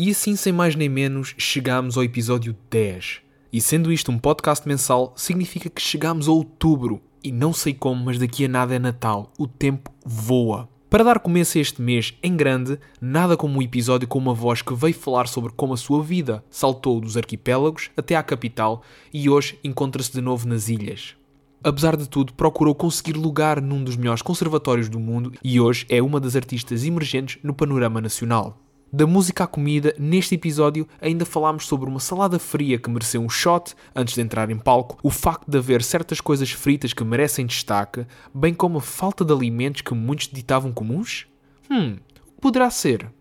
E 0.00 0.12
assim, 0.12 0.36
sem 0.36 0.52
mais 0.52 0.76
nem 0.76 0.88
menos, 0.88 1.34
chegamos 1.36 1.96
ao 1.96 2.04
episódio 2.04 2.54
10. 2.70 3.20
E 3.52 3.60
sendo 3.60 3.90
isto 3.90 4.12
um 4.12 4.18
podcast 4.18 4.68
mensal, 4.68 5.12
significa 5.16 5.68
que 5.68 5.82
chegamos 5.82 6.28
a 6.28 6.30
outubro. 6.30 7.00
E 7.24 7.32
não 7.32 7.52
sei 7.52 7.74
como, 7.74 8.04
mas 8.04 8.16
daqui 8.16 8.44
a 8.44 8.48
nada 8.48 8.76
é 8.76 8.78
Natal. 8.78 9.32
O 9.36 9.48
tempo 9.48 9.90
voa. 10.06 10.68
Para 10.88 11.02
dar 11.02 11.18
começo 11.18 11.58
a 11.58 11.60
este 11.60 11.82
mês 11.82 12.14
em 12.22 12.36
grande, 12.36 12.78
nada 13.00 13.36
como 13.36 13.58
um 13.58 13.62
episódio 13.62 14.06
com 14.06 14.20
uma 14.20 14.32
voz 14.32 14.62
que 14.62 14.72
veio 14.72 14.94
falar 14.94 15.26
sobre 15.26 15.50
como 15.52 15.74
a 15.74 15.76
sua 15.76 16.00
vida 16.00 16.44
saltou 16.48 17.00
dos 17.00 17.16
arquipélagos 17.16 17.90
até 17.96 18.14
à 18.14 18.22
capital 18.22 18.84
e 19.12 19.28
hoje 19.28 19.58
encontra-se 19.64 20.12
de 20.12 20.20
novo 20.20 20.46
nas 20.46 20.68
ilhas. 20.68 21.16
Apesar 21.60 21.96
de 21.96 22.08
tudo, 22.08 22.34
procurou 22.34 22.72
conseguir 22.72 23.14
lugar 23.14 23.60
num 23.60 23.82
dos 23.82 23.96
melhores 23.96 24.22
conservatórios 24.22 24.88
do 24.88 25.00
mundo 25.00 25.32
e 25.42 25.58
hoje 25.58 25.84
é 25.88 26.00
uma 26.00 26.20
das 26.20 26.36
artistas 26.36 26.84
emergentes 26.84 27.40
no 27.42 27.52
panorama 27.52 28.00
nacional. 28.00 28.62
Da 28.90 29.06
música 29.06 29.44
à 29.44 29.46
comida, 29.46 29.94
neste 29.98 30.34
episódio 30.34 30.88
ainda 30.98 31.26
falámos 31.26 31.66
sobre 31.66 31.90
uma 31.90 32.00
salada 32.00 32.38
fria 32.38 32.78
que 32.78 32.88
mereceu 32.88 33.20
um 33.20 33.28
shot 33.28 33.74
antes 33.94 34.14
de 34.14 34.22
entrar 34.22 34.50
em 34.50 34.58
palco, 34.58 34.98
o 35.02 35.10
facto 35.10 35.50
de 35.50 35.58
haver 35.58 35.82
certas 35.82 36.22
coisas 36.22 36.50
fritas 36.52 36.94
que 36.94 37.04
merecem 37.04 37.44
destaque, 37.44 38.06
bem 38.34 38.54
como 38.54 38.78
a 38.78 38.80
falta 38.80 39.26
de 39.26 39.32
alimentos 39.32 39.82
que 39.82 39.92
muitos 39.92 40.28
ditavam 40.28 40.72
comuns? 40.72 41.26
Hum, 41.70 41.96
o 41.96 42.32
que 42.32 42.40
poderá 42.40 42.70
ser? 42.70 43.12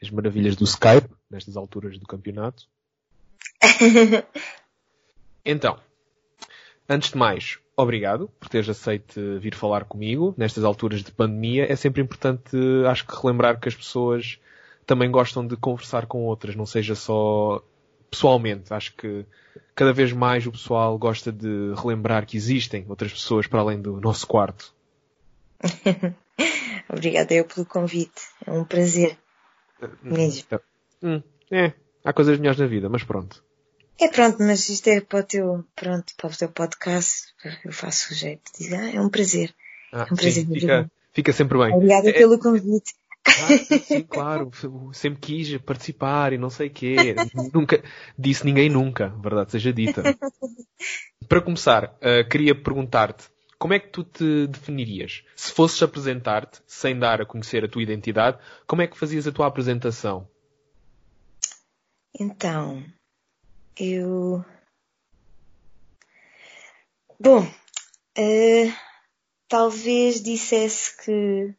As 0.00 0.10
maravilhas 0.10 0.56
do 0.56 0.64
Skype, 0.64 1.10
nestas 1.30 1.54
alturas 1.54 1.98
do 1.98 2.06
campeonato. 2.06 2.66
então, 5.44 5.78
antes 6.88 7.10
de 7.10 7.18
mais, 7.18 7.58
obrigado 7.78 8.28
por 8.40 8.48
teres 8.48 8.68
aceito 8.68 9.38
vir 9.38 9.54
falar 9.54 9.84
comigo 9.84 10.34
nestas 10.36 10.64
alturas 10.64 11.02
de 11.02 11.12
pandemia. 11.12 11.70
É 11.70 11.76
sempre 11.76 12.02
importante, 12.02 12.56
acho 12.86 13.06
que 13.06 13.14
relembrar 13.14 13.60
que 13.60 13.68
as 13.68 13.74
pessoas 13.74 14.38
também 14.84 15.10
gostam 15.10 15.46
de 15.46 15.56
conversar 15.56 16.06
com 16.06 16.24
outras, 16.24 16.56
não 16.56 16.66
seja 16.66 16.96
só 16.96 17.62
pessoalmente. 18.10 18.74
Acho 18.74 18.94
que 18.96 19.24
cada 19.76 19.92
vez 19.92 20.12
mais 20.12 20.44
o 20.46 20.52
pessoal 20.52 20.98
gosta 20.98 21.30
de 21.30 21.72
relembrar 21.76 22.26
que 22.26 22.36
existem 22.36 22.84
outras 22.88 23.12
pessoas 23.12 23.46
para 23.46 23.60
além 23.60 23.80
do 23.80 24.00
nosso 24.00 24.26
quarto. 24.26 24.74
Obrigada 26.90 27.32
eu 27.32 27.44
pelo 27.44 27.64
convite. 27.64 28.22
É 28.44 28.50
um 28.50 28.64
prazer. 28.64 29.16
Mesmo. 30.02 30.58
Hum, 31.00 31.22
é, 31.50 31.72
há 32.04 32.12
coisas 32.12 32.38
melhores 32.38 32.58
na 32.58 32.66
vida, 32.66 32.88
mas 32.88 33.04
pronto. 33.04 33.44
É 34.00 34.08
pronto, 34.08 34.38
mas 34.40 34.68
isto 34.68 34.86
é 34.88 35.00
para 35.00 35.20
o 35.20 35.22
teu, 35.24 35.64
pronto, 35.74 36.12
para 36.16 36.28
o 36.28 36.36
teu 36.36 36.48
podcast, 36.48 37.26
eu 37.64 37.72
faço 37.72 38.12
o 38.12 38.16
jeito 38.16 38.52
de 38.52 38.64
dizer, 38.64 38.76
ah, 38.76 38.94
é 38.94 39.00
um 39.00 39.08
prazer. 39.08 39.52
Ah, 39.92 40.06
é 40.08 40.12
um 40.12 40.16
prazer 40.16 40.44
sim, 40.44 40.54
fica, 40.54 40.90
fica, 41.12 41.32
sempre 41.32 41.58
bem. 41.58 41.74
Obrigada 41.74 42.10
é, 42.10 42.12
pelo 42.12 42.38
convite. 42.38 42.94
Ah, 43.26 43.78
sim, 43.80 44.02
claro, 44.02 44.50
sempre 44.92 45.20
quis 45.20 45.60
participar 45.62 46.32
e 46.32 46.38
não 46.38 46.48
sei 46.48 46.68
o 46.68 46.70
quê. 46.70 47.16
nunca, 47.52 47.82
disse 48.16 48.44
ninguém 48.44 48.70
nunca, 48.70 49.08
verdade 49.20 49.50
seja 49.50 49.72
dita. 49.72 50.02
Para 51.28 51.42
começar, 51.42 51.96
uh, 51.96 52.28
queria 52.30 52.54
perguntar-te, 52.54 53.24
como 53.58 53.74
é 53.74 53.80
que 53.80 53.88
tu 53.88 54.04
te 54.04 54.46
definirias? 54.46 55.24
Se 55.34 55.52
fosses 55.52 55.82
apresentar-te, 55.82 56.60
sem 56.66 56.96
dar 56.96 57.20
a 57.20 57.26
conhecer 57.26 57.64
a 57.64 57.68
tua 57.68 57.82
identidade, 57.82 58.38
como 58.64 58.80
é 58.80 58.86
que 58.86 58.96
fazias 58.96 59.26
a 59.26 59.32
tua 59.32 59.48
apresentação? 59.48 60.28
Então, 62.18 62.84
eu. 63.80 64.44
Bom, 67.20 67.42
uh, 67.44 68.74
talvez 69.48 70.22
dissesse 70.22 70.96
que 71.04 71.54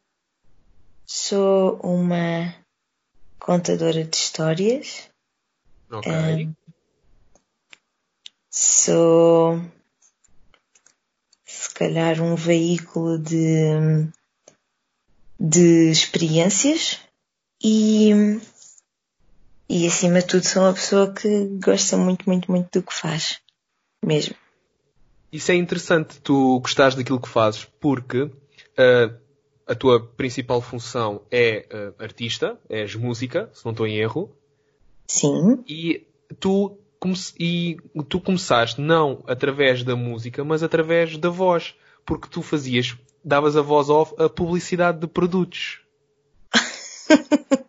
sou 1.04 1.76
uma 1.82 2.54
contadora 3.38 4.04
de 4.04 4.16
histórias. 4.16 5.10
Ok. 5.90 6.46
Uh, 6.46 6.56
sou 8.50 9.60
se 11.44 11.74
calhar 11.74 12.22
um 12.22 12.36
veículo 12.36 13.18
de, 13.18 14.08
de 15.38 15.90
experiências 15.90 17.00
e 17.62 18.12
e 19.70 19.86
acima 19.86 20.18
de 20.18 20.26
tudo 20.26 20.44
sou 20.44 20.62
uma 20.62 20.74
pessoa 20.74 21.14
que 21.14 21.46
gosta 21.64 21.96
muito, 21.96 22.28
muito, 22.28 22.50
muito 22.50 22.80
do 22.80 22.84
que 22.84 22.92
faz. 22.92 23.38
Mesmo. 24.04 24.34
Isso 25.32 25.52
é 25.52 25.54
interessante, 25.54 26.20
tu 26.20 26.58
gostares 26.58 26.96
daquilo 26.96 27.20
que 27.20 27.28
fazes, 27.28 27.68
porque 27.78 28.22
uh, 28.22 29.14
a 29.64 29.74
tua 29.76 30.04
principal 30.04 30.60
função 30.60 31.22
é 31.30 31.68
uh, 31.72 32.02
artista, 32.02 32.58
és 32.68 32.96
música, 32.96 33.48
se 33.52 33.64
não 33.64 33.70
estou 33.70 33.86
em 33.86 33.98
erro. 33.98 34.34
Sim. 35.06 35.62
E 35.68 36.04
tu, 36.40 36.76
e 37.38 37.76
tu 38.08 38.20
começaste 38.20 38.80
não 38.80 39.22
através 39.24 39.84
da 39.84 39.94
música, 39.94 40.42
mas 40.42 40.64
através 40.64 41.16
da 41.16 41.28
voz, 41.28 41.76
porque 42.04 42.26
tu 42.28 42.42
fazias, 42.42 42.96
davas 43.24 43.56
a 43.56 43.62
voz 43.62 43.88
off 43.88 44.14
a 44.18 44.28
publicidade 44.28 44.98
de 44.98 45.06
produtos. 45.06 45.79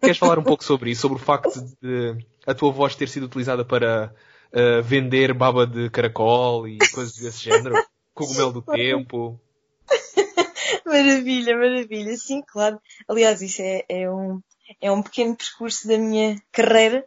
Queres 0.01 0.17
falar 0.17 0.39
um 0.39 0.43
pouco 0.43 0.63
sobre 0.63 0.91
isso? 0.91 1.01
Sobre 1.01 1.17
o 1.17 1.21
facto 1.21 1.51
de 1.81 2.17
a 2.45 2.53
tua 2.53 2.71
voz 2.71 2.95
ter 2.95 3.07
sido 3.07 3.25
utilizada 3.25 3.63
para 3.63 4.13
uh, 4.51 4.83
vender 4.83 5.33
baba 5.33 5.65
de 5.65 5.89
caracol 5.89 6.67
e 6.67 6.77
coisas 6.93 7.13
desse 7.15 7.43
género? 7.43 7.75
Cogumelo 8.13 8.51
do 8.51 8.61
tempo? 8.61 9.39
maravilha, 10.85 11.55
maravilha. 11.55 12.17
Sim, 12.17 12.41
claro. 12.45 12.79
Aliás, 13.07 13.41
isso 13.41 13.61
é, 13.61 13.85
é, 13.87 14.09
um, 14.09 14.41
é 14.81 14.91
um 14.91 15.01
pequeno 15.01 15.35
percurso 15.35 15.87
da 15.87 15.97
minha 15.97 16.41
carreira 16.51 17.05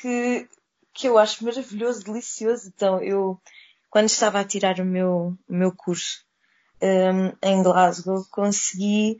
que, 0.00 0.48
que 0.92 1.08
eu 1.08 1.18
acho 1.18 1.44
maravilhoso, 1.44 2.04
delicioso. 2.04 2.70
Então, 2.74 3.02
eu, 3.02 3.40
quando 3.90 4.06
estava 4.06 4.40
a 4.40 4.44
tirar 4.44 4.78
o 4.78 4.84
meu, 4.84 5.36
o 5.48 5.54
meu 5.54 5.72
curso 5.72 6.24
um, 6.82 7.32
em 7.42 7.62
Glasgow, 7.62 8.24
consegui 8.30 9.16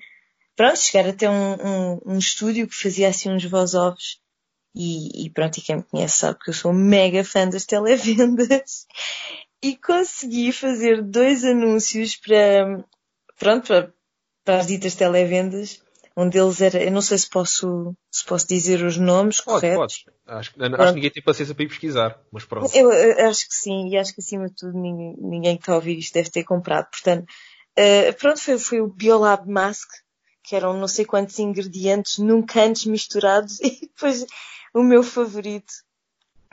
pronto, 0.56 0.78
chegar 0.78 1.08
até 1.08 1.28
um, 1.28 1.54
um, 1.54 2.00
um 2.06 2.18
estúdio 2.18 2.66
que 2.66 2.74
fazia 2.74 3.08
assim 3.08 3.30
uns 3.30 3.44
voz-offs 3.44 4.18
e, 4.74 5.24
e, 5.24 5.30
pronto, 5.30 5.56
e 5.56 5.62
quem 5.62 5.76
me 5.76 5.82
conhece 5.82 6.18
sabe 6.18 6.38
que 6.38 6.50
eu 6.50 6.54
sou 6.54 6.72
mega 6.72 7.24
fã 7.24 7.48
das 7.48 7.64
televendas 7.64 8.86
e 9.62 9.74
consegui 9.76 10.52
fazer 10.52 11.02
dois 11.02 11.44
anúncios 11.44 12.16
para, 12.16 12.84
pronto, 13.38 13.66
para, 13.68 13.92
para 14.44 14.58
as 14.58 14.66
ditas 14.66 14.94
televendas. 14.94 15.82
Um 16.14 16.30
deles 16.30 16.62
era, 16.62 16.82
eu 16.82 16.90
não 16.90 17.02
sei 17.02 17.18
se 17.18 17.28
posso, 17.28 17.94
se 18.10 18.24
posso 18.24 18.48
dizer 18.48 18.82
os 18.82 18.96
nomes 18.96 19.40
pode, 19.40 19.60
corretos. 19.60 20.04
Pode. 20.04 20.38
Acho, 20.38 20.50
acho 20.58 20.88
que 20.88 20.94
ninguém 20.94 21.10
tem 21.10 21.22
paciência 21.22 21.54
para 21.54 21.64
ir 21.64 21.68
pesquisar, 21.68 22.18
mas 22.32 22.44
pronto. 22.44 22.74
Eu, 22.74 22.90
eu, 22.90 23.28
acho 23.28 23.46
que 23.48 23.54
sim, 23.54 23.88
e 23.90 23.98
acho 23.98 24.14
que 24.14 24.20
acima 24.22 24.46
de 24.48 24.54
tudo 24.54 24.78
ninguém, 24.78 25.14
ninguém 25.18 25.56
que 25.56 25.62
está 25.62 25.72
a 25.72 25.76
ouvir 25.76 25.98
isto 25.98 26.14
deve 26.14 26.30
ter 26.30 26.44
comprado. 26.44 26.88
Portanto, 26.90 27.26
uh, 27.78 28.14
pronto, 28.18 28.40
foi, 28.40 28.58
foi 28.58 28.80
o 28.80 28.88
Biolab 28.88 29.46
Mask, 29.46 29.88
que 30.46 30.54
eram 30.54 30.78
não 30.78 30.86
sei 30.86 31.04
quantos 31.04 31.38
ingredientes 31.40 32.18
nunca 32.18 32.62
antes 32.62 32.86
misturados 32.86 33.58
e 33.60 33.80
depois 33.80 34.24
o 34.72 34.82
meu 34.82 35.02
favorito 35.02 35.84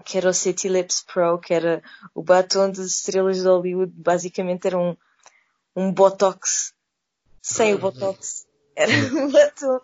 que 0.04 0.18
era 0.18 0.30
o 0.30 0.34
City 0.34 0.68
Lips 0.68 1.02
Pro, 1.02 1.40
que 1.40 1.54
era 1.54 1.82
o 2.14 2.22
batom 2.22 2.70
das 2.70 2.88
estrelas 2.88 3.38
de 3.38 3.48
Hollywood, 3.48 3.94
basicamente 3.96 4.68
era 4.68 4.78
um, 4.78 4.98
um 5.76 5.94
botox 5.94 6.74
sem 7.42 7.74
o 7.74 7.78
botox. 7.78 8.46
Era 8.76 8.92
um 8.92 9.32
batom 9.32 9.80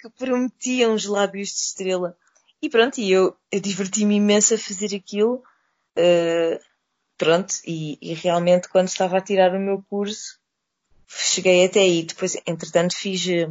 que 0.00 0.08
prometia 0.16 0.88
uns 0.88 1.04
lábios 1.04 1.48
de 1.50 1.56
estrela. 1.56 2.16
E 2.62 2.70
pronto, 2.70 2.98
e 2.98 3.12
eu, 3.12 3.36
eu 3.52 3.60
diverti-me 3.60 4.16
imenso 4.16 4.54
a 4.54 4.58
fazer 4.58 4.96
aquilo. 4.96 5.42
Uh, 5.94 6.58
pronto, 7.18 7.52
e, 7.66 7.98
e 8.00 8.14
realmente 8.14 8.66
quando 8.70 8.88
estava 8.88 9.18
a 9.18 9.20
tirar 9.20 9.54
o 9.54 9.60
meu 9.60 9.84
curso, 9.90 10.39
cheguei 11.10 11.64
até 11.64 11.80
aí. 11.80 12.02
Depois, 12.02 12.36
entretanto, 12.46 12.96
fiz, 12.96 13.26
eh, 13.28 13.50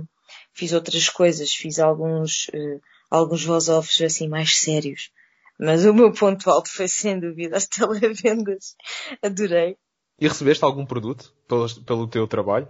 fiz 0.53 0.73
outras 0.73 1.09
coisas, 1.09 1.53
fiz 1.53 1.79
alguns, 1.79 2.47
uh, 2.49 2.81
alguns 3.09 3.43
voz-offs 3.43 4.01
assim 4.01 4.27
mais 4.27 4.57
sérios. 4.59 5.11
Mas 5.59 5.85
o 5.85 5.93
meu 5.93 6.13
ponto 6.13 6.49
alto 6.49 6.69
foi 6.69 6.87
sem 6.87 7.19
dúvida 7.19 7.57
as 7.57 7.67
televendas. 7.67 8.75
Adorei. 9.21 9.77
E 10.19 10.27
recebeste 10.27 10.63
algum 10.63 10.85
produto 10.85 11.33
pelo, 11.47 11.83
pelo 11.83 12.07
teu 12.07 12.27
trabalho? 12.27 12.67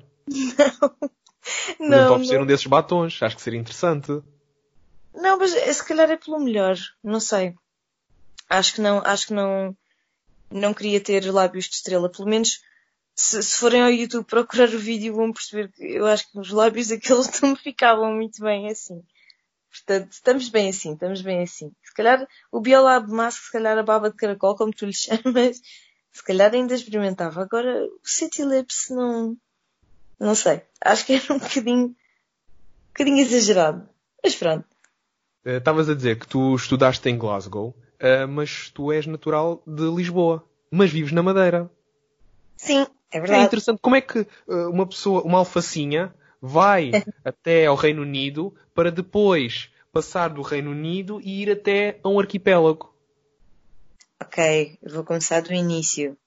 Não. 1.80 1.88
não. 1.88 2.14
oferecer 2.14 2.36
não. 2.36 2.44
um 2.44 2.46
desses 2.46 2.66
batons. 2.66 3.22
Acho 3.22 3.36
que 3.36 3.42
seria 3.42 3.60
interessante. 3.60 4.22
Não, 5.14 5.38
mas 5.38 5.54
eh, 5.54 5.74
se 5.74 5.86
calhar 5.86 6.10
é 6.10 6.18
pelo 6.18 6.40
melhor. 6.40 6.78
Não 7.04 7.20
sei. 7.20 7.54
Acho 8.50 8.76
que 8.76 8.82
não, 8.82 9.00
acho 9.06 9.28
que 9.28 9.34
não, 9.34 9.76
não 10.52 10.74
queria 10.74 11.00
ter 11.00 11.32
lábios 11.32 11.66
de 11.66 11.76
estrela. 11.76 12.12
Pelo 12.12 12.28
menos 12.28 12.60
se, 13.20 13.44
se, 13.44 13.58
forem 13.58 13.82
ao 13.82 13.92
YouTube 13.92 14.24
procurar 14.24 14.70
o 14.70 14.80
vídeo 14.80 15.14
vão 15.14 15.34
perceber 15.34 15.70
que 15.74 15.84
eu 15.84 16.06
acho 16.08 16.32
que 16.32 16.40
os 16.40 16.52
lábios 16.52 16.88
daqueles 16.88 17.30
não 17.42 17.54
ficavam 17.54 18.14
muito 18.14 18.42
bem 18.42 18.70
assim. 18.70 19.04
Portanto, 19.70 20.14
estamos 20.14 20.48
bem 20.48 20.70
assim, 20.70 20.94
estamos 20.94 21.22
bem 21.22 21.42
assim. 21.42 21.72
Se 21.84 21.94
calhar 21.94 22.26
o 22.50 22.62
Biolab 22.62 23.12
Mask, 23.12 23.44
se 23.44 23.52
calhar 23.52 23.78
a 23.78 23.84
baba 23.84 24.10
de 24.10 24.16
caracol, 24.16 24.56
como 24.56 24.72
tu 24.72 24.86
lhe 24.86 24.94
chamas, 24.96 25.62
se 26.12 26.24
calhar 26.24 26.54
ainda 26.54 26.74
experimentava. 26.74 27.42
Agora, 27.42 27.86
o 27.86 28.00
City 28.06 28.44
Lips 28.44 28.88
não, 28.90 29.36
não 30.18 30.34
sei. 30.34 30.62
Acho 30.82 31.06
que 31.06 31.14
era 31.14 31.34
um 31.34 31.40
bocadinho, 31.40 31.88
um 31.88 31.96
bocadinho 32.88 33.20
exagerado. 33.20 33.88
Mas 34.24 34.36
pronto. 34.36 34.66
eh, 35.44 35.58
estavas 35.58 35.90
a 35.90 35.94
dizer 35.94 36.18
que 36.18 36.28
tu 36.28 36.56
estudaste 36.56 37.08
em 37.10 37.18
Glasgow, 37.18 37.76
uh, 38.02 38.28
mas 38.30 38.70
tu 38.70 38.94
és 38.94 39.06
natural 39.06 39.62
de 39.68 39.84
Lisboa, 39.94 40.48
mas 40.72 40.90
vives 40.90 41.12
na 41.12 41.22
Madeira. 41.22 41.70
Sim, 42.56 42.88
é 43.12 43.20
verdade. 43.20 43.42
É 43.42 43.46
interessante. 43.46 43.80
Como 43.82 43.96
é 43.96 44.02
que 44.02 44.20
uh, 44.20 44.70
uma 44.70 44.88
pessoa, 44.88 45.24
uma 45.24 45.40
alfacinha, 45.40 46.14
vai 46.42 46.92
até 47.24 47.66
ao 47.66 47.76
Reino 47.76 48.02
Unido 48.02 48.56
para 48.74 48.92
depois 48.92 49.72
passar 49.92 50.30
do 50.30 50.42
Reino 50.42 50.72
Unido 50.72 51.20
e 51.22 51.42
ir 51.42 51.52
até 51.52 52.00
a 52.04 52.10
um 52.10 52.20
arquipélago? 52.20 52.94
Ok, 54.22 54.78
vou 54.84 55.04
começar 55.04 55.42
do 55.42 55.54
início. 55.54 56.18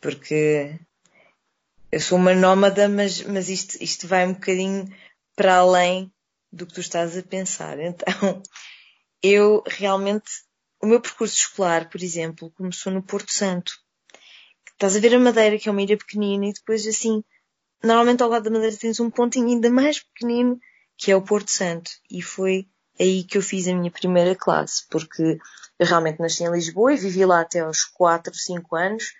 Porque 0.00 0.78
eu 1.92 2.00
sou 2.00 2.18
uma 2.18 2.34
nómada, 2.34 2.88
mas, 2.88 3.22
mas 3.22 3.48
isto, 3.48 3.82
isto 3.82 4.06
vai 4.06 4.26
um 4.26 4.32
bocadinho 4.32 4.88
para 5.36 5.56
além 5.56 6.12
do 6.52 6.66
que 6.66 6.74
tu 6.74 6.80
estás 6.80 7.16
a 7.16 7.22
pensar. 7.22 7.78
Então, 7.80 8.42
eu 9.22 9.62
realmente, 9.66 10.30
o 10.82 10.86
meu 10.86 11.00
percurso 11.00 11.36
escolar, 11.36 11.90
por 11.90 12.02
exemplo, 12.02 12.50
começou 12.52 12.92
no 12.92 13.02
Porto 13.02 13.30
Santo. 13.32 13.72
Estás 14.80 14.96
a 14.96 14.98
ver 14.98 15.14
a 15.14 15.18
Madeira, 15.20 15.58
que 15.58 15.68
é 15.68 15.72
uma 15.72 15.82
ilha 15.82 15.98
pequenina, 15.98 16.46
e 16.46 16.54
depois 16.54 16.86
assim, 16.86 17.22
normalmente 17.84 18.22
ao 18.22 18.30
lado 18.30 18.44
da 18.44 18.50
Madeira 18.50 18.74
tens 18.74 18.98
um 18.98 19.10
pontinho 19.10 19.48
ainda 19.48 19.68
mais 19.68 20.02
pequenino, 20.02 20.58
que 20.96 21.12
é 21.12 21.16
o 21.16 21.20
Porto 21.20 21.50
Santo. 21.50 21.90
E 22.10 22.22
foi 22.22 22.66
aí 22.98 23.22
que 23.22 23.36
eu 23.36 23.42
fiz 23.42 23.68
a 23.68 23.74
minha 23.74 23.90
primeira 23.90 24.34
classe, 24.34 24.86
porque 24.88 25.38
eu 25.78 25.86
realmente 25.86 26.18
nasci 26.18 26.44
em 26.44 26.50
Lisboa 26.50 26.94
e 26.94 26.96
vivi 26.96 27.26
lá 27.26 27.42
até 27.42 27.60
aos 27.60 27.84
4, 27.84 28.34
5 28.34 28.74
anos, 28.74 29.12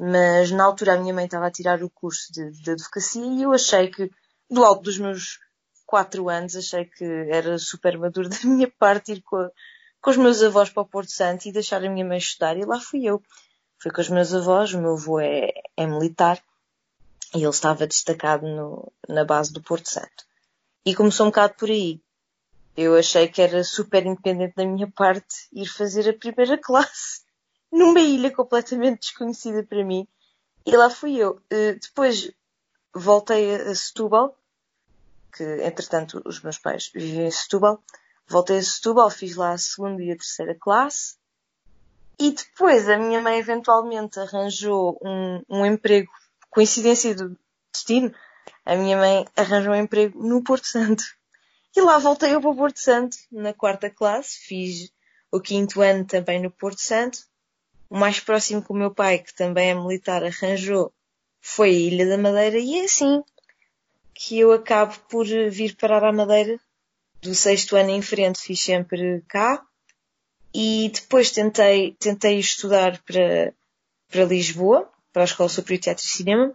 mas 0.00 0.50
na 0.50 0.64
altura 0.64 0.94
a 0.94 0.98
minha 0.98 1.14
mãe 1.14 1.26
estava 1.26 1.46
a 1.46 1.52
tirar 1.52 1.80
o 1.84 1.90
curso 1.90 2.32
de, 2.32 2.50
de 2.60 2.72
advocacia 2.72 3.24
e 3.24 3.42
eu 3.42 3.52
achei 3.52 3.88
que, 3.92 4.10
do 4.50 4.64
alto 4.64 4.82
dos 4.82 4.98
meus 4.98 5.38
4 5.86 6.28
anos, 6.28 6.56
achei 6.56 6.86
que 6.86 7.04
era 7.30 7.56
super 7.56 7.96
maduro 7.96 8.26
da 8.28 8.38
minha 8.42 8.68
parte 8.76 9.12
ir 9.12 9.22
com, 9.22 9.36
a, 9.36 9.48
com 10.00 10.10
os 10.10 10.16
meus 10.16 10.42
avós 10.42 10.70
para 10.70 10.82
o 10.82 10.88
Porto 10.88 11.12
Santo 11.12 11.46
e 11.46 11.52
deixar 11.52 11.84
a 11.84 11.88
minha 11.88 12.04
mãe 12.04 12.18
estudar 12.18 12.56
e 12.56 12.64
lá 12.64 12.80
fui 12.80 13.04
eu. 13.04 13.22
Fui 13.78 13.90
com 13.92 14.00
os 14.00 14.08
meus 14.08 14.34
avós, 14.34 14.72
o 14.72 14.80
meu 14.80 14.94
avô 14.94 15.20
é, 15.20 15.52
é 15.76 15.86
militar 15.86 16.42
e 17.34 17.38
ele 17.38 17.48
estava 17.48 17.86
destacado 17.86 18.46
no, 18.46 18.92
na 19.08 19.24
base 19.24 19.52
do 19.52 19.62
Porto 19.62 19.88
Santo. 19.88 20.24
E 20.84 20.94
começou 20.94 21.26
um 21.26 21.30
bocado 21.30 21.54
por 21.54 21.68
aí. 21.68 22.00
Eu 22.76 22.96
achei 22.96 23.28
que 23.28 23.42
era 23.42 23.62
super 23.64 24.06
independente 24.06 24.54
da 24.56 24.64
minha 24.64 24.90
parte 24.90 25.48
ir 25.52 25.66
fazer 25.66 26.08
a 26.08 26.16
primeira 26.16 26.56
classe 26.62 27.22
numa 27.70 28.00
ilha 28.00 28.30
completamente 28.30 29.00
desconhecida 29.00 29.62
para 29.62 29.84
mim. 29.84 30.06
E 30.64 30.76
lá 30.76 30.88
fui 30.88 31.16
eu. 31.16 31.40
Eh, 31.50 31.74
depois 31.74 32.32
voltei 32.94 33.54
a 33.54 33.74
Setúbal, 33.74 34.36
que 35.32 35.44
entretanto 35.62 36.22
os 36.24 36.40
meus 36.42 36.58
pais 36.58 36.90
vivem 36.94 37.26
em 37.26 37.30
Setúbal. 37.30 37.82
Voltei 38.26 38.58
a 38.58 38.62
Setúbal, 38.62 39.10
fiz 39.10 39.36
lá 39.36 39.52
a 39.52 39.58
segunda 39.58 40.02
e 40.02 40.10
a 40.10 40.16
terceira 40.16 40.54
classe. 40.54 41.17
E 42.20 42.32
depois 42.32 42.88
a 42.88 42.98
minha 42.98 43.20
mãe 43.20 43.38
eventualmente 43.38 44.18
arranjou 44.18 44.98
um, 45.02 45.42
um 45.48 45.64
emprego, 45.64 46.10
coincidência 46.50 47.14
do 47.14 47.38
destino, 47.72 48.12
a 48.66 48.74
minha 48.74 48.96
mãe 48.96 49.24
arranjou 49.36 49.72
um 49.72 49.76
emprego 49.76 50.20
no 50.22 50.42
Porto 50.42 50.66
Santo. 50.66 51.04
E 51.76 51.80
lá 51.80 51.98
voltei 51.98 52.34
eu 52.34 52.40
para 52.40 52.50
o 52.50 52.56
Porto 52.56 52.80
Santo, 52.80 53.16
na 53.30 53.52
quarta 53.52 53.88
classe, 53.88 54.38
fiz 54.40 54.90
o 55.30 55.40
quinto 55.40 55.80
ano 55.80 56.04
também 56.04 56.42
no 56.42 56.50
Porto 56.50 56.80
Santo. 56.80 57.18
O 57.88 57.96
mais 57.96 58.18
próximo 58.18 58.62
que 58.62 58.72
o 58.72 58.76
meu 58.76 58.92
pai, 58.92 59.20
que 59.20 59.34
também 59.34 59.70
é 59.70 59.74
militar, 59.74 60.24
arranjou 60.24 60.92
foi 61.40 61.68
a 61.70 61.72
Ilha 61.72 62.08
da 62.08 62.18
Madeira 62.18 62.58
e 62.58 62.80
é 62.80 62.84
assim 62.84 63.22
que 64.12 64.40
eu 64.40 64.52
acabo 64.52 64.98
por 65.08 65.24
vir 65.24 65.76
parar 65.76 66.04
à 66.04 66.12
Madeira. 66.12 66.58
Do 67.22 67.34
sexto 67.34 67.76
ano 67.76 67.90
em 67.90 68.02
frente 68.02 68.40
fiz 68.40 68.60
sempre 68.60 69.22
cá 69.28 69.64
e 70.60 70.88
depois 70.88 71.30
tentei, 71.30 71.94
tentei 72.00 72.40
estudar 72.40 73.00
para, 73.04 73.54
para 74.10 74.24
Lisboa, 74.24 74.90
para 75.12 75.22
a 75.22 75.24
Escola 75.24 75.48
Superior 75.48 75.78
de 75.78 75.84
Teatro 75.84 76.04
e 76.04 76.08
Cinema. 76.08 76.52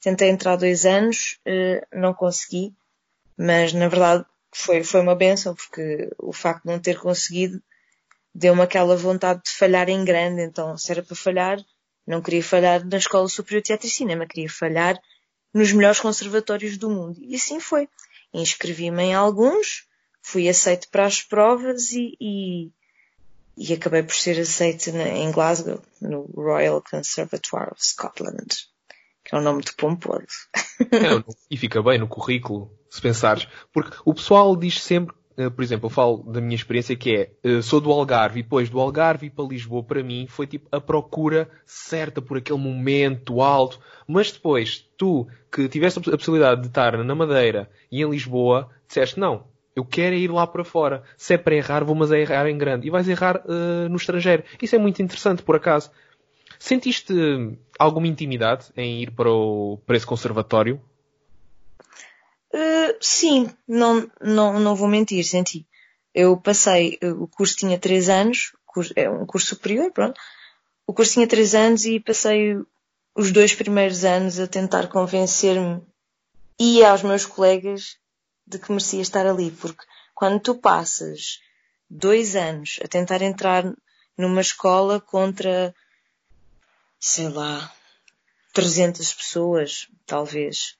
Tentei 0.00 0.28
entrar 0.28 0.56
dois 0.56 0.84
anos, 0.84 1.38
eh, 1.46 1.86
não 1.92 2.12
consegui, 2.12 2.74
mas 3.38 3.72
na 3.72 3.86
verdade 3.86 4.26
foi, 4.52 4.82
foi 4.82 5.00
uma 5.00 5.14
benção, 5.14 5.54
porque 5.54 6.10
o 6.18 6.32
facto 6.32 6.64
de 6.64 6.72
não 6.72 6.80
ter 6.80 6.98
conseguido 6.98 7.62
deu-me 8.34 8.62
aquela 8.62 8.96
vontade 8.96 9.40
de 9.44 9.50
falhar 9.50 9.88
em 9.88 10.04
grande. 10.04 10.42
Então, 10.42 10.76
se 10.76 10.90
era 10.90 11.04
para 11.04 11.14
falhar, 11.14 11.64
não 12.04 12.20
queria 12.20 12.42
falhar 12.42 12.84
na 12.84 12.96
Escola 12.96 13.28
Superior 13.28 13.62
de 13.62 13.66
Teatro 13.68 13.86
e 13.86 13.90
Cinema, 13.90 14.26
queria 14.26 14.50
falhar 14.50 15.00
nos 15.54 15.72
melhores 15.72 16.00
conservatórios 16.00 16.76
do 16.76 16.90
mundo. 16.90 17.20
E 17.22 17.36
assim 17.36 17.60
foi. 17.60 17.88
Inscrevi-me 18.32 19.04
em 19.04 19.14
alguns, 19.14 19.86
fui 20.20 20.48
aceito 20.48 20.88
para 20.88 21.06
as 21.06 21.22
provas 21.22 21.92
e, 21.92 22.16
e, 22.20 22.72
e 23.56 23.72
acabei 23.72 24.02
por 24.02 24.14
ser 24.14 24.38
aceito 24.40 24.90
em 24.90 25.30
Glasgow, 25.30 25.80
no 26.00 26.22
Royal 26.34 26.82
Conservatoire 26.82 27.70
of 27.72 27.84
Scotland, 27.84 28.48
que 29.24 29.34
é 29.34 29.38
um 29.38 29.42
nome 29.42 29.62
de 29.62 29.72
pomposo. 29.74 30.26
É, 30.80 31.24
e 31.50 31.56
fica 31.56 31.82
bem 31.82 31.98
no 31.98 32.08
currículo 32.08 32.70
se 32.90 33.00
pensares. 33.00 33.46
Porque 33.72 33.96
o 34.04 34.14
pessoal 34.14 34.56
diz 34.56 34.80
sempre, 34.80 35.14
eh, 35.36 35.50
por 35.50 35.62
exemplo, 35.62 35.86
eu 35.86 35.90
falo 35.90 36.22
da 36.24 36.40
minha 36.40 36.54
experiência 36.54 36.96
que 36.96 37.14
é, 37.14 37.32
eh, 37.42 37.62
sou 37.62 37.80
do 37.80 37.90
Algarve 37.90 38.40
e 38.40 38.42
depois 38.42 38.70
do 38.70 38.80
Algarve 38.80 39.30
para 39.30 39.44
Lisboa, 39.44 39.82
para 39.82 40.02
mim, 40.02 40.26
foi 40.28 40.46
tipo 40.46 40.68
a 40.70 40.80
procura 40.80 41.48
certa 41.64 42.22
por 42.22 42.38
aquele 42.38 42.58
momento 42.58 43.40
alto. 43.40 43.80
Mas 44.06 44.30
depois, 44.30 44.84
tu 44.96 45.26
que 45.50 45.68
tiveste 45.68 45.98
a 45.98 46.16
possibilidade 46.16 46.62
de 46.62 46.68
estar 46.68 47.02
na 47.02 47.14
Madeira 47.14 47.70
e 47.90 48.02
em 48.02 48.10
Lisboa, 48.10 48.70
disseste, 48.86 49.18
não, 49.18 49.44
eu 49.76 49.84
quero 49.84 50.14
é 50.14 50.18
ir 50.18 50.30
lá 50.30 50.46
para 50.46 50.64
fora. 50.64 51.02
Se 51.16 51.34
é 51.34 51.38
para 51.38 51.54
errar, 51.54 51.84
vou 51.84 51.94
mas 51.94 52.12
é 52.12 52.20
errar 52.20 52.48
em 52.48 52.56
grande. 52.56 52.86
E 52.86 52.90
vais 52.90 53.08
errar 53.08 53.42
uh, 53.44 53.88
no 53.88 53.96
estrangeiro. 53.96 54.44
Isso 54.62 54.76
é 54.76 54.78
muito 54.78 55.02
interessante, 55.02 55.42
por 55.42 55.56
acaso. 55.56 55.90
Sentiste 56.58 57.12
alguma 57.78 58.06
intimidade 58.06 58.66
em 58.76 59.02
ir 59.02 59.10
para, 59.10 59.30
o, 59.30 59.78
para 59.84 59.96
esse 59.96 60.06
conservatório? 60.06 60.80
Uh, 62.52 62.94
sim, 63.00 63.50
não, 63.66 64.08
não, 64.20 64.60
não 64.60 64.76
vou 64.76 64.86
mentir, 64.86 65.24
senti. 65.24 65.66
Eu 66.14 66.36
passei, 66.36 66.96
eh, 67.00 67.10
o 67.10 67.26
curso 67.26 67.56
tinha 67.56 67.76
três 67.76 68.08
anos, 68.08 68.52
é 68.94 69.10
um 69.10 69.26
curso 69.26 69.48
superior, 69.48 69.90
pronto. 69.90 70.20
O 70.86 70.94
curso 70.94 71.14
tinha 71.14 71.26
três 71.26 71.56
anos 71.56 71.84
e 71.84 71.98
passei 71.98 72.56
os 73.16 73.32
dois 73.32 73.52
primeiros 73.52 74.04
anos 74.04 74.38
a 74.38 74.46
tentar 74.46 74.86
convencer-me 74.86 75.82
e 76.58 76.84
aos 76.84 77.02
meus 77.02 77.26
colegas 77.26 77.98
de 78.46 78.58
que 78.58 78.70
merecia 78.70 79.02
estar 79.02 79.26
ali, 79.26 79.50
porque 79.50 79.84
quando 80.14 80.40
tu 80.40 80.54
passas 80.54 81.40
dois 81.88 82.36
anos 82.36 82.78
a 82.84 82.88
tentar 82.88 83.22
entrar 83.22 83.64
numa 84.16 84.40
escola 84.40 85.00
contra, 85.00 85.74
sei 86.98 87.28
lá, 87.28 87.72
300 88.52 89.12
pessoas, 89.14 89.88
talvez, 90.06 90.76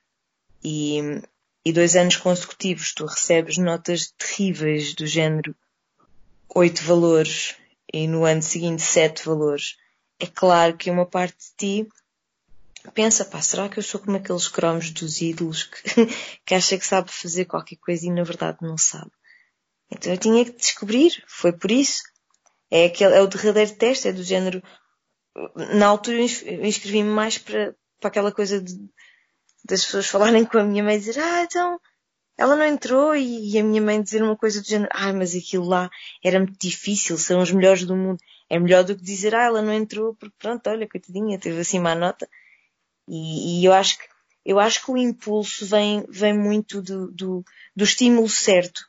e 0.63 1.21
e 1.65 1.73
dois 1.73 1.95
anos 1.95 2.15
consecutivos 2.15 2.93
tu 2.93 3.07
recebes 3.07 3.57
notas 3.57 4.11
terríveis 4.11 4.93
do 4.93 5.07
género 5.07 5.55
oito 6.53 6.83
valores 6.83 7.55
e 7.91 8.07
no 8.07 8.23
ano 8.23 8.41
seguinte 8.41 8.83
sete 8.83 9.25
valores, 9.25 9.75
é 10.19 10.27
claro 10.27 10.77
que 10.77 10.91
uma 10.91 11.07
parte 11.07 11.37
de 11.37 11.55
ti 11.57 11.89
pensa, 12.91 13.25
pá, 13.25 13.41
será 13.41 13.69
que 13.69 13.79
eu 13.79 13.83
sou 13.83 13.99
como 13.99 14.17
aqueles 14.17 14.47
cromos 14.47 14.91
dos 14.91 15.21
ídolos 15.21 15.63
que, 15.63 16.05
que 16.45 16.55
acha 16.55 16.77
que 16.77 16.85
sabe 16.85 17.11
fazer 17.11 17.45
qualquer 17.45 17.77
coisa 17.77 18.05
e 18.05 18.11
na 18.11 18.23
verdade 18.23 18.57
não 18.61 18.77
sabe? 18.77 19.11
Então 19.91 20.11
eu 20.11 20.17
tinha 20.17 20.43
que 20.45 20.51
descobrir, 20.51 21.23
foi 21.27 21.53
por 21.53 21.71
isso. 21.71 22.01
É, 22.71 22.85
aquele, 22.85 23.15
é 23.15 23.21
o 23.21 23.27
derradeiro 23.27 23.75
teste, 23.75 24.07
é 24.07 24.13
do 24.13 24.23
género. 24.23 24.61
Na 25.55 25.87
altura 25.87 26.17
eu 26.17 26.65
inscrevi-me 26.65 27.09
mais 27.09 27.37
para, 27.37 27.75
para 27.99 28.07
aquela 28.07 28.31
coisa 28.31 28.61
de 28.61 28.73
das 29.65 29.83
pessoas 29.83 30.07
falarem 30.07 30.45
com 30.45 30.59
a 30.59 30.63
minha 30.63 30.83
mãe 30.83 30.95
e 30.95 30.99
dizer, 30.99 31.19
ah, 31.19 31.41
então, 31.43 31.79
ela 32.37 32.55
não 32.55 32.65
entrou 32.65 33.15
e, 33.15 33.51
e 33.51 33.57
a 33.57 33.63
minha 33.63 33.81
mãe 33.81 34.01
dizer 34.01 34.21
uma 34.21 34.37
coisa 34.37 34.61
do 34.61 34.67
género, 34.67 34.89
ah, 34.93 35.11
mas 35.11 35.35
aquilo 35.35 35.65
lá 35.65 35.89
era 36.23 36.39
muito 36.39 36.57
difícil, 36.59 37.17
são 37.17 37.41
os 37.41 37.51
melhores 37.51 37.83
do 37.83 37.95
mundo. 37.95 38.19
É 38.47 38.59
melhor 38.59 38.83
do 38.83 38.95
que 38.95 39.03
dizer, 39.03 39.33
ah, 39.33 39.45
ela 39.45 39.61
não 39.61 39.73
entrou 39.73 40.15
porque 40.15 40.35
pronto, 40.37 40.69
olha, 40.69 40.87
coitadinha, 40.87 41.39
teve 41.39 41.59
assim 41.59 41.79
má 41.79 41.95
nota. 41.95 42.29
E, 43.07 43.61
e 43.61 43.65
eu 43.65 43.73
acho 43.73 43.97
que, 43.97 44.05
eu 44.45 44.59
acho 44.59 44.83
que 44.83 44.91
o 44.91 44.97
impulso 44.97 45.65
vem, 45.65 46.05
vem 46.09 46.37
muito 46.37 46.81
do, 46.81 47.11
do, 47.11 47.43
do 47.75 47.83
estímulo 47.83 48.29
certo. 48.29 48.85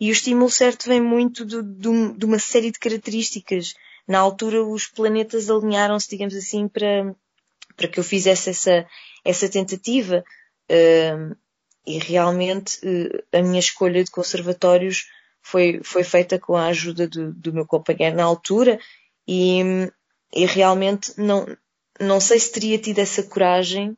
E 0.00 0.10
o 0.10 0.12
estímulo 0.12 0.50
certo 0.50 0.88
vem 0.88 1.00
muito 1.00 1.44
do, 1.44 1.62
do, 1.62 2.16
de 2.16 2.24
uma 2.24 2.38
série 2.38 2.70
de 2.70 2.78
características. 2.78 3.74
Na 4.06 4.18
altura 4.18 4.62
os 4.62 4.86
planetas 4.86 5.50
alinharam-se, 5.50 6.08
digamos 6.08 6.34
assim, 6.34 6.68
para, 6.68 7.14
para 7.76 7.88
que 7.88 7.98
eu 7.98 8.04
fizesse 8.04 8.50
essa, 8.50 8.86
essa 9.24 9.48
tentativa 9.48 10.24
uh, 10.70 11.36
e 11.86 11.98
realmente 11.98 12.78
uh, 12.86 13.36
a 13.36 13.42
minha 13.42 13.60
escolha 13.60 14.04
de 14.04 14.10
conservatórios 14.10 15.06
foi, 15.42 15.80
foi 15.82 16.04
feita 16.04 16.38
com 16.38 16.54
a 16.54 16.66
ajuda 16.66 17.08
do, 17.08 17.32
do 17.32 17.52
meu 17.52 17.66
companheiro 17.66 18.16
na 18.16 18.24
altura 18.24 18.78
e, 19.26 19.62
e 20.32 20.46
realmente 20.46 21.12
não, 21.16 21.46
não 21.98 22.20
sei 22.20 22.38
se 22.38 22.52
teria 22.52 22.78
tido 22.78 22.98
essa 22.98 23.22
coragem 23.22 23.96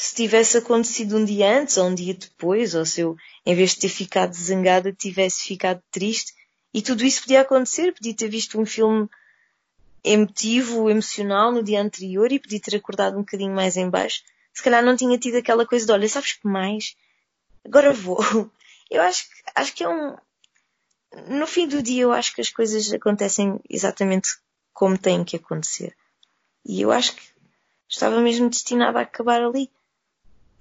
se 0.00 0.14
tivesse 0.14 0.56
acontecido 0.56 1.18
um 1.18 1.24
dia 1.26 1.60
antes 1.60 1.76
ou 1.76 1.86
um 1.86 1.94
dia 1.94 2.14
depois, 2.14 2.74
ou 2.74 2.86
se 2.86 3.02
eu, 3.02 3.16
em 3.44 3.54
vez 3.54 3.74
de 3.74 3.80
ter 3.80 3.90
ficado 3.90 4.32
zangada, 4.32 4.90
tivesse 4.94 5.42
ficado 5.42 5.82
triste. 5.90 6.32
E 6.72 6.80
tudo 6.80 7.04
isso 7.04 7.20
podia 7.20 7.42
acontecer, 7.42 7.92
podia 7.92 8.14
ter 8.14 8.28
visto 8.28 8.58
um 8.58 8.64
filme 8.64 9.06
emotivo, 10.02 10.88
emocional 10.88 11.52
no 11.52 11.62
dia 11.62 11.82
anterior 11.82 12.32
e 12.32 12.38
podia 12.38 12.60
ter 12.60 12.76
acordado 12.76 13.16
um 13.16 13.20
bocadinho 13.20 13.54
mais 13.54 13.76
em 13.76 13.90
baixo. 13.90 14.22
Se 14.54 14.62
calhar 14.62 14.82
não 14.82 14.96
tinha 14.96 15.18
tido 15.18 15.36
aquela 15.36 15.66
coisa 15.66 15.84
de, 15.84 15.92
olha, 15.92 16.08
sabes 16.08 16.32
que 16.32 16.48
mais? 16.48 16.96
Agora 17.62 17.92
vou. 17.92 18.18
Eu 18.90 19.02
acho, 19.02 19.26
acho 19.54 19.74
que 19.74 19.84
é 19.84 19.88
um... 19.88 20.16
No 21.28 21.46
fim 21.46 21.68
do 21.68 21.82
dia 21.82 22.02
eu 22.02 22.12
acho 22.12 22.34
que 22.34 22.40
as 22.40 22.50
coisas 22.50 22.92
acontecem 22.92 23.60
exatamente 23.68 24.30
como 24.72 24.98
têm 24.98 25.22
que 25.22 25.36
acontecer. 25.36 25.94
E 26.64 26.82
eu 26.82 26.92
acho 26.92 27.16
que 27.16 27.22
estava 27.88 28.20
mesmo 28.20 28.48
destinada 28.48 28.98
a 28.98 29.02
acabar 29.02 29.42
ali 29.42 29.70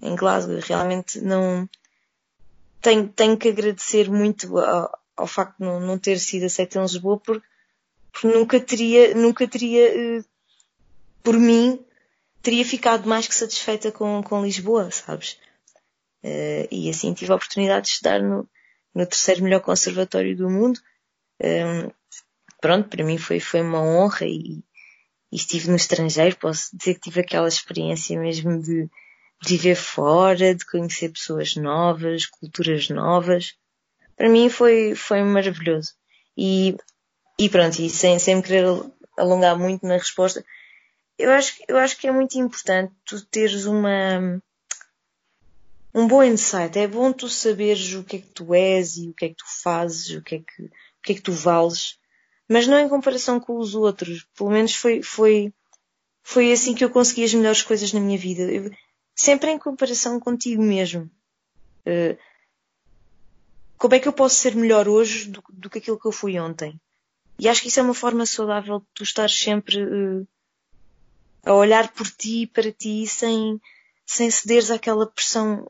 em 0.02 0.16
Glasgow. 0.16 0.60
Realmente 0.60 1.20
não 1.22 1.70
tenho, 2.82 3.08
tenho 3.10 3.38
que 3.38 3.50
agradecer 3.50 4.10
muito 4.10 4.58
ao, 4.58 5.00
ao 5.16 5.28
facto 5.28 5.58
de 5.58 5.66
não, 5.66 5.80
não, 5.80 5.98
ter 5.98 6.18
sido 6.20 6.46
aceita 6.46 6.80
em 6.80 6.82
Lisboa 6.82 7.20
porque, 7.20 7.48
porque 8.12 8.28
nunca 8.28 8.60
teria, 8.60 9.14
nunca 9.14 9.48
teria, 9.48 10.20
uh, 10.20 10.26
por 11.24 11.38
mim, 11.38 11.84
teria 12.42 12.66
ficado 12.66 13.08
mais 13.08 13.28
que 13.28 13.36
satisfeita 13.36 13.92
com, 13.92 14.24
com 14.24 14.44
Lisboa, 14.44 14.90
sabes? 14.92 15.34
Uh, 16.24 16.68
e 16.72 16.90
assim 16.90 17.14
tive 17.14 17.32
a 17.32 17.36
oportunidade 17.36 17.88
de 17.88 17.94
estudar 17.94 18.22
no, 18.22 18.48
no 18.94 19.06
terceiro 19.06 19.44
melhor 19.44 19.62
conservatório 19.62 20.36
do 20.36 20.50
mundo. 20.50 20.80
Um, 21.42 21.88
eh, 21.88 21.92
pronto, 22.60 22.90
para 22.90 23.06
mim 23.06 23.18
foi, 23.18 23.40
foi 23.40 23.62
uma 23.62 23.82
honra 23.82 24.26
e, 24.26 24.62
e 25.32 25.36
estive 25.36 25.70
no 25.70 25.76
estrangeiro, 25.76 26.36
posso 26.38 26.76
dizer 26.76 26.96
que 26.96 27.02
tive 27.02 27.22
aquela 27.22 27.48
experiência 27.48 28.20
mesmo 28.20 28.62
de, 28.62 28.90
viver 29.46 29.76
fora, 29.76 30.54
de 30.54 30.66
conhecer 30.66 31.10
pessoas 31.10 31.56
novas, 31.56 32.26
culturas 32.26 32.90
novas. 32.90 33.56
Para 34.16 34.30
mim 34.30 34.50
foi, 34.50 34.96
foi 34.96 35.24
maravilhoso. 35.24 35.94
E, 36.38 36.76
e 37.38 37.50
pronto, 37.50 37.80
e 37.80 37.90
sem, 37.90 38.20
sem 38.20 38.36
me 38.36 38.44
querer 38.44 38.66
alongar 39.18 39.58
muito 39.58 39.86
na 39.86 39.98
resposta, 39.98 40.44
eu 41.18 41.32
acho, 41.32 41.54
eu 41.68 41.78
acho 41.78 41.98
que 41.98 42.08
é 42.08 42.12
muito 42.12 42.38
importante 42.38 42.94
tu 43.06 43.24
teres 43.26 43.66
uma, 43.66 44.42
um 45.94 46.08
bom 46.08 46.24
insight. 46.24 46.78
É 46.78 46.88
bom 46.88 47.12
tu 47.12 47.28
saberes 47.30 47.94
o 47.94 48.04
que 48.04 48.18
é 48.18 48.20
que 48.20 48.28
tu 48.28 48.54
és 48.54 48.98
e 48.98 49.10
o 49.10 49.14
que 49.14 49.26
é 49.26 49.30
que 49.30 49.36
tu 49.36 49.46
fazes, 49.62 50.16
o 50.16 50.22
que 50.22 50.36
é 50.36 50.40
que, 50.40 50.64
o 50.64 50.72
que, 51.04 51.12
é 51.12 51.16
que 51.16 51.22
tu 51.22 51.34
vales, 51.34 51.99
mas 52.50 52.66
não 52.66 52.80
em 52.80 52.90
comparação 52.90 53.40
com 53.40 53.58
os 53.60 53.76
outros. 53.76 54.26
Pelo 54.36 54.50
menos 54.50 54.74
foi, 54.74 55.04
foi, 55.04 55.54
foi 56.24 56.52
assim 56.52 56.74
que 56.74 56.84
eu 56.84 56.90
consegui 56.90 57.24
as 57.24 57.34
melhores 57.34 57.62
coisas 57.62 57.94
na 57.94 58.00
minha 58.00 58.18
vida. 58.18 58.42
Eu, 58.42 58.72
sempre 59.16 59.52
em 59.52 59.60
comparação 59.60 60.20
contigo 60.20 60.64
mesmo. 60.64 61.10
Uh, 61.86 62.18
como 63.78 63.94
é 63.94 64.00
que 64.00 64.08
eu 64.08 64.14
posso 64.14 64.36
ser 64.36 64.56
melhor 64.56 64.90
hoje 64.90 65.30
do, 65.30 65.44
do, 65.48 65.70
que 65.70 65.78
aquilo 65.78 66.00
que 66.00 66.08
eu 66.08 66.12
fui 66.12 66.40
ontem? 66.40 66.82
E 67.38 67.48
acho 67.48 67.62
que 67.62 67.68
isso 67.68 67.80
é 67.80 67.84
uma 67.84 67.94
forma 67.94 68.26
saudável 68.26 68.80
de 68.80 68.86
tu 68.96 69.04
estar 69.04 69.30
sempre 69.30 69.82
uh, 69.84 70.28
a 71.44 71.54
olhar 71.54 71.94
por 71.94 72.10
ti, 72.10 72.48
para 72.48 72.72
ti, 72.72 73.06
sem, 73.06 73.62
sem 74.06 74.30
cederes 74.32 74.72
àquela 74.72 75.06
pressão 75.06 75.70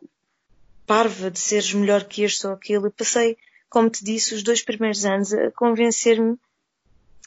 parva 0.87 1.29
de 1.29 1.39
seres 1.39 1.73
melhor 1.73 2.05
que 2.05 2.23
este 2.23 2.47
ou 2.47 2.53
aquele. 2.53 2.87
Eu 2.87 2.91
passei, 2.91 3.37
como 3.69 3.89
te 3.89 4.03
disse, 4.03 4.33
os 4.33 4.43
dois 4.43 4.63
primeiros 4.63 5.05
anos 5.05 5.33
a 5.33 5.51
convencer-me 5.51 6.39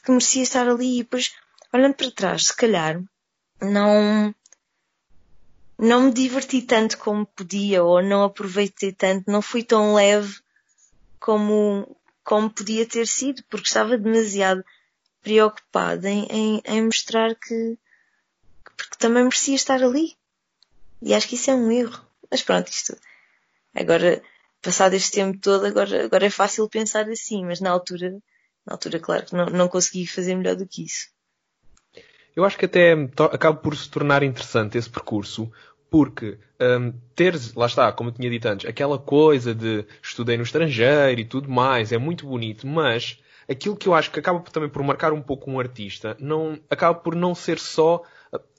que 0.03 0.11
merecia 0.11 0.43
estar 0.43 0.67
ali 0.67 0.99
e 0.99 1.03
depois, 1.03 1.33
olhando 1.71 1.95
para 1.95 2.11
trás, 2.11 2.47
se 2.47 2.55
calhar, 2.55 3.01
não, 3.61 4.35
não 5.77 6.01
me 6.03 6.13
diverti 6.13 6.61
tanto 6.61 6.97
como 6.97 7.25
podia 7.25 7.83
ou 7.83 8.03
não 8.03 8.23
aproveitei 8.23 8.91
tanto, 8.91 9.31
não 9.31 9.41
fui 9.41 9.63
tão 9.63 9.95
leve 9.95 10.39
como, 11.19 11.95
como 12.23 12.49
podia 12.49 12.85
ter 12.85 13.07
sido, 13.07 13.43
porque 13.49 13.67
estava 13.67 13.97
demasiado 13.97 14.63
preocupada 15.21 16.09
em, 16.09 16.27
em, 16.29 16.61
em 16.65 16.83
mostrar 16.83 17.33
que, 17.35 17.77
porque 18.75 18.97
também 18.99 19.23
merecia 19.23 19.55
estar 19.55 19.81
ali. 19.81 20.17
E 21.01 21.13
acho 21.13 21.27
que 21.27 21.35
isso 21.35 21.49
é 21.49 21.55
um 21.55 21.71
erro. 21.71 22.05
Mas 22.29 22.41
pronto, 22.41 22.67
isto, 22.67 22.97
agora, 23.73 24.21
passado 24.61 24.95
este 24.95 25.11
tempo 25.11 25.37
todo, 25.39 25.65
agora, 25.65 26.05
agora 26.05 26.25
é 26.25 26.29
fácil 26.29 26.67
pensar 26.67 27.07
assim, 27.09 27.45
mas 27.45 27.61
na 27.61 27.69
altura, 27.69 28.21
na 28.65 28.73
altura, 28.73 28.99
claro 28.99 29.25
que 29.25 29.35
não, 29.35 29.45
não 29.47 29.67
consegui 29.67 30.07
fazer 30.07 30.35
melhor 30.35 30.55
do 30.55 30.67
que 30.67 30.83
isso. 30.83 31.07
Eu 32.35 32.43
acho 32.45 32.57
que 32.57 32.65
até 32.65 32.93
acaba 33.31 33.57
por 33.57 33.75
se 33.75 33.89
tornar 33.89 34.23
interessante 34.23 34.77
esse 34.77 34.89
percurso, 34.89 35.51
porque 35.89 36.39
um, 36.59 36.91
teres, 37.15 37.53
lá 37.53 37.67
está, 37.67 37.91
como 37.91 38.09
eu 38.09 38.13
tinha 38.13 38.29
dito 38.29 38.47
antes, 38.47 38.67
aquela 38.67 38.97
coisa 38.97 39.53
de 39.53 39.85
estudei 40.01 40.37
no 40.37 40.43
estrangeiro 40.43 41.21
e 41.21 41.25
tudo 41.25 41.47
mais, 41.49 41.91
é 41.91 41.97
muito 41.99 42.25
bonito, 42.25 42.65
mas 42.65 43.19
aquilo 43.47 43.75
que 43.75 43.87
eu 43.87 43.93
acho 43.93 44.09
que 44.09 44.19
acaba 44.19 44.39
também 44.39 44.69
por 44.69 44.81
marcar 44.81 45.13
um 45.13 45.21
pouco 45.21 45.51
um 45.51 45.59
artista, 45.59 46.17
não, 46.19 46.59
acaba 46.69 46.97
por 46.97 47.15
não 47.15 47.35
ser 47.35 47.59
só 47.59 48.01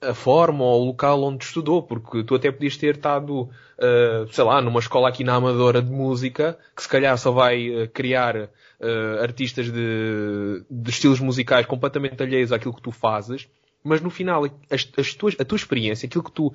a, 0.02 0.14
forma 0.14 0.64
ou 0.64 0.82
o 0.82 0.86
local 0.86 1.22
onde 1.22 1.44
estudou, 1.44 1.82
porque 1.82 2.22
tu 2.24 2.34
até 2.34 2.50
podias 2.50 2.76
ter 2.76 2.96
estado, 2.96 3.42
uh, 3.42 4.32
sei 4.32 4.44
lá, 4.44 4.60
numa 4.60 4.80
escola 4.80 5.08
aqui 5.08 5.24
na 5.24 5.34
Amadora 5.34 5.82
de 5.82 5.90
música, 5.90 6.58
que 6.74 6.82
se 6.82 6.88
calhar 6.88 7.16
só 7.18 7.30
vai 7.30 7.68
uh, 7.70 7.88
criar 7.88 8.36
uh, 8.36 9.22
artistas 9.22 9.70
de, 9.70 10.64
de 10.70 10.90
estilos 10.90 11.20
musicais 11.20 11.66
completamente 11.66 12.22
alheios 12.22 12.52
àquilo 12.52 12.74
que 12.74 12.82
tu 12.82 12.92
fazes, 12.92 13.48
mas 13.82 14.00
no 14.00 14.10
final, 14.10 14.44
as, 14.70 14.90
as 14.96 15.14
tuas, 15.14 15.36
a 15.38 15.44
tua 15.44 15.56
experiência, 15.56 16.06
aquilo 16.06 16.24
que 16.24 16.32
tu 16.32 16.52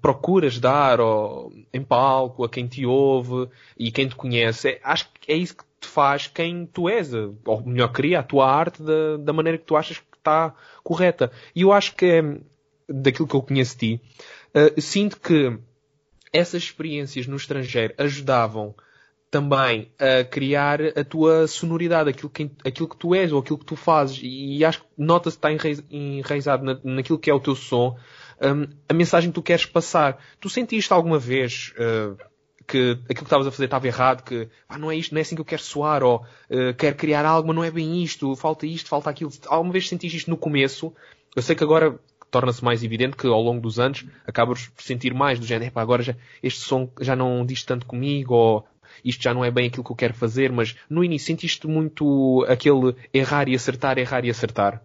procuras 0.00 0.60
dar 0.60 0.98
em 1.72 1.82
palco 1.82 2.44
a 2.44 2.48
quem 2.48 2.68
te 2.68 2.86
ouve 2.86 3.48
e 3.76 3.90
quem 3.90 4.06
te 4.06 4.14
conhece, 4.14 4.68
é, 4.68 4.80
acho 4.84 5.08
que 5.20 5.32
é 5.32 5.34
isso 5.34 5.56
que 5.56 5.64
te 5.80 5.88
faz 5.88 6.28
quem 6.28 6.66
tu 6.66 6.88
és, 6.88 7.12
ou 7.12 7.62
melhor, 7.64 7.88
cria 7.88 8.20
a 8.20 8.22
tua 8.22 8.48
arte 8.48 8.82
da, 8.82 9.16
da 9.16 9.32
maneira 9.32 9.58
que 9.58 9.64
tu 9.64 9.76
achas 9.76 9.98
que 9.98 10.09
está 10.20 10.54
correta. 10.82 11.32
E 11.54 11.62
eu 11.62 11.72
acho 11.72 11.94
que 11.94 12.06
é, 12.06 12.22
daquilo 12.88 13.26
que 13.26 13.34
eu 13.34 13.42
conheço 13.42 13.76
de 13.78 13.98
ti, 13.98 14.02
uh, 14.54 14.80
sinto 14.80 15.20
que 15.20 15.58
essas 16.32 16.62
experiências 16.62 17.26
no 17.26 17.36
estrangeiro 17.36 17.94
ajudavam 17.98 18.74
também 19.30 19.92
a 19.98 20.24
criar 20.24 20.80
a 20.98 21.04
tua 21.04 21.46
sonoridade, 21.46 22.10
aquilo 22.10 22.28
que, 22.28 22.50
aquilo 22.64 22.88
que 22.88 22.96
tu 22.96 23.14
és 23.14 23.32
ou 23.32 23.38
aquilo 23.38 23.58
que 23.58 23.64
tu 23.64 23.76
fazes. 23.76 24.20
E 24.22 24.64
acho 24.64 24.80
que 24.80 24.86
nota-se 24.98 25.38
que 25.38 25.46
está 25.46 25.72
enraizado 25.90 26.64
na, 26.64 26.80
naquilo 26.82 27.18
que 27.18 27.30
é 27.30 27.34
o 27.34 27.38
teu 27.38 27.54
som, 27.54 27.96
um, 28.42 28.66
a 28.88 28.92
mensagem 28.92 29.30
que 29.30 29.34
tu 29.34 29.42
queres 29.42 29.66
passar. 29.66 30.18
Tu 30.40 30.48
sentiste 30.48 30.92
alguma 30.92 31.18
vez 31.18 31.72
uh, 31.76 32.16
que 32.70 32.92
aquilo 32.92 33.14
que 33.14 33.22
estavas 33.24 33.46
a 33.46 33.50
fazer 33.50 33.64
estava 33.64 33.86
errado, 33.86 34.22
que 34.22 34.48
ah, 34.68 34.78
não 34.78 34.90
é 34.90 34.96
isto, 34.96 35.12
não 35.12 35.18
é 35.18 35.22
assim 35.22 35.34
que 35.34 35.40
eu 35.40 35.44
quero 35.44 35.62
soar, 35.62 36.04
ou 36.04 36.24
uh, 36.50 36.74
quero 36.78 36.94
criar 36.94 37.24
algo, 37.24 37.48
mas 37.48 37.56
não 37.56 37.64
é 37.64 37.70
bem 37.70 38.02
isto, 38.02 38.36
falta 38.36 38.64
isto, 38.64 38.88
falta 38.88 39.10
aquilo. 39.10 39.32
Alguma 39.48 39.72
vez 39.72 39.88
sentiste 39.88 40.18
isto 40.18 40.30
no 40.30 40.36
começo? 40.36 40.94
Eu 41.34 41.42
sei 41.42 41.56
que 41.56 41.64
agora 41.64 41.98
torna-se 42.30 42.62
mais 42.62 42.84
evidente 42.84 43.16
que 43.16 43.26
ao 43.26 43.42
longo 43.42 43.60
dos 43.60 43.80
anos 43.80 44.06
acabas 44.24 44.68
por 44.68 44.82
sentir 44.82 45.12
mais 45.12 45.40
do 45.40 45.46
género, 45.46 45.72
agora 45.74 46.02
já, 46.02 46.14
este 46.42 46.60
som 46.60 46.88
já 47.00 47.16
não 47.16 47.44
diz 47.44 47.64
tanto 47.64 47.86
comigo, 47.86 48.34
ou 48.34 48.68
isto 49.04 49.22
já 49.22 49.34
não 49.34 49.44
é 49.44 49.50
bem 49.50 49.66
aquilo 49.66 49.82
que 49.82 49.90
eu 49.90 49.96
quero 49.96 50.14
fazer, 50.14 50.52
mas 50.52 50.76
no 50.88 51.02
início 51.02 51.26
sentiste 51.26 51.66
muito 51.66 52.46
aquele 52.48 52.94
errar 53.12 53.48
e 53.48 53.56
acertar, 53.56 53.98
errar 53.98 54.24
e 54.24 54.30
acertar? 54.30 54.80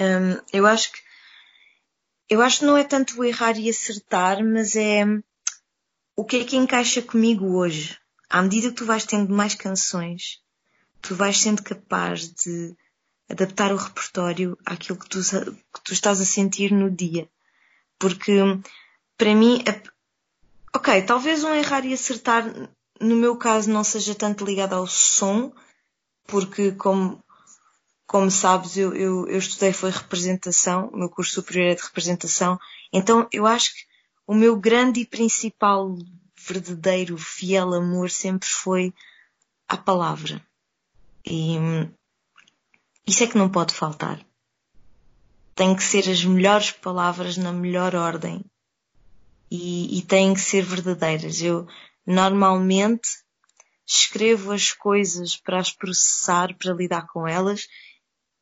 Um, 0.00 0.40
eu 0.52 0.66
acho 0.66 0.90
que 0.90 0.98
eu 2.30 2.40
acho 2.40 2.60
que 2.60 2.64
não 2.64 2.78
é 2.78 2.84
tanto 2.84 3.22
errar 3.22 3.58
e 3.58 3.68
acertar, 3.68 4.42
mas 4.42 4.74
é 4.74 5.04
o 6.16 6.24
que 6.24 6.36
é 6.36 6.44
que 6.44 6.56
encaixa 6.56 7.02
comigo 7.02 7.56
hoje. 7.56 7.98
À 8.28 8.42
medida 8.42 8.68
que 8.68 8.76
tu 8.76 8.84
vais 8.84 9.04
tendo 9.04 9.32
mais 9.32 9.54
canções, 9.54 10.40
tu 11.00 11.14
vais 11.14 11.38
sendo 11.38 11.62
capaz 11.62 12.28
de 12.28 12.74
adaptar 13.30 13.72
o 13.72 13.76
repertório 13.76 14.56
àquilo 14.64 14.98
que 14.98 15.08
tu, 15.08 15.20
que 15.20 15.82
tu 15.84 15.92
estás 15.92 16.20
a 16.20 16.24
sentir 16.24 16.72
no 16.72 16.90
dia. 16.90 17.28
Porque, 17.98 18.40
para 19.16 19.34
mim, 19.34 19.62
ok, 20.74 21.02
talvez 21.02 21.44
um 21.44 21.54
errar 21.54 21.84
e 21.84 21.92
acertar, 21.92 22.44
no 23.00 23.16
meu 23.16 23.36
caso, 23.36 23.70
não 23.70 23.84
seja 23.84 24.14
tanto 24.14 24.44
ligado 24.44 24.74
ao 24.74 24.86
som, 24.86 25.52
porque, 26.26 26.72
como 26.72 27.22
como 28.12 28.30
sabes, 28.30 28.76
eu, 28.76 28.94
eu, 28.94 29.26
eu 29.26 29.38
estudei 29.38 29.72
foi 29.72 29.90
representação, 29.90 30.90
o 30.92 30.98
meu 30.98 31.08
curso 31.08 31.32
superior 31.32 31.70
é 31.70 31.74
de 31.74 31.82
representação, 31.82 32.58
então 32.92 33.26
eu 33.32 33.46
acho 33.46 33.74
que 33.74 33.91
o 34.32 34.34
meu 34.34 34.56
grande 34.56 35.00
e 35.00 35.06
principal, 35.06 35.94
verdadeiro, 36.34 37.18
fiel 37.18 37.74
amor 37.74 38.08
sempre 38.08 38.48
foi 38.48 38.94
a 39.68 39.76
palavra. 39.76 40.42
E 41.22 41.58
isso 43.06 43.22
é 43.22 43.26
que 43.26 43.36
não 43.36 43.50
pode 43.50 43.74
faltar. 43.74 44.24
Tem 45.54 45.76
que 45.76 45.82
ser 45.82 46.08
as 46.10 46.24
melhores 46.24 46.70
palavras 46.70 47.36
na 47.36 47.52
melhor 47.52 47.94
ordem. 47.94 48.42
E, 49.50 49.98
e 49.98 50.00
têm 50.00 50.32
que 50.32 50.40
ser 50.40 50.64
verdadeiras. 50.64 51.42
Eu 51.42 51.68
normalmente 52.06 53.06
escrevo 53.86 54.50
as 54.50 54.72
coisas 54.72 55.36
para 55.36 55.58
as 55.58 55.70
processar, 55.70 56.56
para 56.56 56.72
lidar 56.72 57.06
com 57.08 57.28
elas 57.28 57.68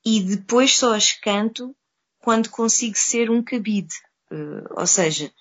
e 0.07 0.23
depois 0.23 0.77
só 0.77 0.95
as 0.95 1.15
canto 1.15 1.75
quando 2.21 2.49
consigo 2.49 2.97
ser 2.97 3.29
um 3.29 3.43
cabide. 3.43 3.97
Uh, 4.31 4.63
ou 4.79 4.87
seja, 4.87 5.33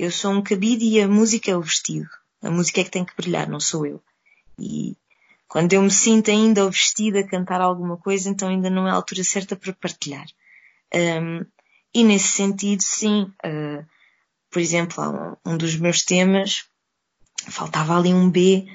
Eu 0.00 0.12
sou 0.12 0.30
um 0.30 0.40
cabide 0.40 0.84
e 0.84 1.00
a 1.00 1.08
música 1.08 1.50
é 1.50 1.56
o 1.56 1.60
vestido. 1.60 2.08
A 2.40 2.48
música 2.48 2.80
é 2.80 2.84
que 2.84 2.90
tem 2.90 3.04
que 3.04 3.16
brilhar, 3.16 3.48
não 3.48 3.58
sou 3.58 3.84
eu. 3.84 4.00
E 4.56 4.96
quando 5.48 5.72
eu 5.72 5.82
me 5.82 5.90
sinto 5.90 6.30
ainda 6.30 6.64
o 6.64 6.70
vestido 6.70 7.18
a 7.18 7.26
cantar 7.26 7.60
alguma 7.60 7.96
coisa, 7.96 8.28
então 8.28 8.48
ainda 8.48 8.70
não 8.70 8.86
é 8.86 8.92
a 8.92 8.94
altura 8.94 9.24
certa 9.24 9.56
para 9.56 9.72
partilhar. 9.72 10.24
Um, 10.94 11.44
e 11.92 12.04
nesse 12.04 12.28
sentido, 12.28 12.80
sim, 12.80 13.22
uh, 13.44 13.84
por 14.48 14.62
exemplo, 14.62 15.36
um 15.44 15.56
dos 15.56 15.74
meus 15.74 16.04
temas, 16.04 16.66
faltava 17.48 17.98
ali 17.98 18.14
um 18.14 18.30
B, 18.30 18.68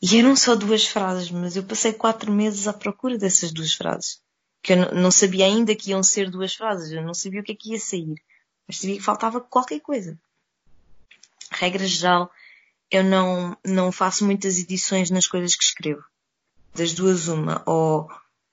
e 0.00 0.18
eram 0.18 0.34
só 0.34 0.54
duas 0.54 0.86
frases, 0.86 1.30
mas 1.30 1.54
eu 1.54 1.64
passei 1.64 1.92
quatro 1.92 2.32
meses 2.32 2.66
à 2.66 2.72
procura 2.72 3.18
dessas 3.18 3.52
duas 3.52 3.74
frases. 3.74 4.22
Que 4.62 4.72
eu 4.72 4.94
não 4.94 5.10
sabia 5.10 5.44
ainda 5.44 5.76
que 5.76 5.90
iam 5.90 6.02
ser 6.02 6.30
duas 6.30 6.54
frases, 6.54 6.92
eu 6.92 7.02
não 7.02 7.12
sabia 7.12 7.42
o 7.42 7.44
que 7.44 7.52
é 7.52 7.54
que 7.54 7.72
ia 7.72 7.78
sair, 7.78 8.14
mas 8.66 8.78
sabia 8.78 8.96
que 8.96 9.02
faltava 9.02 9.38
qualquer 9.38 9.80
coisa. 9.80 10.18
Regra 11.58 11.86
geral, 11.86 12.30
eu 12.90 13.02
não, 13.02 13.56
não 13.64 13.90
faço 13.90 14.24
muitas 14.26 14.58
edições 14.58 15.10
nas 15.10 15.26
coisas 15.26 15.56
que 15.56 15.64
escrevo. 15.64 16.04
Das 16.74 16.92
duas, 16.92 17.28
uma. 17.28 17.62
Ou, 17.64 18.08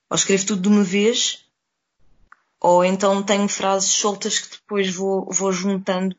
ou 0.10 0.16
escrevo 0.16 0.46
tudo 0.46 0.62
de 0.62 0.68
uma 0.70 0.84
vez, 0.84 1.46
ou 2.62 2.86
então 2.86 3.22
tenho 3.22 3.50
frases 3.50 3.90
soltas 3.90 4.40
que 4.40 4.52
depois 4.52 4.94
vou, 4.96 5.30
vou 5.30 5.52
juntando 5.52 6.16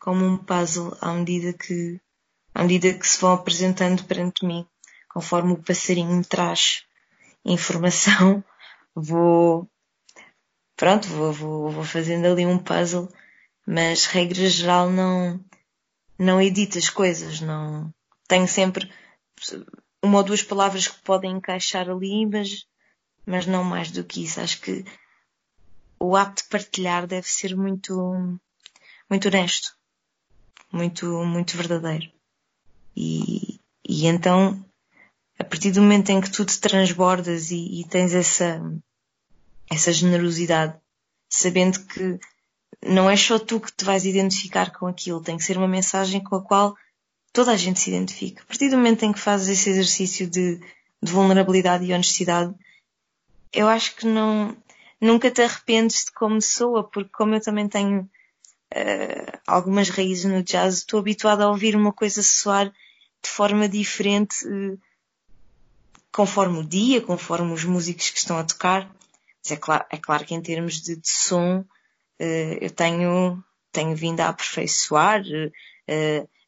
como 0.00 0.26
um 0.26 0.36
puzzle 0.36 0.96
à 1.00 1.12
medida 1.12 1.52
que, 1.52 2.00
à 2.52 2.64
medida 2.64 2.92
que 2.92 3.08
se 3.08 3.20
vão 3.20 3.34
apresentando 3.34 4.02
perante 4.02 4.44
mim. 4.44 4.66
Conforme 5.08 5.52
o 5.52 5.62
passarinho 5.62 6.16
me 6.16 6.24
traz 6.24 6.84
informação, 7.44 8.42
vou, 8.92 9.70
pronto, 10.76 11.06
vou, 11.06 11.32
vou, 11.32 11.70
vou 11.70 11.84
fazendo 11.84 12.26
ali 12.26 12.44
um 12.44 12.58
puzzle, 12.58 13.08
mas 13.64 14.06
regra 14.06 14.48
geral 14.48 14.90
não, 14.90 15.38
não 16.22 16.40
edito 16.40 16.78
as 16.78 16.88
coisas, 16.88 17.40
não, 17.40 17.92
tenho 18.28 18.46
sempre 18.46 18.90
uma 20.02 20.18
ou 20.18 20.24
duas 20.24 20.42
palavras 20.42 20.88
que 20.88 21.00
podem 21.02 21.32
encaixar 21.32 21.88
ali, 21.88 22.26
mas, 22.26 22.66
mas 23.26 23.46
não 23.46 23.64
mais 23.64 23.90
do 23.90 24.04
que 24.04 24.24
isso. 24.24 24.40
Acho 24.40 24.60
que 24.60 24.84
o 25.98 26.16
ato 26.16 26.42
de 26.42 26.48
partilhar 26.48 27.06
deve 27.06 27.28
ser 27.28 27.56
muito, 27.56 28.38
muito 29.08 29.28
honesto, 29.28 29.76
muito, 30.72 31.06
muito 31.24 31.56
verdadeiro. 31.56 32.10
E, 32.96 33.60
e 33.88 34.06
então, 34.06 34.64
a 35.38 35.44
partir 35.44 35.72
do 35.72 35.82
momento 35.82 36.10
em 36.10 36.20
que 36.20 36.30
tu 36.30 36.44
te 36.44 36.60
transbordas 36.60 37.50
e, 37.50 37.80
e 37.80 37.88
tens 37.88 38.14
essa, 38.14 38.60
essa 39.70 39.92
generosidade, 39.92 40.78
sabendo 41.28 41.84
que 41.86 42.18
não 42.84 43.10
é 43.10 43.16
só 43.16 43.38
tu 43.38 43.60
que 43.60 43.72
te 43.72 43.84
vais 43.84 44.04
identificar 44.04 44.70
com 44.72 44.86
aquilo, 44.86 45.22
tem 45.22 45.36
que 45.36 45.44
ser 45.44 45.56
uma 45.56 45.68
mensagem 45.68 46.22
com 46.22 46.36
a 46.36 46.42
qual 46.42 46.76
toda 47.32 47.52
a 47.52 47.56
gente 47.56 47.80
se 47.80 47.90
identifica. 47.90 48.42
A 48.42 48.46
partir 48.46 48.68
do 48.68 48.76
momento 48.76 49.04
em 49.04 49.12
que 49.12 49.18
fazes 49.18 49.48
esse 49.48 49.70
exercício 49.70 50.28
de, 50.28 50.56
de 51.02 51.12
vulnerabilidade 51.12 51.84
e 51.84 51.92
honestidade, 51.92 52.54
eu 53.52 53.68
acho 53.68 53.96
que 53.96 54.06
não, 54.06 54.56
nunca 55.00 55.30
te 55.30 55.42
arrependes 55.42 56.04
de 56.04 56.12
como 56.12 56.40
soa, 56.40 56.84
porque 56.84 57.10
como 57.12 57.34
eu 57.34 57.40
também 57.40 57.68
tenho 57.68 58.02
uh, 58.02 59.38
algumas 59.46 59.88
raízes 59.88 60.30
no 60.30 60.42
jazz, 60.42 60.76
estou 60.76 61.00
habituada 61.00 61.44
a 61.44 61.48
ouvir 61.48 61.76
uma 61.76 61.92
coisa 61.92 62.22
soar 62.22 62.72
de 63.22 63.28
forma 63.28 63.68
diferente 63.68 64.46
uh, 64.46 64.78
conforme 66.10 66.58
o 66.58 66.64
dia, 66.64 67.00
conforme 67.00 67.52
os 67.52 67.64
músicos 67.64 68.10
que 68.10 68.18
estão 68.18 68.38
a 68.38 68.44
tocar. 68.44 68.90
Mas 69.42 69.52
é 69.52 69.56
claro, 69.56 69.84
é 69.90 69.96
claro 69.96 70.24
que 70.24 70.34
em 70.34 70.40
termos 70.40 70.80
de, 70.80 70.96
de 70.96 71.08
som, 71.08 71.64
eu 72.60 72.70
tenho, 72.70 73.42
tenho 73.70 73.96
vindo 73.96 74.20
a 74.20 74.28
aperfeiçoar 74.28 75.22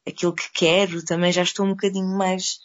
aquilo 0.07 0.35
que 0.35 0.51
quero, 0.53 1.05
também 1.05 1.33
já 1.33 1.43
estou 1.43 1.67
um 1.67 1.71
bocadinho 1.71 2.17
mais, 2.17 2.61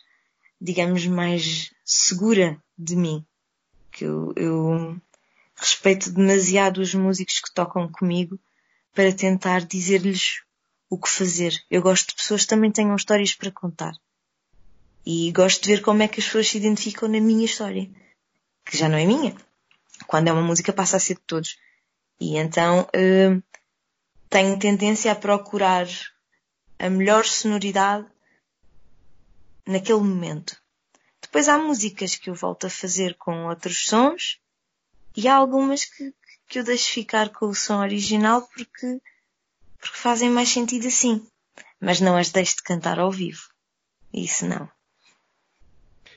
digamos, 0.59 1.05
mais 1.07 1.71
segura 1.83 2.61
de 2.77 2.95
mim. 2.95 3.25
Que 3.91 4.05
eu, 4.05 4.33
eu 4.35 5.01
respeito 5.55 6.11
demasiado 6.11 6.79
os 6.79 6.93
músicos 6.93 7.39
que 7.39 7.53
tocam 7.53 7.89
comigo 7.89 8.39
para 8.93 9.13
tentar 9.13 9.62
dizer-lhes 9.62 10.41
o 10.89 10.97
que 10.97 11.10
fazer. 11.10 11.53
Eu 11.69 11.81
gosto 11.81 12.10
de 12.10 12.15
pessoas 12.15 12.41
que 12.41 12.47
também 12.47 12.71
tenham 12.71 12.95
histórias 12.95 13.34
para 13.34 13.51
contar. 13.51 13.93
E 15.05 15.31
gosto 15.31 15.63
de 15.63 15.69
ver 15.69 15.81
como 15.81 16.03
é 16.03 16.07
que 16.07 16.19
as 16.19 16.25
pessoas 16.25 16.49
se 16.49 16.57
identificam 16.57 17.07
na 17.07 17.19
minha 17.19 17.45
história. 17.45 17.89
Que 18.65 18.77
já 18.77 18.89
não 18.89 18.97
é 18.97 19.05
minha. 19.05 19.36
Quando 20.07 20.27
é 20.27 20.31
uma 20.31 20.41
música 20.41 20.73
passa 20.73 20.97
a 20.97 20.99
ser 20.99 21.15
de 21.15 21.21
todos. 21.21 21.57
E 22.19 22.38
então 22.38 22.82
uh, 22.82 23.43
tenho 24.29 24.60
tendência 24.60 25.12
a 25.12 25.15
procurar 25.15 25.88
a 26.77 26.89
melhor 26.89 27.25
sonoridade 27.25 28.08
naquele 29.65 29.99
momento. 29.99 30.60
Depois 31.21 31.47
há 31.47 31.58
músicas 31.58 32.15
que 32.15 32.29
eu 32.29 32.36
volto 32.36 32.67
a 32.67 32.69
fazer 32.69 33.15
com 33.15 33.47
outros 33.47 33.86
sons 33.86 34.39
e 35.15 35.27
há 35.27 35.36
algumas 35.36 35.86
que, 35.86 36.13
que 36.47 36.60
eu 36.60 36.63
deixo 36.63 36.91
ficar 36.91 37.29
com 37.29 37.47
o 37.47 37.55
som 37.55 37.79
original 37.79 38.47
porque 38.53 39.01
porque 39.79 39.97
fazem 39.97 40.29
mais 40.29 40.49
sentido 40.49 40.88
assim. 40.88 41.25
Mas 41.79 42.01
não 42.01 42.17
as 42.17 42.29
deixo 42.29 42.58
de 42.58 42.63
cantar 42.63 42.99
ao 42.99 43.12
vivo. 43.12 43.49
Isso 44.13 44.45
não. 44.45 44.69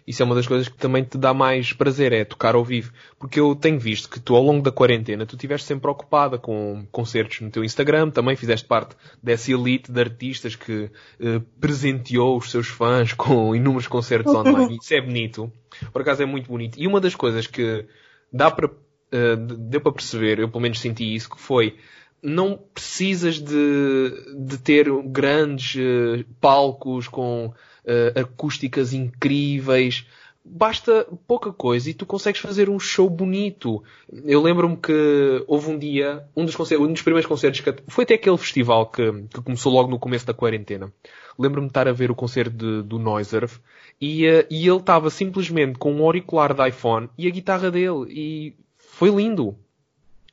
Isso 0.07 0.23
é 0.23 0.25
uma 0.25 0.35
das 0.35 0.47
coisas 0.47 0.69
que 0.69 0.77
também 0.77 1.05
te 1.05 1.17
dá 1.17 1.33
mais 1.33 1.73
prazer, 1.73 2.13
é 2.13 2.25
tocar 2.25 2.55
ao 2.55 2.65
vivo. 2.65 2.93
Porque 3.19 3.39
eu 3.39 3.55
tenho 3.55 3.79
visto 3.79 4.09
que 4.09 4.19
tu, 4.19 4.35
ao 4.35 4.43
longo 4.43 4.63
da 4.63 4.73
quarentena, 4.73 5.25
tu 5.25 5.37
estiveste 5.37 5.67
sempre 5.67 5.91
ocupada 5.91 6.39
com 6.39 6.87
concertos 6.91 7.41
no 7.41 7.51
teu 7.51 7.65
Instagram, 7.65 8.11
também 8.11 8.35
fizeste 8.35 8.67
parte 8.67 8.97
dessa 9.23 9.53
elite 9.53 9.93
de 9.93 10.01
artistas 10.01 10.57
que 10.57 10.91
eh, 11.21 11.41
presenteou 11.61 12.37
os 12.37 12.51
seus 12.51 12.67
fãs 12.67 13.13
com 13.15 13.55
inúmeros 13.55 13.87
concertos 13.87 14.35
online. 14.35 14.79
Isso 14.83 14.95
é 14.95 15.01
bonito. 15.01 15.53
Por 15.93 16.03
acaso 16.03 16.23
é 16.23 16.27
muito 16.27 16.49
bonito. 16.49 16.79
E 16.81 16.87
uma 16.87 17.01
das 17.01 17.15
coisas 17.15 17.47
que 17.47 17.87
dá 18.33 18.51
para, 18.51 18.67
uh, 18.67 19.37
deu 19.37 19.81
para 19.81 19.93
perceber, 19.93 20.39
eu 20.41 20.49
pelo 20.49 20.63
menos 20.63 20.81
senti 20.81 21.15
isso, 21.15 21.31
que 21.31 21.41
foi 21.41 21.77
não 22.23 22.57
precisas 22.57 23.41
de, 23.41 24.35
de 24.47 24.59
ter 24.59 24.87
grandes 25.07 25.75
uh, 25.75 26.25
palcos 26.41 27.09
com 27.09 27.53
uh, 27.85 28.21
acústicas 28.21 28.93
incríveis. 28.93 30.07
Basta 30.45 31.07
pouca 31.27 31.53
coisa 31.53 31.89
e 31.89 31.95
tu 31.95 32.05
consegues 32.05 32.41
fazer 32.41 32.69
um 32.69 32.79
show 32.79 33.09
bonito. 33.09 33.83
Eu 34.25 34.43
lembro-me 34.43 34.77
que 34.77 35.45
houve 35.47 35.71
um 35.71 35.79
dia, 35.79 36.25
um 36.37 36.45
dos, 36.45 36.59
um 36.73 36.93
dos 36.93 37.03
primeiros 37.03 37.27
concertos 37.27 37.61
que 37.61 37.73
foi 37.87 38.03
até 38.03 38.15
aquele 38.15 38.37
festival 38.37 38.87
que, 38.87 39.13
que 39.33 39.41
começou 39.41 39.73
logo 39.73 39.89
no 39.89 40.01
começo 40.01 40.27
da 40.27 40.35
quarentena. 40.35 40.93
Lembro-me 41.39 41.69
de 41.69 41.71
estar 41.71 41.87
a 41.87 41.93
ver 41.93 42.11
o 42.11 42.15
concerto 42.15 42.51
de, 42.51 42.83
do 42.83 42.99
Noiserve 42.99 43.59
e, 44.01 44.27
uh, 44.27 44.45
e 44.51 44.67
ele 44.67 44.79
estava 44.79 45.11
simplesmente 45.11 45.79
com 45.79 45.93
um 45.95 46.03
auricular 46.03 46.53
de 46.53 46.69
iPhone 46.69 47.09
e 47.17 47.29
a 47.29 47.31
guitarra 47.31 47.71
dele 47.71 48.07
e 48.09 48.57
foi 48.77 49.11
lindo. 49.11 49.57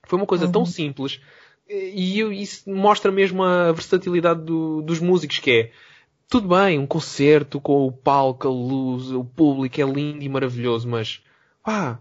Foi 0.07 0.17
uma 0.17 0.25
coisa 0.25 0.45
uhum. 0.45 0.51
tão 0.51 0.65
simples 0.65 1.21
e 1.69 2.19
isso 2.41 2.69
mostra 2.69 3.11
mesmo 3.11 3.43
a 3.43 3.71
versatilidade 3.71 4.41
do, 4.41 4.81
dos 4.81 4.99
músicos, 4.99 5.37
que 5.37 5.51
é 5.51 5.71
tudo 6.29 6.47
bem, 6.47 6.77
um 6.77 6.85
concerto 6.85 7.59
com 7.59 7.87
o 7.87 7.91
palco, 7.91 8.47
a 8.47 8.51
luz, 8.51 9.11
o 9.11 9.25
público 9.25 9.81
é 9.81 9.83
lindo 9.83 10.23
e 10.23 10.29
maravilhoso, 10.29 10.87
mas 10.87 11.23
pá, 11.63 11.99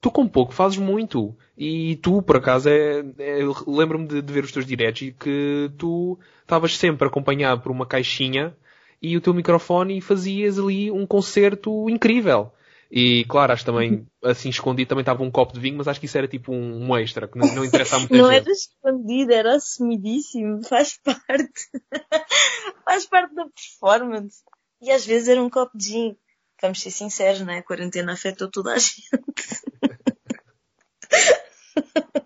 tu 0.00 0.10
com 0.10 0.28
pouco 0.28 0.52
fazes 0.52 0.78
muito. 0.78 1.34
E 1.56 1.96
tu, 1.96 2.22
por 2.22 2.36
acaso, 2.36 2.68
é, 2.68 3.00
é 3.18 3.38
lembro-me 3.66 4.06
de, 4.06 4.22
de, 4.22 4.32
ver 4.32 4.44
os 4.44 4.52
teus 4.52 4.66
diretos 4.66 5.02
e 5.02 5.12
que 5.12 5.70
tu 5.78 6.18
estavas 6.42 6.76
sempre 6.76 7.08
acompanhado 7.08 7.62
por 7.62 7.72
uma 7.72 7.86
caixinha 7.86 8.54
e 9.00 9.16
o 9.16 9.20
teu 9.20 9.32
microfone 9.32 9.96
e 9.98 10.00
fazias 10.00 10.58
ali 10.58 10.90
um 10.90 11.06
concerto 11.06 11.88
incrível. 11.88 12.52
E 12.90 13.24
claro, 13.26 13.52
acho 13.52 13.64
também, 13.64 14.04
assim 14.24 14.48
escondido, 14.48 14.88
também 14.88 15.02
estava 15.02 15.22
um 15.22 15.30
copo 15.30 15.52
de 15.52 15.60
vinho, 15.60 15.76
mas 15.76 15.86
acho 15.86 16.00
que 16.00 16.06
isso 16.06 16.18
era 16.18 16.26
tipo 16.26 16.52
um, 16.52 16.88
um 16.88 16.98
extra, 16.98 17.28
que 17.28 17.38
não, 17.38 17.46
não 17.54 17.64
interessa 17.64 17.94
a 17.94 17.98
muita 18.00 18.16
não 18.16 18.32
gente. 18.32 18.42
era 18.42 18.50
escondido, 18.50 19.32
era 19.32 19.54
assumidíssimo, 19.54 20.64
faz 20.64 20.98
parte. 20.98 21.70
faz 22.84 23.06
parte 23.06 23.32
da 23.34 23.46
performance. 23.46 24.42
E 24.82 24.90
às 24.90 25.06
vezes 25.06 25.28
era 25.28 25.40
um 25.40 25.48
copo 25.48 25.78
de 25.78 25.84
gin. 25.84 26.16
Vamos 26.60 26.80
ser 26.80 26.90
sinceros, 26.90 27.42
não 27.42 27.52
é? 27.52 27.58
A 27.58 27.62
quarentena 27.62 28.12
afetou 28.12 28.50
toda 28.50 28.72
a 28.72 28.78
gente. 28.78 29.00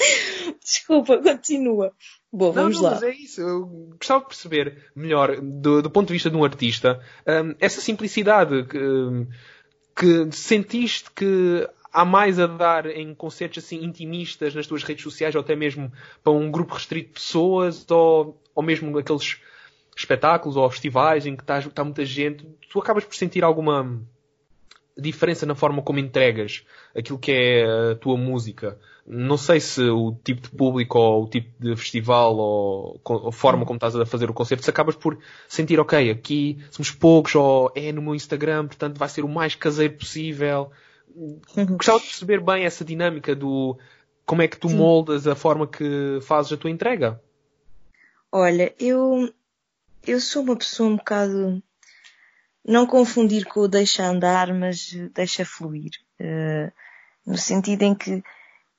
Desculpa, 0.62 1.18
continua. 1.18 1.92
Bom, 2.32 2.52
vamos 2.52 2.76
não, 2.76 2.82
não, 2.82 2.90
lá. 2.90 2.94
Mas 2.96 3.02
é 3.02 3.12
isso. 3.12 3.40
Eu 3.40 3.66
gostava 3.98 4.20
de 4.20 4.26
perceber 4.26 4.90
melhor, 4.94 5.40
do, 5.40 5.82
do 5.82 5.90
ponto 5.90 6.08
de 6.08 6.14
vista 6.14 6.30
de 6.30 6.36
um 6.36 6.44
artista, 6.44 7.00
um, 7.26 7.54
essa 7.58 7.80
simplicidade 7.80 8.64
que, 8.64 8.78
hum, 8.78 9.26
que 9.96 10.30
sentiste 10.32 11.10
que 11.10 11.68
há 11.92 12.04
mais 12.04 12.38
a 12.38 12.46
dar 12.46 12.86
em 12.86 13.14
concertos 13.14 13.64
assim 13.64 13.82
intimistas 13.82 14.54
nas 14.54 14.66
tuas 14.66 14.82
redes 14.82 15.02
sociais 15.02 15.34
ou 15.34 15.40
até 15.40 15.56
mesmo 15.56 15.92
para 16.22 16.32
um 16.32 16.50
grupo 16.50 16.74
restrito 16.74 17.08
de 17.08 17.14
pessoas 17.14 17.84
ou, 17.90 18.40
ou 18.54 18.62
mesmo 18.62 18.96
aqueles 18.96 19.40
espetáculos 19.96 20.56
ou 20.56 20.70
festivais 20.70 21.26
em 21.26 21.34
que 21.34 21.42
está, 21.42 21.58
está 21.58 21.84
muita 21.84 22.04
gente, 22.04 22.46
tu 22.70 22.78
acabas 22.78 23.04
por 23.04 23.14
sentir 23.14 23.42
alguma 23.42 24.00
diferença 25.00 25.46
na 25.46 25.54
forma 25.54 25.82
como 25.82 25.98
entregas 25.98 26.64
aquilo 26.94 27.18
que 27.18 27.32
é 27.32 27.92
a 27.92 27.94
tua 27.96 28.16
música. 28.16 28.78
Não 29.06 29.36
sei 29.36 29.60
se 29.60 29.82
o 29.82 30.14
tipo 30.22 30.42
de 30.42 30.50
público 30.50 30.98
ou 30.98 31.24
o 31.24 31.28
tipo 31.28 31.50
de 31.58 31.74
festival 31.76 32.36
ou 32.36 33.00
a 33.28 33.32
forma 33.32 33.64
como 33.64 33.76
estás 33.76 33.96
a 33.96 34.06
fazer 34.06 34.30
o 34.30 34.34
concerto, 34.34 34.64
se 34.64 34.70
acabas 34.70 34.94
por 34.94 35.18
sentir, 35.48 35.80
ok, 35.80 36.10
aqui 36.10 36.58
somos 36.70 36.90
poucos 36.90 37.34
ou 37.34 37.72
é 37.74 37.90
no 37.92 38.02
meu 38.02 38.14
Instagram, 38.14 38.66
portanto 38.66 38.98
vai 38.98 39.08
ser 39.08 39.24
o 39.24 39.28
mais 39.28 39.54
caseiro 39.54 39.94
possível. 39.94 40.70
Uhum. 41.14 41.76
Gostava 41.76 41.98
de 41.98 42.06
perceber 42.06 42.40
bem 42.40 42.64
essa 42.64 42.84
dinâmica 42.84 43.34
do 43.34 43.76
como 44.24 44.42
é 44.42 44.48
que 44.48 44.58
tu 44.58 44.68
Sim. 44.68 44.76
moldas 44.76 45.26
a 45.26 45.34
forma 45.34 45.66
que 45.66 46.20
fazes 46.22 46.52
a 46.52 46.56
tua 46.56 46.70
entrega. 46.70 47.20
Olha, 48.30 48.72
eu, 48.78 49.28
eu 50.06 50.20
sou 50.20 50.42
uma 50.42 50.56
pessoa 50.56 50.88
um 50.88 50.96
bocado. 50.96 51.60
Não 52.64 52.86
confundir 52.86 53.46
com 53.46 53.60
o 53.60 53.68
deixa 53.68 54.04
andar, 54.04 54.52
mas 54.52 54.92
deixa 55.14 55.44
fluir. 55.44 55.92
Eh, 56.18 56.70
no 57.26 57.38
sentido 57.38 57.82
em 57.82 57.94
que 57.94 58.22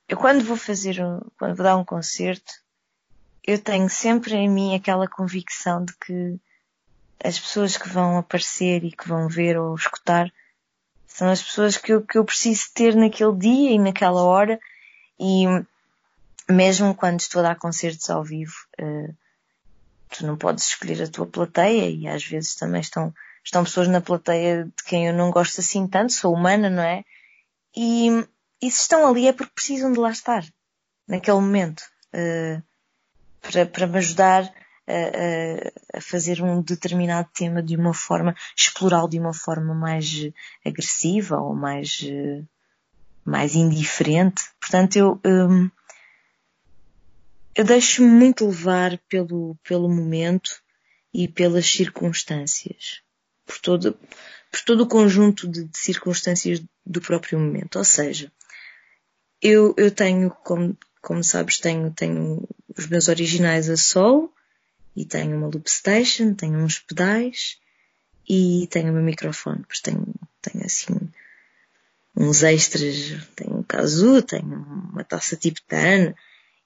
eu 0.07 0.17
quando 0.17 0.43
vou 0.43 0.57
fazer, 0.57 1.03
um, 1.03 1.19
quando 1.37 1.55
vou 1.55 1.63
dar 1.63 1.77
um 1.77 1.85
concerto, 1.85 2.53
eu 3.45 3.57
tenho 3.57 3.89
sempre 3.89 4.35
em 4.35 4.49
mim 4.49 4.75
aquela 4.75 5.07
convicção 5.07 5.83
de 5.83 5.93
que 5.97 6.39
as 7.23 7.39
pessoas 7.39 7.77
que 7.77 7.89
vão 7.89 8.17
aparecer 8.17 8.83
e 8.83 8.91
que 8.91 9.07
vão 9.07 9.27
ver 9.27 9.57
ou 9.57 9.75
escutar 9.75 10.31
são 11.07 11.29
as 11.29 11.41
pessoas 11.41 11.77
que 11.77 11.93
eu, 11.93 12.01
que 12.01 12.17
eu 12.17 12.25
preciso 12.25 12.71
ter 12.73 12.95
naquele 12.95 13.35
dia 13.35 13.71
e 13.71 13.79
naquela 13.79 14.23
hora 14.23 14.59
e 15.19 15.45
mesmo 16.49 16.95
quando 16.95 17.19
estou 17.19 17.39
a 17.39 17.49
dar 17.49 17.55
concertos 17.55 18.09
ao 18.09 18.23
vivo, 18.23 18.55
eh, 18.77 19.13
tu 20.09 20.25
não 20.25 20.37
podes 20.37 20.67
escolher 20.67 21.01
a 21.01 21.07
tua 21.07 21.25
plateia 21.25 21.89
e 21.89 22.07
às 22.07 22.25
vezes 22.25 22.55
também 22.55 22.81
estão, 22.81 23.13
estão 23.43 23.63
pessoas 23.63 23.87
na 23.87 24.01
plateia 24.01 24.65
de 24.65 24.83
quem 24.85 25.07
eu 25.07 25.13
não 25.13 25.31
gosto 25.31 25.59
assim 25.61 25.87
tanto, 25.87 26.13
sou 26.13 26.33
humana, 26.33 26.69
não 26.69 26.83
é? 26.83 27.03
E, 27.75 28.09
e 28.61 28.71
se 28.71 28.81
estão 28.81 29.07
ali 29.07 29.27
é 29.27 29.33
porque 29.33 29.53
precisam 29.53 29.91
de 29.91 29.99
lá 29.99 30.11
estar, 30.11 30.43
naquele 31.07 31.37
momento, 31.39 31.83
eh, 32.13 32.61
para, 33.41 33.65
para 33.65 33.87
me 33.87 33.97
ajudar 33.97 34.43
a, 34.87 35.97
a- 35.97 36.01
fazer 36.01 36.41
um 36.41 36.61
determinado 36.61 37.29
tema 37.33 37.61
de 37.63 37.75
uma 37.75 37.93
forma, 37.93 38.35
explorá-lo 38.57 39.09
de 39.09 39.19
uma 39.19 39.33
forma 39.33 39.73
mais 39.73 40.29
agressiva 40.65 41.39
ou 41.39 41.55
mais, 41.55 41.99
eh, 42.03 42.43
mais 43.25 43.55
indiferente. 43.55 44.43
Portanto, 44.59 44.95
eu, 44.97 45.19
hum, 45.25 45.69
eu 47.55 47.63
deixo-me 47.65 48.07
muito 48.09 48.45
levar 48.47 48.97
pelo, 49.09 49.55
pelo 49.63 49.89
momento 49.89 50.51
e 51.13 51.27
pelas 51.27 51.65
circunstâncias. 51.65 53.01
Por 53.51 53.59
todo, 53.59 53.99
por 54.49 54.61
todo 54.65 54.81
o 54.83 54.87
conjunto 54.87 55.45
de, 55.45 55.65
de 55.65 55.77
circunstâncias 55.77 56.61
do 56.85 57.01
próprio 57.01 57.37
momento. 57.37 57.77
Ou 57.77 57.83
seja, 57.83 58.31
eu, 59.41 59.73
eu 59.77 59.91
tenho, 59.91 60.29
como, 60.29 60.77
como 61.01 61.21
sabes, 61.21 61.59
tenho, 61.59 61.91
tenho 61.91 62.47
os 62.77 62.87
meus 62.87 63.09
originais 63.09 63.69
a 63.69 63.75
solo 63.75 64.33
e 64.95 65.03
tenho 65.03 65.35
uma 65.35 65.47
loop 65.47 65.69
station, 65.69 66.33
tenho 66.33 66.59
uns 66.59 66.79
pedais 66.79 67.57
e 68.27 68.67
tenho 68.71 68.91
o 68.91 68.93
meu 68.93 69.03
microfone. 69.03 69.59
Depois 69.59 69.81
tenho, 69.81 70.05
tenho 70.41 70.65
assim 70.65 70.95
uns 72.15 72.43
extras, 72.43 73.27
tenho 73.35 73.57
um 73.57 73.63
kazoo, 73.63 74.21
tenho 74.21 74.45
uma 74.45 75.03
taça 75.03 75.35
tipo 75.35 75.61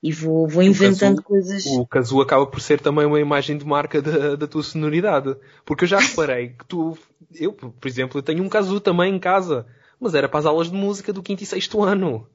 e 0.08 0.12
vou, 0.12 0.48
vou 0.48 0.62
inventando 0.62 1.18
kazoo- 1.18 1.24
coisas. 1.24 1.66
O 1.66 1.86
Kazoo 1.88 2.22
acaba 2.22 2.46
por 2.46 2.62
ser 2.62 2.80
também 2.80 3.06
uma 3.06 3.20
imagem 3.20 3.58
de 3.58 3.66
marca 3.66 4.02
da, 4.02 4.36
da 4.36 4.48
tua 4.48 4.62
sonoridade. 4.62 5.36
Porque 5.66 5.84
eu 5.84 5.88
já 5.88 6.00
reparei 6.00 6.50
que 6.50 6.66
tu, 6.68 6.98
eu, 7.34 7.52
por 7.54 7.88
exemplo, 7.88 8.20
eu 8.20 8.24
tenho 8.24 8.44
um 8.44 8.50
Kazoo 8.50 8.80
também 8.80 9.16
em 9.16 9.20
casa, 9.20 9.66
mas 10.00 10.14
era 10.14 10.30
para 10.30 10.40
as 10.40 10.46
aulas 10.46 10.70
de 10.70 10.78
música 10.78 11.12
do 11.12 11.24
quinto 11.24 11.42
e 11.42 11.46
sexto 11.46 11.82
ano. 11.82 12.28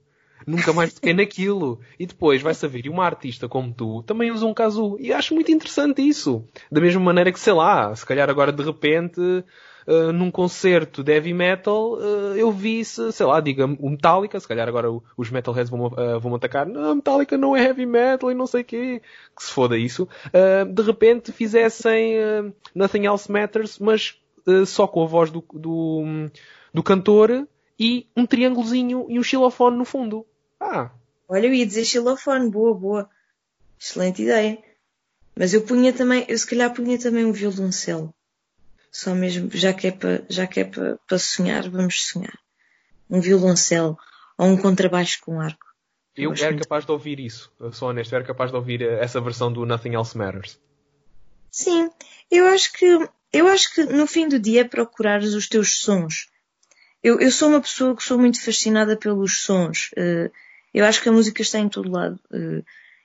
Nunca 0.46 0.72
mais 0.72 0.94
toquei 0.94 1.12
naquilo. 1.12 1.81
E 1.98 2.07
depois 2.07 2.42
vai 2.42 2.55
saber, 2.55 2.87
e 2.87 2.88
uma 2.88 3.05
artista 3.05 3.48
como 3.48 3.72
tu 3.72 4.03
também 4.03 4.31
usa 4.31 4.46
um 4.46 4.55
Kazoo. 4.55 4.96
E 5.00 5.12
acho 5.12 5.35
muito 5.35 5.50
interessante 5.53 6.00
isso. 6.03 6.44
Da 6.70 6.81
mesma 6.81 7.00
maneira 7.00 7.33
que, 7.33 7.40
sei 7.40 7.53
lá, 7.53 7.94
se 7.94 8.05
calhar 8.07 8.29
agora 8.31 8.53
de 8.53 8.62
repente, 8.62 9.20
uh, 9.87 10.12
num 10.12 10.31
concerto 10.31 11.03
de 11.03 11.12
heavy 11.12 11.33
metal, 11.33 11.94
uh, 11.94 12.35
eu 12.37 12.50
vi, 12.50 12.85
se, 12.85 13.12
sei 13.12 13.26
lá, 13.26 13.40
diga 13.40 13.66
o 13.66 13.90
Metallica, 13.90 14.38
se 14.38 14.48
calhar 14.48 14.68
agora 14.68 14.88
os 15.16 15.31
metalheads 15.31 15.70
vão, 15.70 15.87
uh, 15.87 16.20
vão 16.20 16.35
atacar, 16.35 16.66
não, 16.66 16.94
Metallica 16.94 17.37
não 17.37 17.57
é 17.57 17.64
heavy 17.64 17.87
metal 17.87 18.31
e 18.31 18.35
não 18.35 18.46
sei 18.46 18.62
o 18.62 18.64
quê, 18.64 19.03
que 19.37 19.42
se 19.42 19.53
foda 19.53 19.76
isso, 19.76 20.09
de 20.72 20.83
repente 20.83 21.33
fizessem 21.33 22.14
Nothing 22.74 23.07
Else 23.07 23.31
Matters, 23.31 23.79
mas 23.79 24.16
só 24.66 24.87
com 24.87 25.03
a 25.03 25.07
voz 25.07 25.31
do, 25.31 25.44
do, 25.53 26.03
do 26.72 26.83
cantor 26.83 27.46
e 27.79 28.07
um 28.16 28.26
triângulozinho 28.26 29.07
e 29.09 29.18
um 29.18 29.22
xilofone 29.22 29.76
no 29.76 29.85
fundo. 29.85 30.26
Ah, 30.61 30.90
Olha, 31.33 31.46
eu 31.46 31.55
ia 31.55 31.64
dizer 31.64 31.85
xilofone, 31.85 32.51
boa, 32.51 32.75
boa. 32.75 33.11
Excelente 33.79 34.23
ideia. 34.23 34.59
Mas 35.37 35.55
eu 35.55 35.62
punha 35.62 35.92
também, 35.92 36.27
eu 36.29 36.37
se 36.37 36.44
calhar 36.44 36.75
punha 36.75 36.99
também 36.99 37.25
um 37.25 37.31
violoncelo. 37.31 38.12
Só 38.90 39.14
mesmo, 39.14 39.49
já 39.53 39.73
que 39.73 39.87
é 39.87 39.92
para, 39.92 40.25
já 40.29 40.44
que 40.49 40.59
é 40.59 40.64
para, 40.64 40.99
para 41.07 41.18
sonhar, 41.20 41.70
vamos 41.70 42.03
sonhar. 42.09 42.37
Um 43.09 43.20
violoncelo 43.20 43.96
ou 44.37 44.49
um 44.49 44.57
contrabaixo 44.57 45.20
com 45.23 45.40
arco. 45.40 45.64
eu 46.16 46.33
era 46.33 46.51
muito. 46.51 46.64
capaz 46.64 46.85
de 46.85 46.90
ouvir 46.90 47.20
isso. 47.20 47.53
Eu 47.61 47.73
sou 47.73 47.90
honesto, 47.90 48.12
eu 48.12 48.16
era 48.16 48.27
capaz 48.27 48.51
de 48.51 48.57
ouvir 48.57 48.83
uh, 48.83 48.94
essa 48.94 49.20
versão 49.20 49.53
do 49.53 49.64
Nothing 49.64 49.94
Else 49.94 50.18
Matters. 50.18 50.59
Sim, 51.53 51.90
eu 52.29 52.49
acho 52.49 52.73
que, 52.73 53.09
eu 53.33 53.46
acho 53.46 53.73
que 53.73 53.85
no 53.85 54.07
fim 54.09 54.29
do 54.29 54.38
dia 54.38 54.62
é 54.62 54.68
procurar 54.68 55.20
os 55.20 55.49
teus 55.49 55.81
sons. 55.81 56.29
Eu, 57.03 57.20
eu 57.20 57.31
sou 57.31 57.51
uma 57.51 57.61
pessoa 57.61 57.94
que 57.94 58.03
sou 58.03 58.18
muito 58.18 58.44
fascinada 58.44 58.96
pelos 58.96 59.42
sons. 59.42 59.90
Eh, 59.96 60.31
eu 60.73 60.85
acho 60.85 61.03
que 61.03 61.09
a 61.09 61.13
música 61.13 61.43
está 61.43 61.59
em 61.59 61.69
todo 61.69 61.91
lado. 61.91 62.19
Eh, 62.33 62.63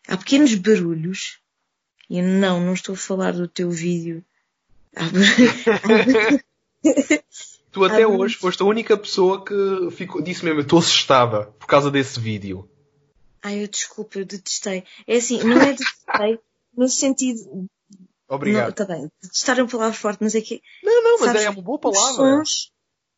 há 0.08 0.18
pequenos 0.18 0.54
barulhos. 0.56 1.40
E 2.10 2.22
não, 2.22 2.60
não 2.64 2.74
estou 2.74 2.94
a 2.94 2.98
falar 2.98 3.34
do 3.34 3.48
teu 3.48 3.70
vídeo. 3.70 4.24
Tu 7.72 7.84
até 7.84 8.08
hoje 8.08 8.38
foste 8.38 8.62
a 8.62 8.66
única 8.66 8.96
pessoa 8.96 9.44
que 9.44 9.54
ficou, 9.92 10.22
disse 10.22 10.46
mesmo, 10.46 10.60
eu 10.60 10.64
estou 10.64 10.80
assustada 10.80 11.48
por 11.60 11.68
causa 11.68 11.92
desse 11.92 12.18
vídeo. 12.20 12.70
Ai, 13.44 13.62
eu 13.64 13.68
desculpa, 13.68 14.20
eu 14.20 14.26
detestei. 14.26 14.86
É 15.06 15.18
assim, 15.18 15.44
não 15.44 15.60
é 15.60 15.74
detestei 15.74 16.40
no 16.78 16.88
sentido. 16.88 17.68
Obrigado. 18.30 18.68
Não, 18.68 18.72
tá 18.72 18.86
bem, 18.86 19.12
detestar 19.22 19.60
é 19.60 19.62
uma 19.62 19.70
palavra 19.70 19.94
forte, 19.94 20.20
mas 20.22 20.34
é 20.36 20.42
que 20.42 20.62
Não, 20.82 21.04
não, 21.04 21.20
mas 21.20 21.28
Sabes, 21.28 21.42
é 21.44 21.50
uma 21.50 21.62
boa 21.62 21.78
os 21.78 21.82
palavra. 21.82 22.16
sons, 22.16 22.72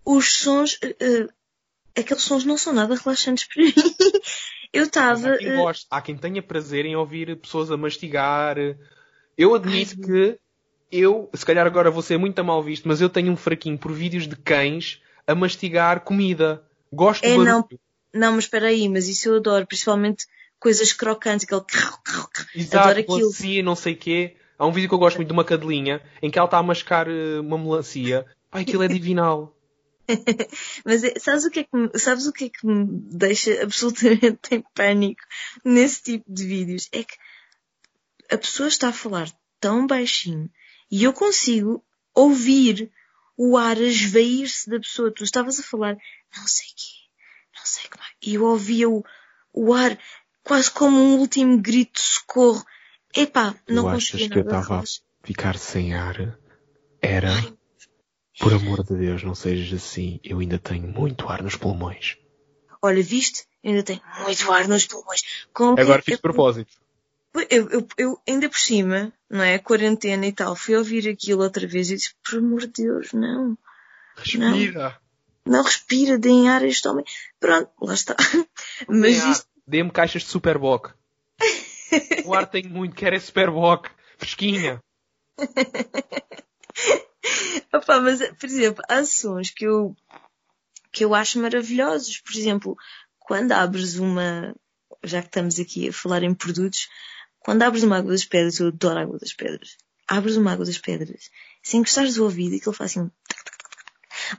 os 0.04 0.34
sons, 0.34 0.80
eh, 0.82 1.28
aqueles 2.00 2.24
sons 2.24 2.46
não 2.46 2.58
são 2.58 2.74
nada 2.74 2.96
relaxantes 2.96 3.48
para 3.48 3.64
mim. 3.64 3.74
Eu 4.74 4.84
estava. 4.84 5.34
há 5.34 5.38
quem 5.38 5.56
goste, 5.56 5.88
há 5.90 6.02
quem 6.02 6.18
tenha 6.18 6.42
prazer 6.44 6.86
em 6.86 6.96
ouvir 6.96 7.36
pessoas 7.38 7.72
a 7.72 7.78
mastigar. 7.78 8.58
Eu 9.38 9.56
admito 9.56 9.96
Ai. 9.98 10.06
que 10.06 10.40
eu, 10.92 11.30
se 11.34 11.46
calhar 11.46 11.66
agora 11.66 11.90
vou 11.90 12.02
ser 12.02 12.18
muito 12.18 12.44
mal 12.44 12.62
visto, 12.62 12.88
mas 12.88 13.02
eu 13.02 13.10
tenho 13.10 13.32
um 13.32 13.38
fraquinho 13.38 13.78
por 13.78 13.92
vídeos 13.94 14.28
de 14.28 14.36
cães 14.36 15.02
a 15.26 15.34
mastigar 15.34 16.02
comida. 16.02 16.64
Gosto 16.92 17.24
É, 17.24 17.38
não. 17.38 17.68
Não, 18.14 18.34
mas 18.34 18.46
espera 18.46 18.68
aí, 18.68 18.88
mas 18.90 19.08
isso 19.08 19.30
eu 19.30 19.36
adoro, 19.38 19.68
principalmente 19.68 20.26
coisas 20.60 20.94
crocantes, 20.94 21.46
aquele. 21.46 21.64
Exato, 22.56 22.78
Adoro 22.78 23.00
aquilo. 23.00 23.18
melancia, 23.18 23.64
não 23.64 23.76
sei 23.76 23.96
quê. 23.96 24.36
Há 24.58 24.66
um 24.66 24.72
vídeo 24.72 24.90
que 24.90 24.96
eu 24.96 25.00
gosto 25.00 25.18
muito 25.18 25.28
de 25.28 25.34
uma 25.34 25.44
cadelinha 25.44 26.02
em 26.22 26.32
que 26.32 26.40
ela 26.40 26.48
está 26.48 26.58
a 26.58 26.64
mascar 26.64 27.08
eh, 27.08 27.40
uma 27.40 27.58
melancia. 27.58 28.26
Pai, 28.50 28.64
aquilo 28.64 28.84
é 28.84 28.88
divinal. 28.90 29.56
Mas 30.86 31.04
é- 31.04 31.20
sabes 31.20 31.46
o 31.46 31.52
que 31.52 31.62
é 31.62 31.64
que 31.64 31.76
me, 31.76 31.90
sabes 32.00 32.28
o 32.28 32.34
que 32.34 32.46
é 32.46 32.50
que 32.50 32.66
me 32.66 32.86
deixa 33.12 33.62
absolutamente 33.64 34.56
em 34.56 34.64
pânico 34.74 35.22
nesse 35.64 36.04
tipo 36.04 36.32
de 36.32 36.46
vídeos? 36.46 36.90
É 36.92 37.04
que 37.04 37.16
a 38.32 38.38
pessoa 38.38 38.68
está 38.68 38.90
a 38.90 38.94
falar 38.94 39.30
tão 39.60 39.88
baixinho 39.88 40.50
e 40.92 41.04
eu 41.04 41.14
consigo 41.14 41.84
ouvir 42.14 42.92
o 43.38 43.58
ar 43.58 43.78
a 43.78 43.82
esvair-se 43.82 44.70
da 44.70 44.80
pessoa. 44.80 45.14
Tu 45.14 45.24
estavas 45.24 45.60
a 45.60 45.64
falar, 45.64 45.96
não 46.36 46.48
sei 46.48 46.68
quê, 46.76 47.58
não 47.58 47.66
sei 47.66 47.84
como 47.90 48.04
é. 48.04 48.08
E 48.22 48.34
eu 48.36 48.44
ouvia 48.44 48.90
o, 48.90 49.04
o 49.54 49.74
ar 49.74 49.98
quase 50.44 50.72
como 50.72 50.98
um 50.98 51.18
último 51.18 51.60
grito 51.62 51.94
de 51.94 52.02
socorro. 52.02 52.66
Epá, 53.16 53.56
não 53.68 53.84
Tu 53.84 53.90
achas 53.90 54.28
que 54.28 54.38
eu 54.38 54.44
estava 54.44 54.80
a 54.80 54.84
ficar 55.24 55.58
sem 55.58 55.94
ar? 55.94 56.38
Era. 57.02 57.57
Por 58.40 58.54
amor 58.54 58.84
de 58.84 58.96
Deus, 58.96 59.24
não 59.24 59.34
sejas 59.34 59.74
assim. 59.82 60.20
Eu 60.24 60.40
ainda 60.40 60.60
tenho 60.60 60.88
muito 60.88 61.28
ar 61.28 61.42
nos 61.42 61.56
pulmões. 61.56 62.18
Olha, 62.82 63.02
viste? 63.02 63.46
Eu 63.64 63.72
ainda 63.72 63.84
tenho 63.84 64.02
muito 64.24 64.52
ar 64.52 64.68
nos 64.68 64.86
pulmões. 64.86 65.22
Com 65.54 65.76
Agora 65.78 66.02
fiz 66.02 66.16
de 66.16 66.22
propósito. 66.22 66.72
Eu, 67.50 67.70
eu, 67.70 67.88
eu, 67.98 68.22
ainda 68.28 68.50
por 68.50 68.58
cima, 68.60 69.14
não 69.30 69.44
é? 69.44 69.60
Quarentena 69.60 70.26
e 70.26 70.32
tal, 70.32 70.56
fui 70.56 70.76
ouvir 70.76 71.08
aquilo 71.08 71.44
outra 71.44 71.68
vez 71.68 71.90
e 71.92 71.96
disse, 71.96 72.16
por 72.24 72.40
amor 72.40 72.62
de 72.62 72.84
Deus, 72.84 73.14
não. 73.14 73.58
Respira. 74.16 75.00
Não 75.46 75.64
respira, 75.64 76.18
deem 76.18 76.50
ar 76.50 76.64
a 76.64 76.68
este 76.68 76.88
homem. 76.88 77.06
Pronto, 77.40 77.70
lá 77.82 77.94
está. 77.94 78.16
Mas 78.88 79.24
isto, 79.24 79.48
Dê-me 79.68 79.92
caixas 79.92 80.24
de 80.24 80.30
Superboc. 80.30 80.94
o 82.26 82.34
ar 82.34 82.48
tenho 82.48 82.70
muito, 82.70 82.96
quero 82.96 83.18
é 83.18 83.20
Superboc. 83.20 83.90
Fresquinha. 84.18 84.82
opá, 87.74 88.00
mas, 88.00 88.20
por 88.40 88.46
exemplo, 88.46 88.84
há 88.90 89.04
sons 89.06 89.50
que 89.52 89.66
eu, 89.66 89.96
que 90.92 91.04
eu 91.06 91.14
acho 91.16 91.40
maravilhosos. 91.40 92.20
Por 92.20 92.36
exemplo, 92.36 92.78
quando 93.20 93.52
abres 93.52 93.98
uma, 93.98 94.56
já 95.04 95.22
que 95.22 95.28
estamos 95.28 95.60
aqui 95.60 95.90
a 95.90 95.94
falar 95.94 96.24
em 96.24 96.34
produtos, 96.34 96.88
quando 97.40 97.64
abres 97.64 97.84
uma 97.84 97.98
água 97.98 98.12
das 98.12 98.26
pedras, 98.26 98.60
eu 98.60 98.68
adoro 98.68 99.00
a 99.00 99.02
água 99.04 99.20
das 99.20 99.34
pedras. 99.34 99.78
Abres 100.08 100.38
uma 100.38 100.54
água 100.54 100.66
das 100.66 100.78
pedras, 100.78 101.30
sem 101.62 101.82
encostares 101.82 102.16
do 102.16 102.24
ouvido, 102.24 102.54
e 102.56 102.58
aquilo 102.58 102.74
faz 102.74 102.92
assim 102.92 103.02
um 103.02 103.12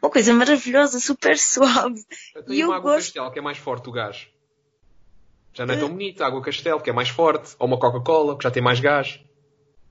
uma 0.02 0.10
coisa 0.10 0.34
maravilhosa, 0.34 1.00
super 1.00 1.38
suave. 1.38 2.04
Eu 2.34 2.42
tenho 2.42 2.56
E 2.56 2.60
eu 2.60 2.68
uma 2.68 2.76
água 2.76 2.92
gosto- 2.92 3.06
Castel, 3.06 3.30
que 3.30 3.38
é 3.38 3.42
mais 3.42 3.56
forte 3.58 3.88
o 3.88 3.92
gás. 3.92 4.26
Já 5.54 5.64
não 5.64 5.74
é 5.74 5.78
tão 5.78 5.88
bonita. 5.88 6.24
A 6.24 6.26
água 6.26 6.42
Castel, 6.42 6.78
que 6.80 6.90
é 6.90 6.92
mais 6.92 7.08
forte. 7.08 7.56
Ou 7.58 7.66
uma 7.66 7.78
Coca-Cola, 7.78 8.36
que 8.36 8.42
já 8.44 8.50
tem 8.50 8.62
mais 8.62 8.80
gás. 8.80 9.18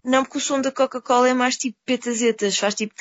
Não, 0.03 0.23
porque 0.23 0.37
o 0.37 0.41
som 0.41 0.61
da 0.61 0.71
Coca-Cola 0.71 1.29
é 1.29 1.33
mais 1.33 1.57
tipo 1.57 1.77
petazetas, 1.85 2.57
faz 2.57 2.75
tipo. 2.75 2.93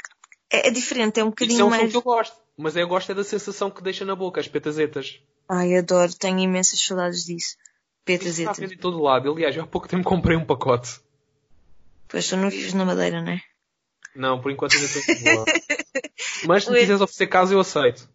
É, 0.51 0.69
é 0.69 0.71
diferente, 0.71 1.21
é 1.21 1.25
um 1.25 1.29
Isso 1.29 1.31
bocadinho 1.31 1.61
é 1.61 1.65
um 1.65 1.71
som 1.71 1.77
mais. 1.77 1.91
que 1.91 1.97
eu 1.97 2.03
gosto. 2.03 2.37
Mas 2.57 2.77
eu 2.77 2.89
gosto 2.89 3.13
é 3.13 3.15
da 3.15 3.25
sensação 3.25 3.71
que 3.71 3.83
deixa 3.83 4.05
na 4.05 4.17
boca, 4.17 4.41
as 4.41 4.49
petazetas. 4.49 5.21
Ai, 5.49 5.77
adoro, 5.77 6.13
tenho 6.15 6.39
imensas 6.41 6.81
saudades 6.81 7.25
disso. 7.25 7.57
Está 7.57 8.05
Petazetas. 8.05 8.59
vender 8.59 8.75
em 8.75 8.79
todo 8.79 9.01
lado. 9.03 9.31
Aliás, 9.31 9.57
há 9.59 9.67
pouco 9.67 9.89
tempo 9.89 10.05
comprei 10.05 10.37
um 10.37 10.45
pacote. 10.45 11.01
Pois 12.09 12.29
tu 12.29 12.37
não 12.37 12.49
vives 12.49 12.73
na 12.73 12.85
Madeira, 12.85 13.21
não 13.21 13.33
é? 13.33 13.41
Não, 14.15 14.41
por 14.41 14.51
enquanto 14.51 14.75
ainda 14.75 14.87
estou 14.87 15.03
boa. 15.21 15.45
Mas 16.47 16.65
se 16.65 16.71
me 16.71 16.77
Ui. 16.77 16.81
quiseres 16.81 17.01
oferecer 17.03 17.27
casa, 17.27 17.53
eu 17.53 17.61
aceito. 17.61 18.09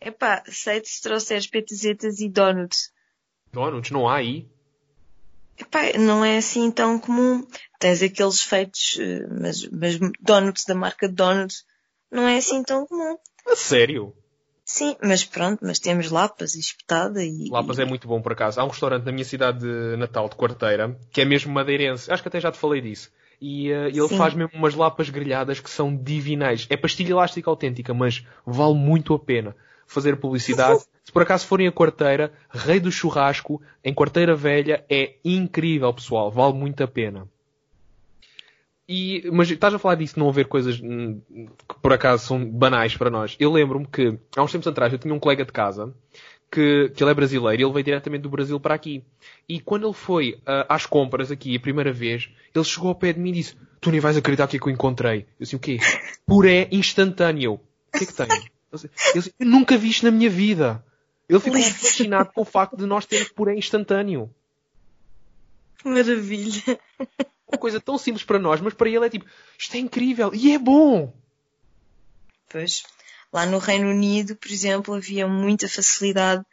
Epá, 0.00 0.44
aceito 0.46 0.86
se 0.86 1.00
trouxeres 1.02 1.46
petazetas 1.46 2.20
e 2.20 2.28
donuts. 2.28 2.92
Donuts, 3.52 3.90
não 3.90 4.08
há 4.08 4.16
aí. 4.16 4.46
Epá, 5.58 5.98
não 5.98 6.24
é 6.24 6.38
assim 6.38 6.70
tão 6.70 6.98
comum. 6.98 7.46
Tens 7.78 8.02
aqueles 8.02 8.42
feitos, 8.42 8.98
eh, 9.00 9.26
mas, 9.30 9.68
mas 9.68 9.98
donuts 10.20 10.64
da 10.64 10.74
marca 10.74 11.08
Donuts 11.08 11.64
não 12.10 12.26
é 12.26 12.36
assim 12.36 12.62
tão 12.62 12.86
comum. 12.86 13.16
A 13.46 13.56
sério? 13.56 14.14
Sim, 14.64 14.96
mas 15.00 15.24
pronto, 15.24 15.60
mas 15.62 15.78
temos 15.78 16.10
lapas 16.10 16.54
e 16.54 16.60
espetada 16.60 17.24
e. 17.24 17.48
Lapas 17.50 17.78
é 17.78 17.84
muito 17.84 18.08
bom 18.08 18.20
por 18.20 18.32
acaso. 18.32 18.60
Há 18.60 18.64
um 18.64 18.68
restaurante 18.68 19.04
na 19.04 19.12
minha 19.12 19.24
cidade 19.24 19.60
de 19.60 19.96
Natal, 19.96 20.28
de 20.28 20.36
Quarteira, 20.36 20.98
que 21.12 21.20
é 21.20 21.24
mesmo 21.24 21.52
madeirense. 21.52 22.10
Acho 22.10 22.22
que 22.22 22.28
até 22.28 22.40
já 22.40 22.50
te 22.50 22.58
falei 22.58 22.80
disso. 22.80 23.10
E 23.40 23.70
eh, 23.70 23.88
ele 23.88 24.08
Sim. 24.08 24.16
faz 24.16 24.34
mesmo 24.34 24.52
umas 24.54 24.74
lapas 24.74 25.08
grelhadas 25.08 25.60
que 25.60 25.70
são 25.70 25.94
divinais. 25.94 26.66
É 26.68 26.76
pastilha 26.76 27.12
elástica 27.12 27.48
autêntica, 27.48 27.94
mas 27.94 28.26
vale 28.44 28.74
muito 28.74 29.14
a 29.14 29.18
pena 29.18 29.54
fazer 29.86 30.16
publicidade. 30.16 30.80
Se 31.04 31.12
por 31.12 31.22
acaso 31.22 31.46
forem 31.46 31.68
a 31.68 31.72
Quarteira, 31.72 32.32
Rei 32.50 32.80
do 32.80 32.90
Churrasco, 32.90 33.62
em 33.84 33.94
Quarteira 33.94 34.34
Velha, 34.34 34.84
é 34.90 35.14
incrível, 35.24 35.92
pessoal. 35.92 36.30
Vale 36.30 36.54
muito 36.54 36.82
a 36.82 36.88
pena. 36.88 37.28
E, 38.88 39.28
mas 39.32 39.50
estás 39.50 39.74
a 39.74 39.78
falar 39.78 39.96
disso, 39.96 40.18
não 40.18 40.28
haver 40.28 40.46
coisas 40.46 40.80
hum, 40.80 41.20
que 41.68 41.80
por 41.82 41.92
acaso 41.92 42.26
são 42.26 42.44
banais 42.44 42.96
para 42.96 43.10
nós. 43.10 43.36
Eu 43.38 43.52
lembro-me 43.52 43.86
que, 43.86 44.16
há 44.36 44.42
uns 44.42 44.52
tempos 44.52 44.68
atrás, 44.68 44.92
eu 44.92 44.98
tinha 44.98 45.12
um 45.12 45.18
colega 45.18 45.44
de 45.44 45.50
casa 45.50 45.92
que, 46.50 46.90
que 46.90 47.02
ele 47.02 47.10
é 47.10 47.14
brasileiro 47.14 47.60
e 47.60 47.64
ele 47.64 47.72
veio 47.72 47.84
diretamente 47.84 48.22
do 48.22 48.30
Brasil 48.30 48.60
para 48.60 48.74
aqui. 48.74 49.02
E 49.48 49.60
quando 49.60 49.86
ele 49.86 49.94
foi 49.94 50.38
ah, 50.46 50.66
às 50.68 50.86
compras 50.86 51.30
aqui 51.30 51.56
a 51.56 51.60
primeira 51.60 51.92
vez, 51.92 52.28
ele 52.54 52.64
chegou 52.64 52.88
ao 52.88 52.94
pé 52.94 53.12
de 53.12 53.18
mim 53.18 53.30
e 53.30 53.34
disse: 53.34 53.56
Tu 53.80 53.90
nem 53.90 54.00
vais 54.00 54.16
acreditar 54.16 54.44
o 54.44 54.48
que 54.48 54.56
é 54.56 54.60
que 54.60 54.66
eu 54.66 54.72
encontrei. 54.72 55.20
Eu 55.20 55.26
disse: 55.40 55.56
O 55.56 55.58
quê? 55.58 55.78
Puré 56.24 56.68
instantâneo. 56.70 57.54
O 57.54 57.98
que 57.98 58.04
é 58.04 58.06
que 58.06 58.14
tem? 58.14 58.28
Disse, 59.14 59.34
Eu 59.38 59.46
nunca 59.46 59.76
vi 59.76 59.90
isto 59.90 60.04
na 60.04 60.10
minha 60.10 60.30
vida. 60.30 60.84
Ele 61.28 61.40
ficou 61.40 61.60
fascinado 61.62 62.32
com 62.32 62.42
o 62.42 62.44
facto 62.44 62.76
de 62.76 62.86
nós 62.86 63.04
termos 63.04 63.28
puré 63.30 63.54
instantâneo. 63.54 64.32
Maravilha. 65.84 66.78
Uma 67.48 67.58
coisa 67.58 67.80
tão 67.80 67.96
simples 67.98 68.24
para 68.24 68.38
nós, 68.38 68.60
mas 68.60 68.74
para 68.74 68.88
ele 68.88 69.06
é 69.06 69.10
tipo: 69.10 69.26
Isto 69.58 69.76
é 69.76 69.78
incrível 69.78 70.32
e 70.34 70.52
é 70.52 70.58
bom. 70.58 71.12
Pois, 72.48 72.84
lá 73.32 73.46
no 73.46 73.58
Reino 73.58 73.90
Unido, 73.90 74.36
por 74.36 74.50
exemplo, 74.50 74.94
havia 74.94 75.26
muita 75.26 75.68
facilidade 75.68 76.44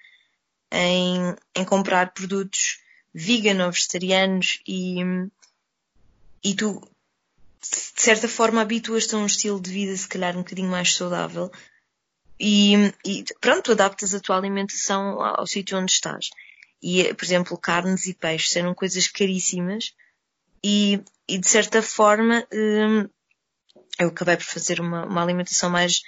em, 0.72 1.36
em 1.56 1.66
comprar 1.66 2.14
produtos 2.14 2.80
vegan 3.14 3.66
ou 3.66 3.72
vegetarianos 3.72 4.60
e, 4.68 4.98
e 6.44 6.56
tu, 6.56 6.82
de 7.62 8.02
certa 8.02 8.28
forma, 8.28 8.62
habituas-te 8.62 9.14
a 9.14 9.20
um 9.20 9.26
estilo 9.26 9.62
de 9.62 9.72
vida 9.72 9.96
se 9.96 10.08
calhar 10.08 10.36
um 10.36 10.40
bocadinho 10.40 10.70
mais 10.70 10.96
saudável 10.96 11.52
e, 12.40 12.94
e 13.06 13.24
pronto, 13.40 13.64
tu 13.64 13.72
adaptas 13.72 14.14
a 14.14 14.20
tua 14.20 14.38
alimentação 14.38 15.22
ao, 15.22 15.42
ao 15.42 15.48
sítio 15.48 15.78
onde 15.78 15.92
estás. 15.92 16.30
E, 16.82 17.14
por 17.14 17.24
exemplo, 17.24 17.58
carnes 17.58 18.08
e 18.08 18.14
peixes 18.14 18.56
eram 18.56 18.74
coisas 18.74 19.08
caríssimas 19.08 19.96
e, 20.64 21.02
e 21.28 21.38
de 21.38 21.48
certa 21.48 21.82
forma, 21.82 22.46
hum, 22.54 23.08
eu 24.00 24.10
acabei 24.10 24.38
por 24.38 24.46
fazer 24.46 24.82
uma, 24.82 25.06
uma 25.06 25.24
alimentação 25.24 25.70
mais, 25.70 26.02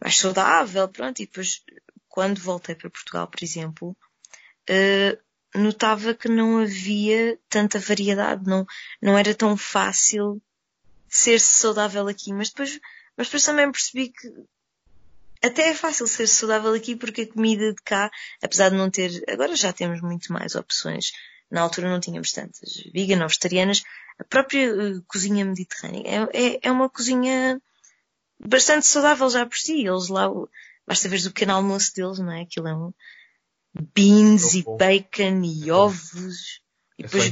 mais 0.00 0.18
saudável, 0.18 0.88
pronto, 0.88 1.20
e 1.20 1.26
depois, 1.26 1.62
quando 2.08 2.40
voltei 2.40 2.74
para 2.74 2.90
Portugal, 2.90 3.26
por 3.26 3.42
exemplo, 3.42 3.96
eh, 4.68 5.18
notava 5.54 6.14
que 6.14 6.28
não 6.28 6.58
havia 6.58 7.38
tanta 7.48 7.78
variedade, 7.78 8.48
não, 8.48 8.66
não 9.00 9.16
era 9.16 9.34
tão 9.34 9.56
fácil 9.56 10.40
ser 11.08 11.40
saudável 11.40 12.06
aqui, 12.08 12.32
mas 12.32 12.50
depois, 12.50 12.78
mas 13.16 13.26
depois 13.26 13.44
também 13.44 13.70
percebi 13.70 14.10
que 14.10 14.28
até 15.42 15.68
é 15.70 15.74
fácil 15.74 16.06
ser 16.06 16.26
saudável 16.26 16.72
aqui 16.74 16.94
porque 16.96 17.22
a 17.22 17.32
comida 17.32 17.72
de 17.72 17.82
cá, 17.82 18.10
apesar 18.42 18.68
de 18.70 18.76
não 18.76 18.90
ter, 18.90 19.10
agora 19.28 19.54
já 19.56 19.72
temos 19.72 20.00
muito 20.00 20.32
mais 20.32 20.54
opções, 20.54 21.12
na 21.50 21.62
altura 21.62 21.88
não 21.90 21.98
tínhamos 22.00 22.32
tantas, 22.32 22.70
vegan 22.94 23.22
ou 23.22 23.28
vegetarianas, 23.28 23.82
a 24.18 24.24
própria 24.24 24.66
eh, 24.66 25.00
cozinha 25.06 25.44
mediterrânea 25.44 26.02
é, 26.32 26.46
é, 26.54 26.58
é 26.62 26.70
uma 26.70 26.88
cozinha 26.88 27.60
bastante 28.38 28.86
saudável 28.86 29.28
já 29.30 29.46
por 29.46 29.56
si. 29.56 29.86
Eles 29.86 30.08
lá, 30.08 30.30
o- 30.30 30.48
basta 30.86 31.08
ver 31.08 31.20
o 31.20 31.24
pequeno 31.32 31.54
almoço 31.54 31.94
deles, 31.94 32.18
não 32.18 32.32
é? 32.32 32.42
Aquilo 32.42 32.68
é 32.68 32.74
um 32.74 32.92
beans 33.94 34.54
e 34.54 34.62
bom. 34.62 34.76
e 35.44 35.66
bom. 35.70 35.74
ovos. 35.76 36.60
E 36.98 37.02
É 37.02 37.06
depois 37.06 37.24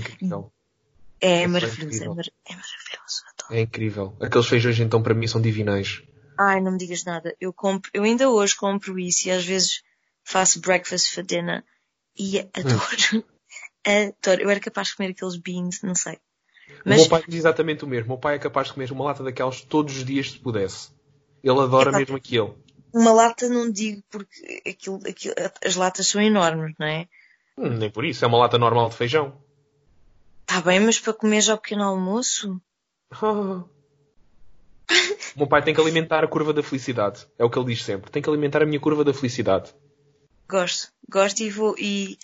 é, 1.21 1.43
é 1.43 1.43
só 1.43 1.49
maravilhoso, 1.49 2.05
é, 2.05 2.53
é 2.53 2.57
maravilhoso. 2.57 3.25
É 3.51 3.61
incrível. 3.61 4.17
Aqueles 4.21 4.47
feijões 4.47 4.79
então 4.81 5.03
para 5.03 5.15
mim 5.15 5.27
são 5.27 5.41
divinais. 5.41 6.03
Ai, 6.39 6.61
não 6.61 6.73
me 6.73 6.79
digas 6.79 7.03
nada. 7.03 7.35
Eu 7.41 7.53
compro, 7.53 7.91
eu 7.93 8.05
ainda 8.05 8.31
hoje 8.31 8.55
compro 8.55 8.97
isso 8.97 9.27
e 9.27 9.33
às 9.33 9.45
vezes 9.45 9.83
faço 10.23 10.61
breakfast 10.61 11.13
for 11.13 11.25
dinner 11.25 11.65
e 12.17 12.39
adoro. 12.39 13.25
Adoro. 13.85 14.43
Eu 14.43 14.51
era 14.51 14.61
capaz 14.61 14.89
de 14.89 14.97
comer 14.97 15.11
aqueles 15.11 15.37
beans, 15.37 15.83
não 15.83 15.95
sei. 15.95 16.15
O 16.15 16.89
Mas 16.89 17.01
meu 17.01 17.09
pai 17.09 17.25
diz 17.27 17.39
exatamente 17.39 17.85
o 17.85 17.89
mesmo. 17.89 18.07
O 18.07 18.09
meu 18.11 18.19
pai 18.19 18.37
é 18.37 18.39
capaz 18.39 18.69
de 18.69 18.75
comer 18.75 18.93
uma 18.93 19.05
lata 19.05 19.25
daquelas 19.25 19.63
todos 19.63 19.97
os 19.97 20.05
dias 20.05 20.31
se 20.31 20.39
pudesse. 20.39 20.91
Ele 21.43 21.59
adora 21.61 21.91
Epá. 21.91 21.99
mesmo 21.99 22.17
aquilo. 22.17 22.57
uma 22.93 23.13
lata 23.13 23.49
não 23.49 23.71
digo 23.71 24.03
porque 24.11 24.63
aquilo, 24.69 25.01
aquilo, 25.09 25.35
as 25.65 25.75
latas 25.75 26.07
são 26.07 26.21
enormes, 26.21 26.75
não 26.79 26.87
é? 26.87 27.09
Hum, 27.57 27.71
nem 27.71 27.91
por 27.91 28.05
isso. 28.05 28.25
É 28.25 28.29
uma 28.29 28.39
lata 28.39 28.59
normal 28.59 28.91
de 28.91 28.97
feijão. 28.97 29.37
Tá 30.47 30.61
bem, 30.61 30.79
mas 30.81 31.01
para 31.01 31.13
comer 31.15 31.41
já 31.41 31.53
ao 31.53 31.59
pequeno 31.59 31.83
almoço? 31.83 32.61
Ah. 33.11 33.65
O 35.39 35.43
meu 35.43 35.47
pai 35.47 35.63
tem 35.63 35.73
que 35.73 35.81
alimentar 35.81 36.25
a 36.25 36.27
curva 36.27 36.53
da 36.53 36.65
felicidade. 36.65 37.25
É 37.39 37.45
o 37.45 37.49
que 37.49 37.57
ele 37.57 37.73
diz 37.73 37.85
sempre. 37.85 38.11
Tem 38.11 38.21
que 38.21 38.29
alimentar 38.29 38.61
a 38.61 38.67
minha 38.67 38.81
curva 38.81 39.05
da 39.05 39.15
felicidade. 39.15 39.73
Gosto, 40.49 40.93
gosto 41.09 41.45
e 41.45 41.49
vou 41.49 41.77
e 41.79 42.19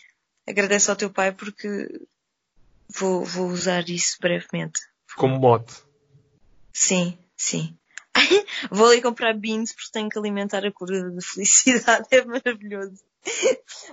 agradeço 0.45 0.91
ao 0.91 0.97
teu 0.97 1.09
pai 1.09 1.31
porque 1.31 1.69
vou, 2.89 3.25
vou 3.25 3.47
usar 3.47 3.89
isso 3.89 4.17
brevemente. 4.21 4.81
Como 5.15 5.39
mote. 5.39 5.73
Sim, 6.73 7.17
sim. 7.37 7.79
vou 8.69 8.89
ali 8.89 9.01
comprar 9.01 9.33
beans 9.33 9.73
porque 9.73 9.93
tenho 9.93 10.09
que 10.09 10.19
alimentar 10.19 10.67
a 10.67 10.73
curva 10.73 11.09
de 11.13 11.25
felicidade, 11.25 12.09
é 12.11 12.25
maravilhoso. 12.25 13.01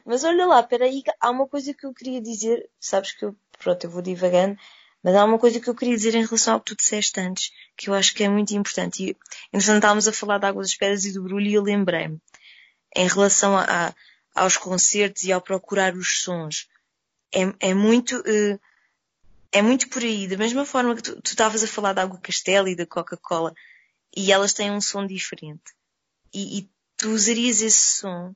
Mas 0.04 0.24
olha 0.24 0.48
lá, 0.48 0.64
peraí, 0.64 1.04
há 1.20 1.30
uma 1.30 1.48
coisa 1.48 1.76
que 1.76 1.86
eu 1.86 1.94
queria 1.94 2.20
dizer, 2.20 2.68
sabes 2.80 3.12
que 3.12 3.24
eu, 3.24 3.36
pronto, 3.60 3.84
eu 3.84 3.92
vou 3.92 4.02
divagando, 4.02 4.58
mas 5.04 5.16
há 5.16 5.24
uma 5.26 5.40
coisa 5.40 5.60
que 5.60 5.68
eu 5.70 5.76
queria 5.76 5.96
dizer 5.96 6.16
em 6.16 6.26
relação 6.26 6.54
ao 6.56 6.60
que 6.62 6.68
tu 6.74 6.78
disseste 6.78 7.20
antes, 7.20 7.52
que 7.76 7.90
eu 7.90 7.94
acho 7.94 8.14
que 8.14 8.24
é 8.24 8.30
muito 8.30 8.54
importante. 8.54 9.04
E, 9.04 9.18
entretanto, 9.54 9.78
estávamos 9.78 10.08
a 10.08 10.14
falar 10.14 10.38
da 10.38 10.48
Água 10.50 10.62
das 10.62 10.76
Pedras 10.76 11.06
e 11.06 11.14
do 11.14 11.24
Brulho 11.24 11.48
e 11.48 11.54
eu 11.54 11.64
lembrei-me, 11.64 12.20
em 12.96 13.08
relação 13.08 13.58
a, 13.58 13.64
a- 13.88 13.96
aos 14.36 14.58
concertos 14.58 15.24
e 15.24 15.32
ao 15.32 15.42
procurar 15.42 15.96
os 15.96 16.22
sons, 16.24 16.68
é, 17.34 17.70
é 17.70 17.74
muito, 17.74 18.22
eh, 18.26 18.60
é 19.52 19.62
muito 19.62 19.90
por 19.90 20.02
aí. 20.02 20.28
Da 20.28 20.38
mesma 20.38 20.66
forma 20.66 20.96
que 20.96 21.02
tu 21.02 21.20
estavas 21.26 21.64
a 21.64 21.68
falar 21.68 21.94
da 21.94 22.04
Água 22.04 22.20
Castelo 22.22 22.68
e 22.68 22.76
da 22.76 22.86
Coca-Cola, 22.86 23.54
e 24.16 24.32
elas 24.32 24.54
têm 24.54 24.72
um 24.72 24.82
som 24.82 25.06
diferente. 25.08 25.64
E, 26.34 26.60
e 26.60 26.70
tu 26.98 27.10
usarias 27.10 27.62
esse 27.62 27.98
som, 28.00 28.34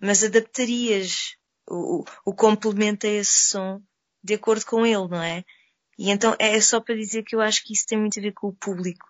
mas 0.00 0.24
adaptarias 0.24 1.36
o, 1.68 2.00
o, 2.00 2.04
o 2.26 2.34
complemento 2.34 3.06
a 3.06 3.10
esse 3.10 3.50
som 3.50 3.80
de 4.22 4.34
acordo 4.34 4.64
com 4.66 4.84
ele, 4.86 5.06
não 5.08 5.22
é? 5.22 5.44
E 6.00 6.10
então 6.10 6.34
é 6.38 6.58
só 6.62 6.80
para 6.80 6.94
dizer 6.94 7.22
que 7.24 7.36
eu 7.36 7.42
acho 7.42 7.62
que 7.62 7.74
isso 7.74 7.84
tem 7.86 7.98
muito 7.98 8.18
a 8.18 8.22
ver 8.22 8.32
com 8.32 8.48
o 8.48 8.54
público, 8.54 9.06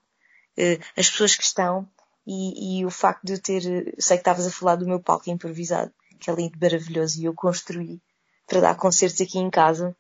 eh, 0.56 0.80
as 0.96 1.08
pessoas 1.08 1.36
que 1.36 1.44
estão 1.44 1.88
e, 2.26 2.80
e 2.80 2.84
o 2.84 2.90
facto 2.90 3.22
de 3.24 3.34
eu 3.34 3.40
ter, 3.40 3.64
eh, 3.64 3.94
sei 3.96 4.16
que 4.16 4.22
estavas 4.22 4.44
a 4.44 4.50
falar 4.50 4.74
do 4.74 4.86
meu 4.86 4.98
palco 4.98 5.30
improvisado, 5.30 5.92
que 6.18 6.28
é 6.28 6.34
lindo, 6.34 6.58
maravilhoso, 6.60 7.20
e 7.20 7.26
eu 7.26 7.32
construí 7.32 8.00
para 8.44 8.60
dar 8.60 8.74
concertos 8.74 9.20
aqui 9.20 9.38
em 9.38 9.48
casa. 9.48 9.96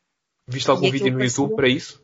Viste 0.48 0.68
algum 0.68 0.90
vídeo 0.90 1.12
no 1.12 1.18
parecia- 1.18 1.42
YouTube 1.42 1.54
para 1.54 1.68
isso? 1.68 2.02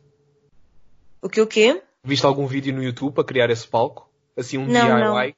O 1.21 1.27
que 1.27 1.41
o 1.41 1.47
quê? 1.47 1.83
Viste 2.01 2.25
algum 2.25 2.47
vídeo 2.47 2.73
no 2.73 2.81
YouTube 2.81 3.13
para 3.13 3.25
criar 3.25 3.49
esse 3.49 3.67
palco? 3.67 4.09
Assim, 4.37 4.57
um 4.57 4.67
Não, 4.67 5.13
DIY? 5.13 5.35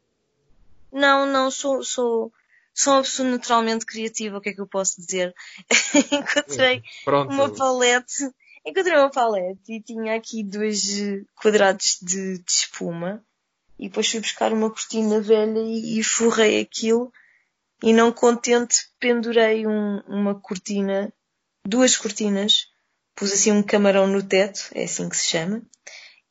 Não, 0.91 1.25
não, 1.25 1.49
sou, 1.49 1.83
sou, 1.83 2.31
sou 2.71 2.93
uma 2.93 3.01
pessoa 3.01 3.27
naturalmente 3.27 3.83
criativa, 3.83 4.37
o 4.37 4.41
que 4.41 4.49
é 4.49 4.53
que 4.53 4.61
eu 4.61 4.67
posso 4.67 5.01
dizer? 5.01 5.33
encontrei 6.11 6.83
Pronto. 7.03 7.33
uma 7.33 7.49
palete, 7.49 8.29
encontrei 8.69 8.97
uma 8.97 9.09
palete? 9.09 9.73
E 9.73 9.81
tinha 9.81 10.15
aqui 10.15 10.43
dois 10.43 10.99
eh, 10.99 11.21
quadrados 11.35 11.97
de, 12.01 12.37
de 12.39 12.51
espuma. 12.51 13.23
E 13.77 13.87
depois 13.87 14.09
fui 14.09 14.19
buscar 14.19 14.51
uma 14.53 14.69
cortina 14.69 15.21
velha 15.21 15.59
e, 15.59 15.99
e 15.99 16.03
forrei 16.03 16.59
aquilo. 16.61 17.11
E 17.81 17.93
não 17.93 18.11
contente 18.11 18.89
pendurei 18.99 19.65
um- 19.65 20.01
uma 20.07 20.35
cortina, 20.35 21.11
duas 21.65 21.95
cortinas, 21.95 22.67
pus 23.15 23.31
assim 23.31 23.51
um 23.51 23.63
camarão 23.63 24.05
no 24.05 24.21
teto, 24.21 24.69
é 24.73 24.83
assim 24.83 25.07
que 25.07 25.15
se 25.15 25.27
chama, 25.27 25.61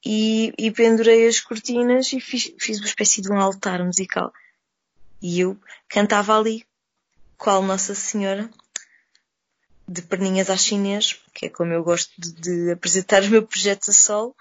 e, 0.05 0.53
e 0.59 0.71
pendurei 0.71 1.27
as 1.27 1.41
cortinas 1.41 2.13
e 2.13 2.21
fiz, 2.21 2.53
fiz 2.61 2.79
uma 2.79 2.87
espécie 2.87 3.23
de 3.23 3.33
um 3.33 3.41
altar 3.41 3.83
musical. 3.83 4.31
E 5.23 5.41
eu 5.41 5.59
cantava 5.89 6.39
ali, 6.39 6.65
qual 7.39 7.63
Nossa 7.63 7.95
Senhora, 7.95 8.51
de 9.89 10.03
perninhas 10.03 10.51
à 10.51 10.57
chinês, 10.57 11.19
que 11.33 11.47
é 11.47 11.49
como 11.49 11.73
eu 11.73 11.83
gosto 11.83 12.13
de, 12.19 12.33
de 12.33 12.71
apresentar 12.73 13.23
o 13.25 13.31
meu 13.31 13.47
projeto 13.47 13.91
a 13.91 13.93
solo. 13.93 14.37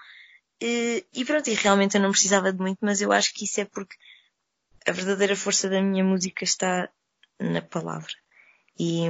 E, 0.60 1.06
e 1.14 1.24
pronto, 1.24 1.48
e 1.48 1.54
realmente 1.54 1.96
eu 1.96 2.02
não 2.02 2.10
precisava 2.10 2.52
de 2.52 2.58
muito, 2.58 2.78
mas 2.82 3.00
eu 3.00 3.10
acho 3.12 3.32
que 3.32 3.44
isso 3.44 3.60
é 3.60 3.64
porque 3.64 3.96
a 4.86 4.92
verdadeira 4.92 5.36
força 5.36 5.68
da 5.68 5.80
minha 5.80 6.04
música 6.04 6.44
está 6.44 6.88
na 7.40 7.62
palavra. 7.62 8.12
E, 8.78 9.04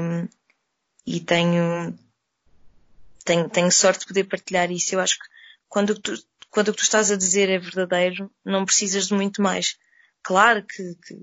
e 1.07 1.20
tenho, 1.20 1.98
tenho, 3.24 3.48
tenho 3.48 3.72
sorte 3.72 4.01
de 4.01 4.07
poder 4.07 4.24
partilhar 4.24 4.70
isso. 4.70 4.94
Eu 4.94 5.01
acho 5.01 5.18
que 5.18 5.27
quando 5.68 5.98
tu, 5.98 6.14
quando 6.51 6.68
o 6.68 6.72
que 6.72 6.79
tu 6.79 6.85
estás 6.85 7.11
a 7.11 7.16
dizer 7.16 7.48
é 7.48 7.59
verdadeiro, 7.59 8.31
não 8.44 8.64
precisas 8.64 9.09
de 9.09 9.14
muito 9.14 9.42
mais. 9.42 9.79
Claro 10.22 10.64
que, 10.64 10.94
que 11.07 11.16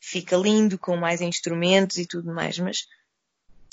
fica 0.00 0.36
lindo 0.36 0.78
com 0.78 0.96
mais 0.96 1.20
instrumentos 1.20 1.98
e 1.98 2.06
tudo 2.06 2.32
mais, 2.32 2.58
mas 2.58 2.86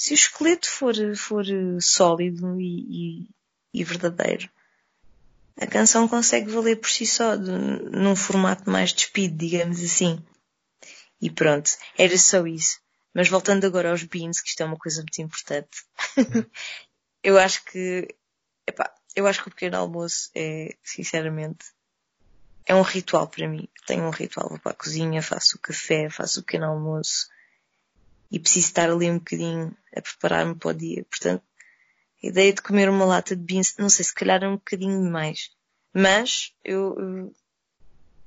se 0.01 0.13
o 0.13 0.15
esqueleto 0.15 0.67
for, 0.67 0.95
for 1.15 1.45
sólido 1.79 2.59
e, 2.59 2.79
e, 2.89 3.29
e 3.71 3.83
verdadeiro, 3.83 4.49
a 5.55 5.67
canção 5.67 6.07
consegue 6.07 6.49
valer 6.49 6.77
por 6.77 6.89
si 6.89 7.05
só, 7.05 7.35
de- 7.35 7.51
num 7.51 8.15
formato 8.15 8.67
mais 8.67 8.91
despido, 8.91 9.37
digamos 9.37 9.79
assim. 9.79 10.19
E 11.21 11.29
pronto, 11.29 11.69
era 11.95 12.17
só 12.17 12.47
isso. 12.47 12.79
Mas 13.13 13.29
voltando 13.29 13.63
agora 13.67 13.91
aos 13.91 14.01
beans, 14.01 14.41
que 14.41 14.49
isto 14.49 14.63
é 14.63 14.65
uma 14.65 14.75
coisa 14.75 15.03
muito 15.03 15.21
importante. 15.21 15.85
eu 17.23 17.37
acho 17.37 17.63
que, 17.65 18.07
epá, 18.65 18.91
eu 19.15 19.27
acho 19.27 19.43
que 19.43 19.49
o 19.49 19.51
pequeno 19.51 19.77
almoço 19.77 20.31
é, 20.33 20.77
sinceramente, 20.83 21.63
é 22.65 22.73
um 22.73 22.81
ritual 22.81 23.27
para 23.27 23.47
mim. 23.47 23.67
Tenho 23.85 24.03
um 24.05 24.09
ritual, 24.09 24.49
vou 24.49 24.57
para 24.57 24.71
a 24.71 24.75
cozinha, 24.75 25.21
faço 25.21 25.57
o 25.57 25.59
café, 25.59 26.09
faço 26.09 26.39
o 26.39 26.43
pequeno 26.43 26.65
almoço 26.65 27.27
e 28.31 28.39
preciso 28.39 28.67
estar 28.67 28.89
ali 28.89 29.09
um 29.09 29.17
bocadinho 29.17 29.75
a 29.95 30.01
preparar-me 30.01 30.55
para 30.55 30.69
o 30.69 30.73
dia. 30.73 31.05
Portanto, 31.09 31.43
a 32.23 32.27
ideia 32.27 32.53
de 32.53 32.61
comer 32.61 32.89
uma 32.89 33.05
lata 33.05 33.35
de 33.35 33.43
beans, 33.43 33.75
não 33.77 33.89
sei, 33.89 34.05
se 34.05 34.13
calhar 34.13 34.41
é 34.43 34.47
um 34.47 34.55
bocadinho 34.55 35.03
demais. 35.03 35.49
Mas 35.93 36.53
eu, 36.63 36.95
eu 36.97 37.33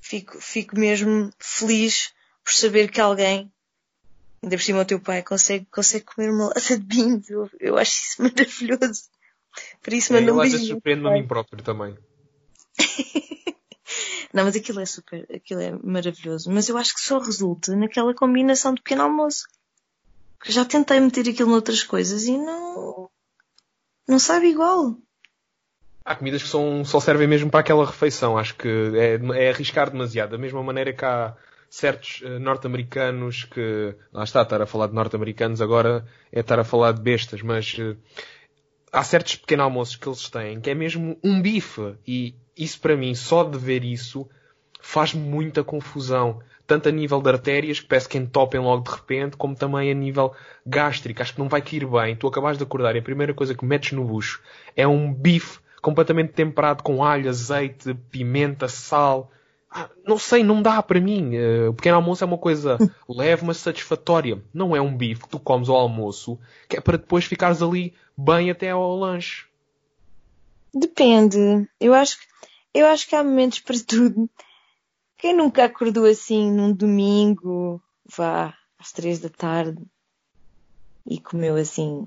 fico, 0.01 0.39
fico 0.41 0.79
mesmo 0.79 1.31
feliz 1.39 2.13
por 2.45 2.53
saber 2.53 2.91
que 2.91 3.01
alguém, 3.01 3.51
ainda 4.43 4.57
por 4.57 4.63
cima 4.63 4.83
o 4.83 4.85
teu 4.85 5.01
pai, 5.01 5.23
consegue, 5.23 5.67
consegue 5.71 6.05
comer 6.05 6.31
uma 6.31 6.49
lata 6.49 6.77
de 6.79 6.85
beans. 6.85 7.31
Eu, 7.31 7.51
eu 7.59 7.79
acho 7.79 7.93
isso 7.93 8.23
maravilhoso. 8.23 9.05
Por 9.83 9.93
isso 9.93 10.13
É, 10.13 10.21
manda 10.21 10.33
um 10.33 10.37
eu 10.37 10.41
às 10.41 10.51
beijinho. 10.51 10.75
surpreendo-me 10.75 11.09
a 11.09 11.13
mim 11.13 11.27
próprio 11.27 11.63
também. 11.63 11.97
Não, 14.35 14.43
mas 14.45 14.57
aquilo 14.57 14.81
é 14.81 14.87
super, 14.87 15.25
aquilo 15.33 15.61
é 15.61 15.71
maravilhoso. 15.71 16.51
Mas 16.51 16.69
eu 16.69 16.77
acho 16.77 16.93
que 16.95 17.01
só 17.01 17.19
resulta 17.21 17.75
naquela 17.77 18.13
combinação 18.13 18.75
de 18.75 18.83
pequeno 18.83 19.03
almoço. 19.05 19.47
Já 20.47 20.65
tentei 20.65 21.01
meter 21.01 21.29
aquilo 21.29 21.51
noutras 21.51 21.83
coisas 21.83 22.25
e 22.25 22.37
não, 22.37 23.09
não 24.07 24.19
sabe 24.19 24.49
igual. 24.49 24.97
Há 26.05 26.15
comidas 26.15 26.43
que 26.43 26.49
são, 26.49 26.85
só 26.85 27.01
servem 27.01 27.27
mesmo 27.27 27.51
para 27.51 27.61
aquela 27.61 27.87
refeição. 27.87 28.37
Acho 28.37 28.55
que 28.55 28.69
é, 28.69 29.15
é 29.43 29.51
arriscar 29.51 29.91
demasiado. 29.91 30.33
Da 30.33 30.39
mesma 30.39 30.63
maneira 30.63 30.93
que 30.93 31.05
há 31.05 31.35
certos 31.71 32.21
eh, 32.23 32.39
norte-americanos 32.39 33.45
que. 33.45 33.97
Lá 34.13 34.23
está, 34.23 34.43
estar 34.43 34.61
a 34.61 34.67
falar 34.67 34.89
de 34.89 34.95
norte-americanos 34.95 35.63
agora 35.63 36.07
é 36.31 36.41
estar 36.41 36.59
a 36.59 36.65
falar 36.65 36.93
de 36.93 37.01
bestas, 37.01 37.41
mas 37.41 37.77
eh, 37.79 37.97
há 38.93 39.03
certos 39.03 39.37
pequenos 39.37 39.65
almoços 39.65 39.97
que 39.97 40.07
eles 40.07 40.29
têm 40.29 40.61
que 40.61 40.71
é 40.71 40.75
mesmo 40.75 41.19
um 41.25 41.41
bife. 41.41 41.97
E 42.07 42.35
isso 42.55 42.79
para 42.81 42.97
mim, 42.97 43.15
só 43.15 43.43
de 43.43 43.57
ver 43.57 43.83
isso, 43.83 44.29
faz 44.81 45.15
muita 45.15 45.65
confusão. 45.65 46.41
Tanto 46.67 46.89
a 46.89 46.93
nível 46.93 47.21
de 47.21 47.29
artérias, 47.29 47.79
que 47.81 47.87
parece 47.87 48.09
que 48.09 48.17
entopem 48.19 48.61
logo 48.61 48.85
de 48.85 48.91
repente, 48.97 49.37
como 49.37 49.55
também 49.55 49.91
a 49.91 49.95
nível 49.95 50.33
gástrico. 50.67 51.21
Acho 51.21 51.35
que 51.35 51.39
não 51.41 51.49
vai 51.49 51.61
cair 51.61 51.87
bem. 51.87 52.17
Tu 52.17 52.27
acabaste 52.27 52.59
de 52.59 52.65
acordar 52.65 52.97
e 52.97 53.01
a 53.01 53.03
primeira 53.03 53.35
coisa 53.35 53.55
que 53.55 53.65
metes 53.65 53.93
no 53.93 54.05
bucho 54.05 54.41
é 54.75 54.87
um 54.89 55.13
bife 55.13 55.59
completamente 55.83 56.33
temperado 56.33 56.83
com 56.83 57.05
alho, 57.05 57.29
azeite, 57.29 57.93
pimenta, 58.11 58.67
sal. 58.69 59.31
Ah, 59.71 59.91
não 60.07 60.19
sei, 60.19 60.43
não 60.43 60.63
dá 60.63 60.83
para 60.83 61.01
mim. 61.01 61.35
Eh, 61.37 61.69
O 61.69 61.75
pequeno 61.75 61.97
almoço 61.97 62.25
é 62.25 62.27
uma 62.27 62.39
coisa 62.39 62.79
leve, 63.09 63.45
mas 63.45 63.59
satisfatória. 63.59 64.41
Não 64.55 64.75
é 64.75 64.81
um 64.81 64.97
bife 64.97 65.23
que 65.25 65.29
tu 65.29 65.39
comes 65.39 65.69
ao 65.69 65.77
almoço, 65.77 66.39
que 66.69 66.77
é 66.79 66.81
para 66.81 66.97
depois 66.97 67.25
ficares 67.27 67.61
ali 67.61 67.93
bem 68.17 68.51
até 68.51 68.71
ao 68.71 68.97
lanche. 68.97 69.45
Depende. 70.75 71.69
Eu 71.81 71.95
acho, 71.95 72.19
que- 72.19 72.27
eu 72.75 72.87
acho 72.87 73.07
que 73.09 73.15
há 73.15 73.23
momentos 73.23 73.61
para 73.61 73.77
tudo. 73.87 74.29
Quem 75.25 75.35
nunca 75.35 75.65
acordou 75.65 76.05
assim 76.05 76.53
num 76.53 76.71
domingo, 76.71 77.83
vá 78.15 78.55
às 78.79 78.93
três 78.93 79.21
da 79.21 79.31
tarde 79.31 79.83
e 81.07 81.19
comeu 81.19 81.57
assim 81.57 82.07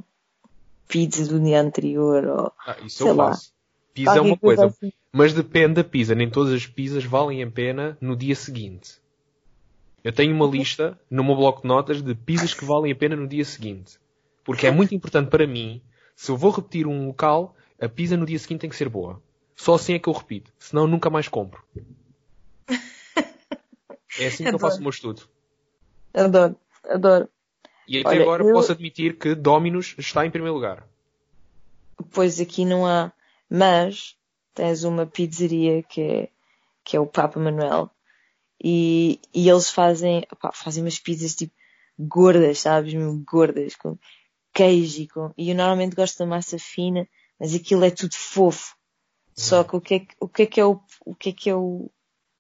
pizza 0.88 1.26
do 1.26 1.40
dia 1.40 1.60
anterior 1.60 2.28
ou 2.28 2.52
Ah, 2.64 2.78
isso 2.86 2.98
Sei 2.98 3.10
eu 3.10 3.16
lá. 3.16 3.30
faço. 3.30 3.52
Pizza 3.92 4.18
é 4.20 4.22
uma 4.22 4.38
coisa, 4.38 4.68
assim. 4.68 4.94
mas 5.12 5.34
depende 5.34 5.74
da 5.74 5.84
pizza. 5.84 6.14
Nem 6.14 6.30
todas 6.30 6.54
as 6.54 6.68
pizzas 6.68 7.06
valem 7.06 7.42
a 7.42 7.50
pena 7.50 7.98
no 8.00 8.16
dia 8.16 8.36
seguinte. 8.36 9.02
Eu 10.04 10.14
tenho 10.14 10.36
uma 10.36 10.46
lista 10.46 10.96
no 11.10 11.24
meu 11.24 11.36
bloco 11.36 11.64
de 11.64 11.68
notas 11.68 12.04
de 12.04 12.14
pizzas 12.14 12.54
que 12.54 12.66
valem 12.66 12.92
a 12.92 12.96
pena 12.96 13.16
no 13.16 13.28
dia 13.28 13.44
seguinte. 13.44 13.98
Porque 14.44 14.68
é 14.68 14.72
muito 14.72 14.94
importante 14.94 15.32
para 15.32 15.48
mim, 15.48 15.82
se 16.16 16.30
eu 16.30 16.38
vou 16.38 16.52
repetir 16.52 16.86
um 16.86 17.08
local, 17.08 17.56
a 17.82 17.90
pizza 17.90 18.16
no 18.16 18.28
dia 18.28 18.38
seguinte 18.38 18.62
tem 18.62 18.70
que 18.70 18.76
ser 18.76 18.90
boa. 18.90 19.20
Só 19.56 19.74
assim 19.74 19.96
é 19.96 20.00
que 20.00 20.08
eu 20.08 20.14
repito. 20.14 20.54
Senão 20.60 20.86
nunca 20.86 21.10
mais 21.10 21.28
compro. 21.28 21.64
É 24.20 24.28
assim 24.28 24.44
que 24.44 24.50
eu 24.50 24.56
Adoro. 24.56 24.62
faço 24.62 24.80
o 24.80 24.82
meu 24.82 24.90
estudo. 24.90 25.24
Adoro, 26.14 26.56
adoro. 26.90 27.30
E 27.88 28.00
até 28.00 28.10
Olha, 28.10 28.22
agora 28.24 28.44
eu- 28.44 28.54
posso 28.54 28.72
admitir 28.72 29.18
que 29.18 29.34
Dominus 29.36 29.96
está 29.98 30.26
em 30.26 30.32
primeiro 30.32 30.56
lugar. 30.56 30.88
Pois 32.12 32.40
aqui 32.40 32.66
não 32.66 32.86
há, 32.86 33.12
mas 33.50 34.16
tens 34.54 34.84
uma 34.84 35.06
pizzaria 35.06 35.84
que 35.84 36.02
é, 36.02 36.30
que 36.84 36.96
é 36.96 37.00
o 37.00 37.08
Papa 37.08 37.40
Manuel 37.40 37.90
e, 38.64 39.20
e 39.34 39.50
eles 39.50 39.70
fazem, 39.70 40.24
opá, 40.32 40.52
fazem 40.54 40.84
umas 40.84 41.00
pizzas 41.00 41.36
tipo 41.36 41.54
gordas, 42.00 42.60
sabes? 42.60 42.94
Gordas, 43.26 43.76
com 43.76 43.98
queijo 44.54 45.02
e 45.02 45.08
com, 45.08 45.34
e 45.38 45.50
eu 45.50 45.56
normalmente 45.56 45.96
gosto 45.96 46.18
da 46.20 46.26
massa 46.26 46.58
fina, 46.60 47.08
mas 47.40 47.54
aquilo 47.54 47.84
é 47.84 47.92
tudo 47.92 48.16
fofo. 48.16 48.76
Só 49.36 49.64
que 49.64 49.76
o 49.76 49.82
que 49.82 49.94
é 49.96 50.08
o 50.20 50.28
que, 50.28 50.42
é, 50.44 50.46
que 50.48 50.60
é 50.60 50.66
o, 50.66 50.82
o 51.06 51.14
que 51.16 51.30
é 51.30 51.34
que 51.34 51.50
é 51.50 51.56
o, 51.56 51.92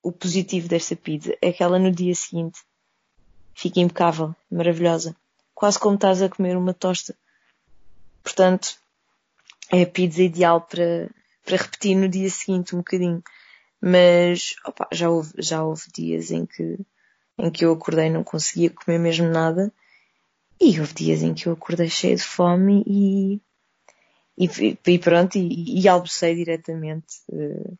o 0.07 0.11
positivo 0.11 0.69
desta 0.69 0.95
pizza? 0.95 1.37
É 1.41 1.51
que 1.51 1.61
ela 1.61 1.77
no 1.77 1.91
dia 1.91 2.15
seguinte 2.15 2.61
fica 3.53 3.81
impecável, 3.81 4.33
maravilhosa. 4.49 5.13
Quase 5.53 5.77
como 5.77 5.95
estás 5.95 6.21
a 6.21 6.29
comer 6.29 6.55
uma 6.55 6.73
tosta. 6.73 7.13
Portanto, 8.23 8.77
é 9.69 9.81
a 9.81 9.87
pizza 9.87 10.23
ideal 10.23 10.61
para, 10.61 11.09
para 11.43 11.57
repetir 11.57 11.97
no 11.97 12.07
dia 12.07 12.29
seguinte 12.29 12.73
um 12.73 12.77
bocadinho. 12.77 13.21
Mas, 13.81 14.55
opa, 14.65 14.87
já 14.93 15.09
houve, 15.09 15.33
já 15.39 15.61
houve 15.61 15.83
dias 15.93 16.31
em 16.31 16.45
que, 16.45 16.79
em 17.37 17.51
que 17.51 17.65
eu 17.65 17.73
acordei 17.73 18.07
e 18.07 18.11
não 18.11 18.23
conseguia 18.23 18.69
comer 18.69 18.99
mesmo 18.99 19.27
nada. 19.27 19.73
E 20.61 20.79
houve 20.79 20.93
dias 20.93 21.21
em 21.21 21.33
que 21.33 21.47
eu 21.47 21.53
acordei 21.53 21.89
cheia 21.89 22.15
de 22.15 22.23
fome 22.23 22.81
e, 22.87 23.41
e, 24.37 24.77
e 24.87 24.99
pronto, 24.99 25.37
e, 25.37 25.81
e 25.81 25.87
almocei 25.89 26.33
diretamente. 26.33 27.15
Eh, 27.29 27.73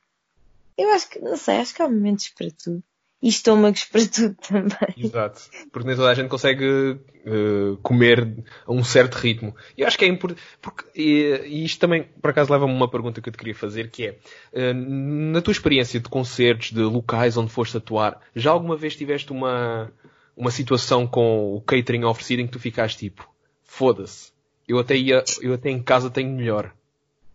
Eu 0.78 0.92
acho 0.92 1.10
que, 1.10 1.20
não 1.20 1.36
sei, 1.36 1.58
acho 1.58 1.74
que 1.74 1.82
há 1.82 1.90
momentos 1.90 2.30
para 2.30 2.48
tudo. 2.52 2.84
E 3.20 3.30
estômagos 3.30 3.86
para 3.86 4.06
tudo 4.06 4.36
também. 4.48 4.94
Exato. 4.96 5.42
Porque 5.72 5.88
nem 5.88 5.96
toda 5.96 6.10
a 6.12 6.14
gente 6.14 6.30
consegue 6.30 7.00
eh, 7.26 7.78
comer 7.82 8.46
a 8.66 8.72
um 8.72 8.84
certo 8.84 9.16
ritmo. 9.16 9.56
E 9.76 9.82
eu 9.82 9.88
acho 9.88 9.98
que 9.98 10.06
é 10.06 10.08
importante. 10.08 10.40
Porque, 10.62 10.86
e, 10.96 11.42
e 11.48 11.66
isto 11.66 11.80
também, 11.80 12.04
por 12.22 12.30
acaso, 12.30 12.52
leva-me 12.52 12.72
a 12.72 12.76
uma 12.76 12.90
pergunta 12.90 13.20
que 13.20 13.28
eu 13.28 13.34
te 13.34 13.38
queria 13.40 13.56
fazer, 13.56 13.90
que 13.90 14.06
é, 14.06 14.20
eh, 14.54 14.74
na 14.74 15.42
tua 15.42 15.52
experiência 15.52 16.00
de 16.00 16.08
concertos, 16.10 16.72
de 16.72 16.82
locais 16.82 17.38
onde 17.38 17.52
foste 17.52 17.78
atuar, 17.78 18.22
já 18.36 18.52
alguma 18.52 18.78
vez 18.78 18.96
tiveste 18.96 19.32
uma, 19.32 19.92
uma 20.36 20.52
situação 20.52 21.08
com 21.08 21.56
o 21.56 21.62
catering 21.62 22.04
oferecido 22.04 22.44
em 22.44 22.46
que 22.46 22.54
tu 22.54 22.60
ficaste 22.60 23.00
tipo, 23.00 23.28
foda-se, 23.64 24.32
eu 24.68 24.78
até 24.78 24.96
ia, 24.96 25.24
eu 25.42 25.54
até 25.54 25.72
em 25.72 25.82
casa 25.82 26.12
tenho 26.12 26.30
melhor. 26.30 26.72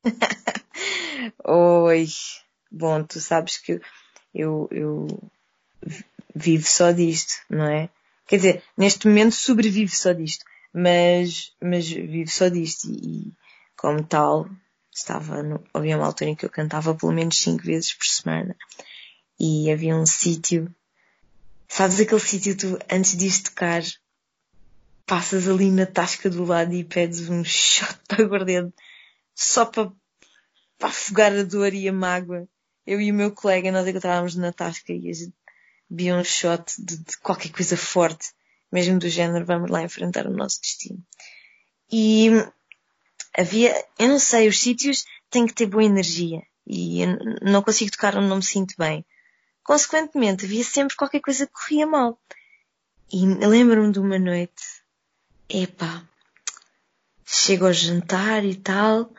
Oi. 1.44 2.06
Bom, 2.72 3.04
tu 3.04 3.20
sabes 3.20 3.58
que 3.58 3.80
eu, 4.34 4.66
eu 4.70 5.06
vive 6.34 6.64
só 6.64 6.90
disto, 6.90 7.34
não 7.50 7.66
é? 7.66 7.90
Quer 8.26 8.36
dizer, 8.36 8.62
neste 8.76 9.06
momento 9.06 9.34
sobrevive 9.34 9.94
só 9.94 10.12
disto, 10.12 10.44
mas, 10.72 11.52
mas 11.60 11.86
vive 11.86 12.28
só 12.28 12.48
disto 12.48 12.88
e, 12.88 13.28
e 13.28 13.32
como 13.76 14.02
tal, 14.02 14.48
estava 14.90 15.42
no, 15.42 15.62
havia 15.74 15.98
uma 15.98 16.06
altura 16.06 16.30
em 16.30 16.34
que 16.34 16.46
eu 16.46 16.50
cantava 16.50 16.94
pelo 16.94 17.12
menos 17.12 17.36
cinco 17.36 17.62
vezes 17.62 17.92
por 17.92 18.06
semana 18.06 18.56
e 19.38 19.70
havia 19.70 19.94
um 19.94 20.06
sítio, 20.06 20.74
sabes 21.68 22.00
aquele 22.00 22.20
sítio 22.20 22.56
tu 22.56 22.78
antes 22.90 23.16
de 23.16 23.42
tocar 23.42 23.82
passas 25.04 25.46
ali 25.46 25.70
na 25.70 25.84
tasca 25.84 26.30
do 26.30 26.44
lado 26.44 26.72
e 26.72 26.84
pedes 26.84 27.28
um 27.28 27.44
shot 27.44 27.98
de 28.08 28.22
aguardente 28.22 28.74
só 29.34 29.66
para, 29.66 29.92
para 30.78 30.88
afogar 30.88 31.32
a 31.32 31.42
dor 31.42 31.74
e 31.74 31.88
a 31.88 31.92
mágoa. 31.92 32.48
Eu 32.86 33.00
e 33.00 33.10
o 33.10 33.14
meu 33.14 33.30
colega, 33.32 33.70
nós 33.70 33.86
encontrávamos 33.86 34.34
na 34.34 34.52
tasca 34.52 34.92
e 34.92 35.08
a 35.08 35.12
gente 35.12 35.34
bebia 35.88 36.16
um 36.16 36.24
shot 36.24 36.64
de, 36.78 36.98
de 36.98 37.16
qualquer 37.18 37.50
coisa 37.50 37.76
forte, 37.76 38.32
mesmo 38.70 38.98
do 38.98 39.08
género, 39.08 39.44
vamos 39.44 39.70
lá 39.70 39.82
enfrentar 39.82 40.26
o 40.26 40.32
nosso 40.32 40.60
destino. 40.60 41.04
E 41.90 42.30
havia, 43.36 43.72
eu 43.98 44.08
não 44.08 44.18
sei, 44.18 44.48
os 44.48 44.58
sítios 44.58 45.04
têm 45.30 45.46
que 45.46 45.54
ter 45.54 45.66
boa 45.66 45.84
energia 45.84 46.42
e 46.66 47.02
eu 47.02 47.18
não 47.42 47.62
consigo 47.62 47.90
tocar 47.90 48.16
onde 48.16 48.28
não 48.28 48.36
me 48.36 48.42
sinto 48.42 48.74
bem. 48.78 49.04
Consequentemente, 49.62 50.44
havia 50.44 50.64
sempre 50.64 50.96
qualquer 50.96 51.20
coisa 51.20 51.46
que 51.46 51.52
corria 51.52 51.86
mal. 51.86 52.18
E 53.12 53.26
lembro-me 53.26 53.92
de 53.92 54.00
uma 54.00 54.18
noite, 54.18 54.62
epá, 55.48 56.02
chego 57.26 57.66
ao 57.66 57.72
jantar 57.72 58.44
e 58.44 58.56
tal, 58.56 59.12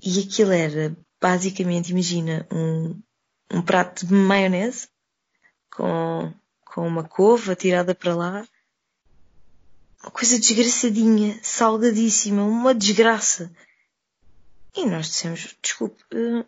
e 0.00 0.20
aquilo 0.20 0.52
era 0.52 0.96
basicamente, 1.20 1.90
imagina, 1.90 2.46
um, 2.50 3.00
um 3.52 3.62
prato 3.62 4.06
de 4.06 4.14
maionese 4.14 4.88
com, 5.70 6.32
com 6.64 6.86
uma 6.86 7.04
couve 7.04 7.54
tirada 7.54 7.94
para 7.94 8.14
lá, 8.14 8.48
uma 10.02 10.10
coisa 10.10 10.38
desgraçadinha, 10.38 11.38
salgadíssima, 11.42 12.42
uma 12.42 12.74
desgraça. 12.74 13.52
E 14.74 14.86
nós 14.86 15.06
dissemos, 15.08 15.56
desculpe, 15.60 16.02
uh, 16.14 16.44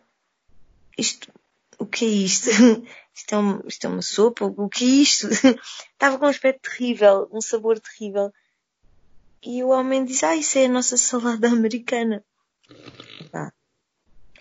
isto, 0.97 1.31
o 1.79 1.85
que 1.85 2.05
é 2.05 2.09
isto? 2.09 2.49
Isto 3.15 3.35
é, 3.35 3.39
um, 3.39 3.61
isto 3.67 3.87
é 3.87 3.91
uma 3.91 4.01
sopa? 4.01 4.47
O 4.47 4.71
que 4.71 4.85
é 4.85 4.89
isto? 5.03 5.29
Estava 5.93 6.19
com 6.19 6.25
um 6.25 6.31
aspecto 6.31 6.71
terrível, 6.71 7.29
um 7.31 7.43
sabor 7.43 7.79
terrível. 7.79 8.33
E 9.43 9.63
o 9.63 9.69
homem 9.69 10.03
diz, 10.03 10.23
ah, 10.25 10.35
isso 10.35 10.57
é 10.57 10.65
a 10.65 10.69
nossa 10.71 10.97
salada 10.97 11.49
americana. 11.49 12.25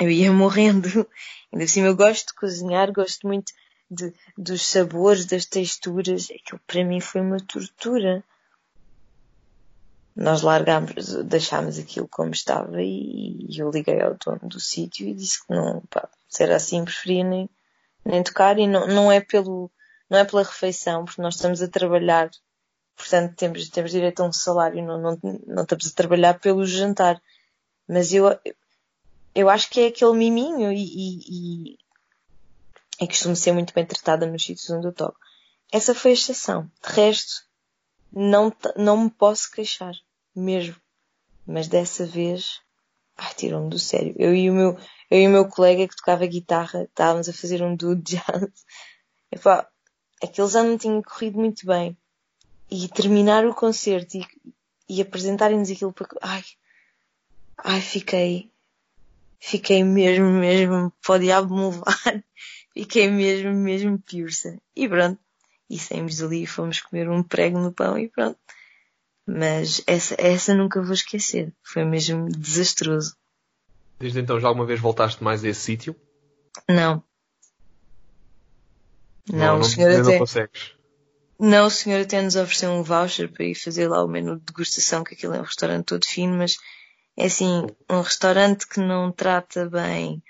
Eu 0.02 0.10
ia 0.10 0.32
morrendo. 0.32 1.08
Ainda 1.52 1.66
assim 1.66 1.82
eu 1.82 1.96
gosto 1.96 2.28
de 2.28 2.34
cozinhar, 2.34 2.92
gosto 2.92 3.28
muito 3.28 3.54
de, 3.90 4.14
dos 4.38 4.66
sabores, 4.66 5.26
das 5.26 5.46
texturas. 5.46 6.30
Aquilo 6.32 6.60
para 6.66 6.84
mim 6.84 7.00
foi 7.00 7.22
uma 7.22 7.38
tortura. 7.38 8.24
Nós 10.16 10.42
largámos, 10.42 11.14
deixámos 11.24 11.80
aquilo 11.80 12.08
como 12.08 12.32
estava 12.32 12.82
e, 12.82 13.46
e 13.50 13.60
eu 13.60 13.70
liguei 13.70 14.02
ao 14.02 14.16
dono 14.16 14.50
do 14.50 14.60
sítio 14.60 15.08
e 15.08 15.14
disse 15.14 15.46
que 15.46 15.54
não, 15.54 15.82
pá, 15.90 16.10
se 16.28 16.44
era 16.44 16.58
assim 16.58 16.84
preferia 16.84 17.24
nem, 17.24 17.50
nem 18.04 18.22
tocar 18.22 18.60
e 18.60 18.68
não, 18.68 18.88
não 18.88 19.12
é 19.12 19.22
pelo, 19.22 19.72
não 20.10 20.18
é 20.18 20.26
pela 20.26 20.44
refeição, 20.44 21.06
porque 21.06 21.22
nós 21.22 21.36
estamos 21.36 21.62
a 21.62 21.68
trabalhar 21.68 22.30
portanto 23.02 23.36
temos, 23.36 23.70
temos 23.70 23.92
direito 23.92 24.22
a 24.22 24.28
um 24.28 24.34
salário, 24.34 24.86
não, 24.86 25.00
não, 25.00 25.20
não 25.48 25.64
estamos 25.64 25.88
a 25.88 25.96
trabalhar 25.96 26.40
pelo 26.40 26.66
jantar. 26.66 27.22
Mas 27.88 28.14
eu, 28.14 28.28
eu 29.34 29.50
acho 29.50 29.70
que 29.70 29.80
é 29.82 29.88
aquele 29.88 30.14
miminho 30.14 30.72
e, 30.72 30.84
e, 30.84 31.20
e, 31.28 31.78
e 33.02 33.08
costumo 33.08 33.36
ser 33.36 33.52
muito 33.54 33.74
bem 33.74 33.86
tratada 33.86 34.26
nos 34.26 34.44
sítios 34.44 34.70
onde 34.70 34.88
eu 34.88 34.94
toco. 34.94 35.18
Essa 35.72 35.96
foi 35.96 36.12
a 36.12 36.14
exceção. 36.14 36.70
De 36.84 36.94
resto, 36.94 37.46
não, 38.12 38.54
não 38.76 39.06
me 39.06 39.10
posso 39.10 39.50
queixar, 39.52 39.94
mesmo. 40.36 40.76
Mas 41.48 41.68
dessa 41.68 42.06
vez, 42.06 42.60
ai, 43.18 43.34
tirou-me 43.36 43.70
do 43.70 43.80
sério. 43.80 44.14
Eu 44.18 44.36
e 44.36 44.50
o 44.50 44.54
meu, 44.54 44.78
eu 45.10 45.20
e 45.20 45.28
o 45.28 45.32
meu 45.32 45.48
colega 45.48 45.88
que 45.88 45.96
tocava 45.96 46.26
guitarra, 46.26 46.84
estávamos 46.84 47.30
a 47.30 47.34
fazer 47.34 47.64
um 47.64 47.76
duo 47.76 47.96
de 47.96 48.16
jazz. 48.16 48.66
Epá, 49.32 49.68
aquele 50.22 50.48
já 50.50 50.62
não 50.62 50.78
tinha 50.78 51.02
corrido 51.02 51.40
muito 51.40 51.66
bem 51.66 51.98
e 52.70 52.88
terminar 52.90 53.46
o 53.46 53.56
concerto 53.56 54.18
e, 54.18 54.28
e 54.90 55.02
apresentarem-nos 55.02 55.72
aquilo 55.72 55.94
para. 55.94 56.08
Ai, 56.22 56.44
ai, 57.58 57.82
fiquei. 57.82 58.52
Fiquei 59.44 59.84
mesmo, 59.84 60.28
mesmo. 60.28 60.94
Para 61.02 61.16
o 61.16 61.20
diabo 61.20 61.56
me 61.56 61.76
levar. 61.76 62.24
Fiquei 62.74 63.10
mesmo, 63.10 63.52
mesmo 63.52 64.00
piursa. 64.00 64.62
E 64.76 64.88
pronto. 64.88 65.20
E 65.68 65.80
saímos 65.80 66.18
dali 66.18 66.44
e 66.44 66.48
fomos 66.48 66.80
comer 66.80 67.10
um 67.10 67.24
prego 67.24 67.60
no 67.60 67.74
pão 67.74 67.98
e 67.98 68.08
pronto. 68.08 68.38
Mas 69.26 69.82
essa, 69.88 70.16
essa 70.20 70.54
nunca 70.54 70.82
vou 70.82 70.94
esquecer. 70.94 71.52
Foi 71.64 71.84
mesmo 71.84 72.30
desastroso. 72.30 73.16
Desde 74.00 74.20
então 74.20 74.40
já 74.40 74.48
alguma 74.48 74.66
vez 74.66 74.80
voltaste 74.80 75.24
mais 75.24 75.44
a 75.44 75.50
esse 75.50 75.62
sítio? 75.62 75.96
Não. 76.70 77.04
Não, 79.28 79.38
não, 79.38 79.58
não, 79.58 79.64
senhor 79.64 79.92
até... 79.92 80.04
não 80.04 80.20
consegues. 80.20 80.76
Não, 81.40 81.66
o 81.66 81.72
senhor 81.72 82.02
até 82.02 82.22
nos 82.22 82.36
ofereceu 82.36 82.70
um 82.72 82.84
voucher 82.84 83.32
para 83.32 83.46
ir 83.46 83.56
fazer 83.56 83.88
lá 83.88 84.04
o 84.04 84.08
menu 84.08 84.38
de 84.38 84.46
degustação, 84.46 85.04
que 85.04 85.16
aquilo 85.16 85.34
é 85.34 85.40
um 85.40 85.44
restaurante 85.44 85.86
todo 85.86 86.06
fino, 86.06 86.38
mas 86.38 86.58
é 87.18 87.26
assim, 87.26 87.68
um 87.90 88.02
restaurante 88.02 88.68
que 88.68 88.80
não 88.80 89.12
trata 89.12 89.70
bem 89.70 90.24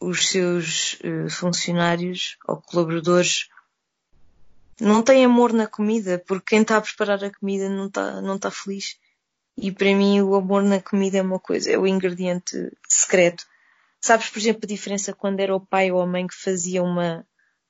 os 0.00 0.28
seus 0.28 0.94
uh, 1.04 1.28
funcionários 1.28 2.38
ou 2.46 2.56
colaboradores 2.62 3.48
não 4.80 5.02
tem 5.02 5.24
amor 5.24 5.52
na 5.52 5.66
comida, 5.66 6.22
porque 6.26 6.50
quem 6.50 6.62
está 6.62 6.78
a 6.78 6.80
preparar 6.80 7.22
a 7.22 7.30
comida 7.30 7.68
não 7.68 7.86
está 7.86 8.22
não 8.22 8.38
tá 8.38 8.50
feliz. 8.50 8.98
E 9.56 9.70
para 9.70 9.94
mim 9.94 10.22
o 10.22 10.34
amor 10.34 10.62
na 10.62 10.80
comida 10.80 11.18
é 11.18 11.22
uma 11.22 11.38
coisa, 11.38 11.70
é 11.70 11.78
o 11.78 11.86
ingrediente 11.86 12.56
secreto. 12.88 13.44
Sabes, 14.00 14.30
por 14.30 14.38
exemplo, 14.38 14.62
a 14.64 14.68
diferença 14.68 15.12
quando 15.12 15.40
era 15.40 15.54
o 15.54 15.60
pai 15.60 15.92
ou 15.92 16.00
a 16.00 16.06
mãe 16.06 16.26
que 16.26 16.34
fazia 16.34 16.82
uma, 16.82 17.26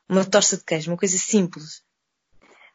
uma 0.09 0.25
torta 0.25 0.57
de 0.57 0.65
queijo, 0.65 0.93
uma 0.93 0.97
coisa 0.97 1.19
simples 1.19 1.83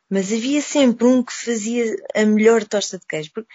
mas 0.10 0.32
havia 0.32 0.62
sempre 0.62 1.06
um 1.06 1.24
que 1.24 1.34
fazia 1.34 1.96
a 2.14 2.26
melhor 2.26 2.64
tosta 2.64 3.00
de 3.00 3.06
queijo. 3.06 3.32
Porque, 3.34 3.50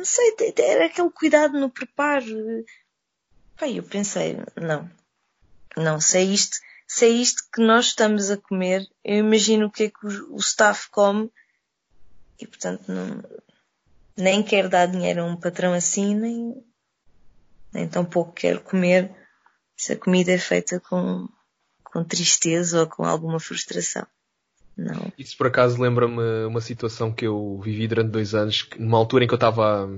não 0.00 0.04
sei, 0.06 0.34
era 0.58 0.86
aquele 0.86 1.10
cuidado 1.10 1.60
no 1.60 1.68
preparo. 1.68 2.64
Pai, 3.58 3.78
eu 3.78 3.82
pensei, 3.82 4.38
não, 4.56 4.90
não, 5.76 6.00
se 6.00 6.16
é 6.16 6.22
isto, 6.22 6.56
se 6.88 7.04
é 7.04 7.08
isto 7.08 7.44
que 7.52 7.60
nós 7.60 7.86
estamos 7.86 8.30
a 8.30 8.38
comer, 8.38 8.88
eu 9.04 9.18
imagino 9.18 9.66
o 9.66 9.70
que 9.70 9.84
é 9.84 9.90
que 9.90 10.06
o, 10.06 10.36
o 10.36 10.38
staff 10.38 10.88
come 10.88 11.30
e 12.40 12.46
portanto 12.46 12.84
não, 12.88 13.22
nem 14.16 14.42
quero 14.42 14.70
dar 14.70 14.86
dinheiro 14.86 15.22
a 15.22 15.26
um 15.26 15.36
patrão 15.36 15.74
assim, 15.74 16.14
nem, 16.14 16.64
nem 17.70 17.86
tão 17.86 18.02
pouco 18.02 18.32
quero 18.32 18.62
comer 18.62 19.14
se 19.76 19.92
a 19.92 19.98
comida 19.98 20.32
é 20.32 20.38
feita 20.38 20.80
com, 20.80 21.28
com 21.84 22.02
tristeza 22.02 22.80
ou 22.80 22.86
com 22.86 23.04
alguma 23.04 23.38
frustração. 23.38 24.06
Não. 24.80 25.12
Isso 25.18 25.36
por 25.36 25.46
acaso 25.46 25.80
lembra-me 25.80 26.46
uma 26.46 26.60
situação 26.60 27.12
que 27.12 27.26
eu 27.26 27.60
vivi 27.62 27.86
durante 27.86 28.10
dois 28.10 28.34
anos, 28.34 28.66
numa 28.78 28.96
altura 28.96 29.24
em 29.24 29.26
que 29.26 29.34
eu 29.34 29.36
estava 29.36 29.90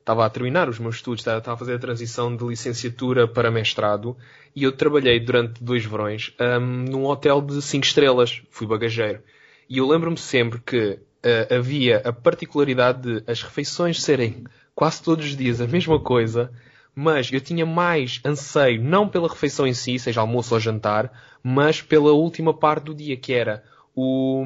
estava 0.00 0.26
a 0.26 0.28
terminar 0.28 0.68
os 0.68 0.78
meus 0.78 0.96
estudos, 0.96 1.20
estava 1.20 1.54
a 1.54 1.56
fazer 1.56 1.74
a 1.74 1.78
transição 1.78 2.36
de 2.36 2.44
licenciatura 2.44 3.26
para 3.26 3.50
mestrado 3.50 4.14
e 4.54 4.64
eu 4.64 4.72
trabalhei 4.72 5.18
durante 5.18 5.64
dois 5.64 5.82
verões 5.84 6.34
um, 6.38 6.60
num 6.60 7.06
hotel 7.06 7.40
de 7.40 7.62
cinco 7.62 7.86
estrelas, 7.86 8.42
fui 8.50 8.66
bagageiro. 8.66 9.22
E 9.66 9.78
eu 9.78 9.88
lembro-me 9.88 10.18
sempre 10.18 10.60
que 10.60 10.98
uh, 11.24 11.54
havia 11.54 11.98
a 12.04 12.12
particularidade 12.12 13.00
de 13.00 13.30
as 13.30 13.40
refeições 13.42 14.02
serem 14.02 14.44
quase 14.74 15.02
todos 15.02 15.24
os 15.24 15.36
dias 15.36 15.60
a 15.60 15.66
mesma 15.66 15.98
coisa, 15.98 16.52
mas 16.94 17.32
eu 17.32 17.40
tinha 17.40 17.64
mais 17.64 18.20
anseio 18.26 18.82
não 18.82 19.08
pela 19.08 19.28
refeição 19.28 19.66
em 19.66 19.72
si, 19.72 19.98
seja 19.98 20.20
almoço 20.20 20.52
ou 20.52 20.60
jantar, 20.60 21.10
mas 21.42 21.80
pela 21.80 22.12
última 22.12 22.52
parte 22.52 22.84
do 22.84 22.94
dia, 22.94 23.16
que 23.16 23.32
era 23.32 23.62
o, 23.94 24.44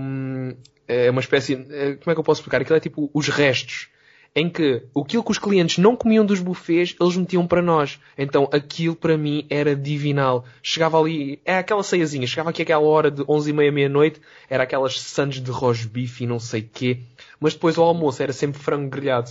é 0.86 1.10
uma 1.10 1.20
espécie, 1.20 1.54
é, 1.70 1.94
como 1.96 2.10
é 2.10 2.14
que 2.14 2.20
eu 2.20 2.24
posso 2.24 2.40
explicar? 2.40 2.62
Aquilo 2.62 2.76
é 2.76 2.80
tipo 2.80 3.10
os 3.12 3.28
restos. 3.28 3.88
Em 4.34 4.48
que 4.48 4.82
aquilo 4.96 5.24
que 5.24 5.30
os 5.30 5.38
clientes 5.38 5.78
não 5.78 5.96
comiam 5.96 6.24
dos 6.24 6.40
buffets, 6.40 6.94
eles 7.00 7.16
metiam 7.16 7.46
para 7.46 7.62
nós. 7.62 7.98
Então 8.16 8.48
aquilo 8.52 8.94
para 8.94 9.16
mim 9.16 9.46
era 9.50 9.74
divinal. 9.74 10.44
Chegava 10.62 11.00
ali, 11.00 11.40
é 11.44 11.58
aquela 11.58 11.82
ceiazinha, 11.82 12.26
chegava 12.26 12.50
aqui 12.50 12.62
aquela 12.62 12.82
hora 12.82 13.10
de 13.10 13.24
11 13.28 13.50
e 13.50 13.52
meia, 13.52 13.72
meia-noite, 13.72 14.20
era 14.48 14.62
aquelas 14.62 15.00
sandes 15.00 15.42
de 15.42 15.50
rosbife 15.50 16.24
e 16.24 16.26
não 16.26 16.38
sei 16.38 16.62
quê. 16.62 17.00
Mas 17.40 17.54
depois 17.54 17.76
o 17.78 17.82
almoço 17.82 18.22
era 18.22 18.32
sempre 18.32 18.60
frango 18.60 18.88
grelhado. 18.88 19.30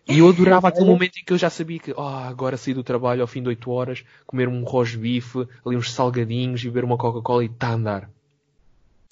E 0.08 0.18
eu 0.18 0.28
adorava 0.28 0.66
aquele 0.66 0.86
momento 0.86 1.16
em 1.18 1.24
que 1.24 1.32
eu 1.32 1.38
já 1.38 1.48
sabia 1.48 1.78
que, 1.78 1.92
oh, 1.96 2.00
agora 2.00 2.56
saí 2.56 2.74
do 2.74 2.82
trabalho 2.82 3.22
ao 3.22 3.26
fim 3.28 3.40
de 3.40 3.48
8 3.48 3.70
horas, 3.70 4.04
comer 4.26 4.48
um 4.48 4.64
rosbife, 4.64 5.46
ali 5.64 5.76
uns 5.76 5.92
salgadinhos 5.92 6.60
e 6.62 6.66
beber 6.66 6.84
uma 6.84 6.98
Coca-Cola 6.98 7.44
e 7.44 7.48
tá 7.48 7.68
a 7.68 7.74
andar. 7.74 8.10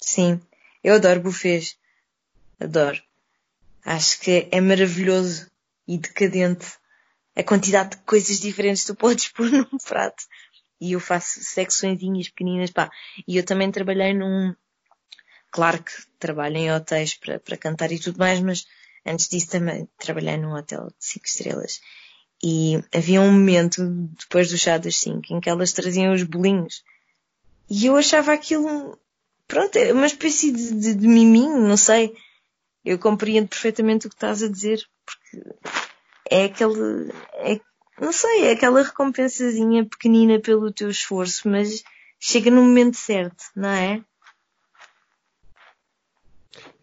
Sim, 0.01 0.41
eu 0.83 0.95
adoro 0.95 1.21
buffets. 1.21 1.77
Adoro. 2.59 3.01
Acho 3.85 4.19
que 4.19 4.47
é 4.51 4.61
maravilhoso 4.61 5.49
e 5.87 5.97
decadente 5.97 6.67
a 7.35 7.43
quantidade 7.43 7.91
de 7.91 8.03
coisas 8.03 8.39
diferentes 8.39 8.81
que 8.81 8.87
tu 8.87 8.95
podes 8.95 9.29
pôr 9.29 9.49
num 9.51 9.77
prato. 9.83 10.23
E 10.79 10.93
eu 10.93 10.99
faço 10.99 11.43
secçõezinhas 11.43 12.29
pequeninas, 12.29 12.71
pá. 12.71 12.89
E 13.27 13.37
eu 13.37 13.45
também 13.45 13.71
trabalhei 13.71 14.13
num, 14.13 14.55
claro 15.51 15.83
que 15.83 15.91
trabalho 16.17 16.57
em 16.57 16.71
hotéis 16.71 17.13
para, 17.15 17.39
para 17.39 17.57
cantar 17.57 17.91
e 17.91 17.99
tudo 17.99 18.17
mais, 18.17 18.39
mas 18.39 18.65
antes 19.05 19.27
disso 19.29 19.49
também 19.49 19.87
trabalhei 19.97 20.37
num 20.37 20.55
hotel 20.55 20.87
de 20.87 21.05
5 21.05 21.25
estrelas. 21.25 21.79
E 22.43 22.83
havia 22.91 23.21
um 23.21 23.31
momento, 23.31 23.85
depois 24.19 24.49
do 24.49 24.57
chá 24.57 24.77
das 24.79 24.95
5, 24.97 25.31
em 25.31 25.39
que 25.39 25.49
elas 25.49 25.73
traziam 25.73 26.13
os 26.13 26.23
bolinhos. 26.23 26.83
E 27.69 27.85
eu 27.85 27.95
achava 27.95 28.33
aquilo, 28.33 28.97
pronto, 29.51 29.75
é 29.75 29.91
uma 29.91 30.05
espécie 30.05 30.49
de, 30.49 30.73
de, 30.73 30.95
de 30.95 31.07
miminho, 31.07 31.59
não 31.59 31.75
sei. 31.75 32.15
Eu 32.85 32.97
compreendo 32.97 33.49
perfeitamente 33.49 34.07
o 34.07 34.09
que 34.09 34.15
estás 34.15 34.41
a 34.41 34.47
dizer, 34.47 34.81
porque 35.05 35.49
é 36.29 36.45
aquele, 36.45 37.11
é, 37.33 37.59
não 37.99 38.13
sei, 38.13 38.45
é 38.45 38.53
aquela 38.53 38.81
recompensazinha 38.81 39.85
pequenina 39.85 40.39
pelo 40.39 40.71
teu 40.71 40.89
esforço, 40.89 41.49
mas 41.49 41.83
chega 42.17 42.49
no 42.49 42.61
momento 42.61 42.95
certo, 42.95 43.43
não 43.53 43.69
é? 43.69 44.01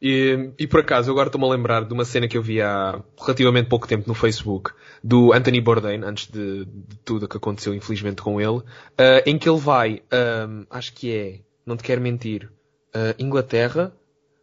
E, 0.00 0.52
e, 0.58 0.66
por 0.66 0.80
acaso, 0.80 1.10
agora 1.10 1.28
estou-me 1.28 1.46
a 1.46 1.50
lembrar 1.50 1.84
de 1.84 1.92
uma 1.92 2.04
cena 2.04 2.28
que 2.28 2.36
eu 2.36 2.42
vi 2.42 2.60
há 2.60 3.02
relativamente 3.18 3.68
pouco 3.68 3.88
tempo 3.88 4.06
no 4.06 4.14
Facebook, 4.14 4.72
do 5.02 5.32
Anthony 5.32 5.60
Bourdain, 5.60 6.04
antes 6.04 6.30
de, 6.30 6.66
de 6.66 6.96
tudo 7.04 7.24
o 7.24 7.28
que 7.28 7.36
aconteceu, 7.38 7.74
infelizmente, 7.74 8.22
com 8.22 8.40
ele, 8.40 8.58
uh, 8.58 8.64
em 9.26 9.38
que 9.38 9.48
ele 9.48 9.58
vai, 9.58 10.02
uh, 10.12 10.66
acho 10.70 10.92
que 10.92 11.12
é, 11.12 11.40
não 11.66 11.76
te 11.76 11.82
quero 11.82 12.00
mentir, 12.00 12.48
uh, 12.94 13.14
Inglaterra, 13.18 13.92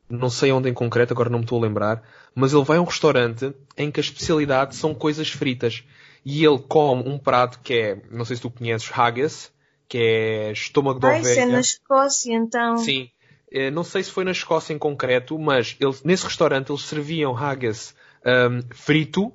não 0.10 0.30
sei 0.30 0.52
onde 0.52 0.70
em 0.70 0.74
concreto, 0.74 1.14
agora 1.14 1.30
não 1.30 1.40
me 1.40 1.46
estou 1.46 1.60
a 1.60 1.68
lembrar, 1.68 2.04
mas 2.34 2.54
ele 2.54 2.64
vai 2.64 2.78
a 2.78 2.82
um 2.82 2.86
restaurante 2.86 3.54
em 3.78 3.90
que 3.90 4.00
a 4.00 4.04
especialidade 4.04 4.76
são 4.76 4.94
coisas 4.94 5.30
fritas. 5.30 5.84
E 6.24 6.44
ele 6.44 6.60
come 6.60 7.08
um 7.08 7.18
prato 7.18 7.60
que 7.60 7.74
é, 7.74 8.02
não 8.10 8.26
sei 8.26 8.36
se 8.36 8.42
tu 8.42 8.50
conheces, 8.50 8.90
haggis, 8.92 9.52
que 9.88 9.98
é 9.98 10.52
estômago 10.52 11.00
de 11.00 11.06
ovelha. 11.06 11.22
Isso 11.22 11.40
é 11.40 11.46
na 11.46 11.60
Escócia, 11.60 12.34
então. 12.34 12.78
Sim. 12.78 13.10
Eh, 13.52 13.70
não 13.70 13.84
sei 13.84 14.04
se 14.04 14.12
foi 14.12 14.24
na 14.24 14.32
Escócia 14.32 14.74
em 14.74 14.78
concreto, 14.78 15.38
mas 15.38 15.78
eles, 15.80 16.04
nesse 16.04 16.26
restaurante 16.26 16.72
eles 16.72 16.82
serviam 16.82 17.38
haggis 17.38 17.96
um, 18.26 18.62
frito, 18.74 19.32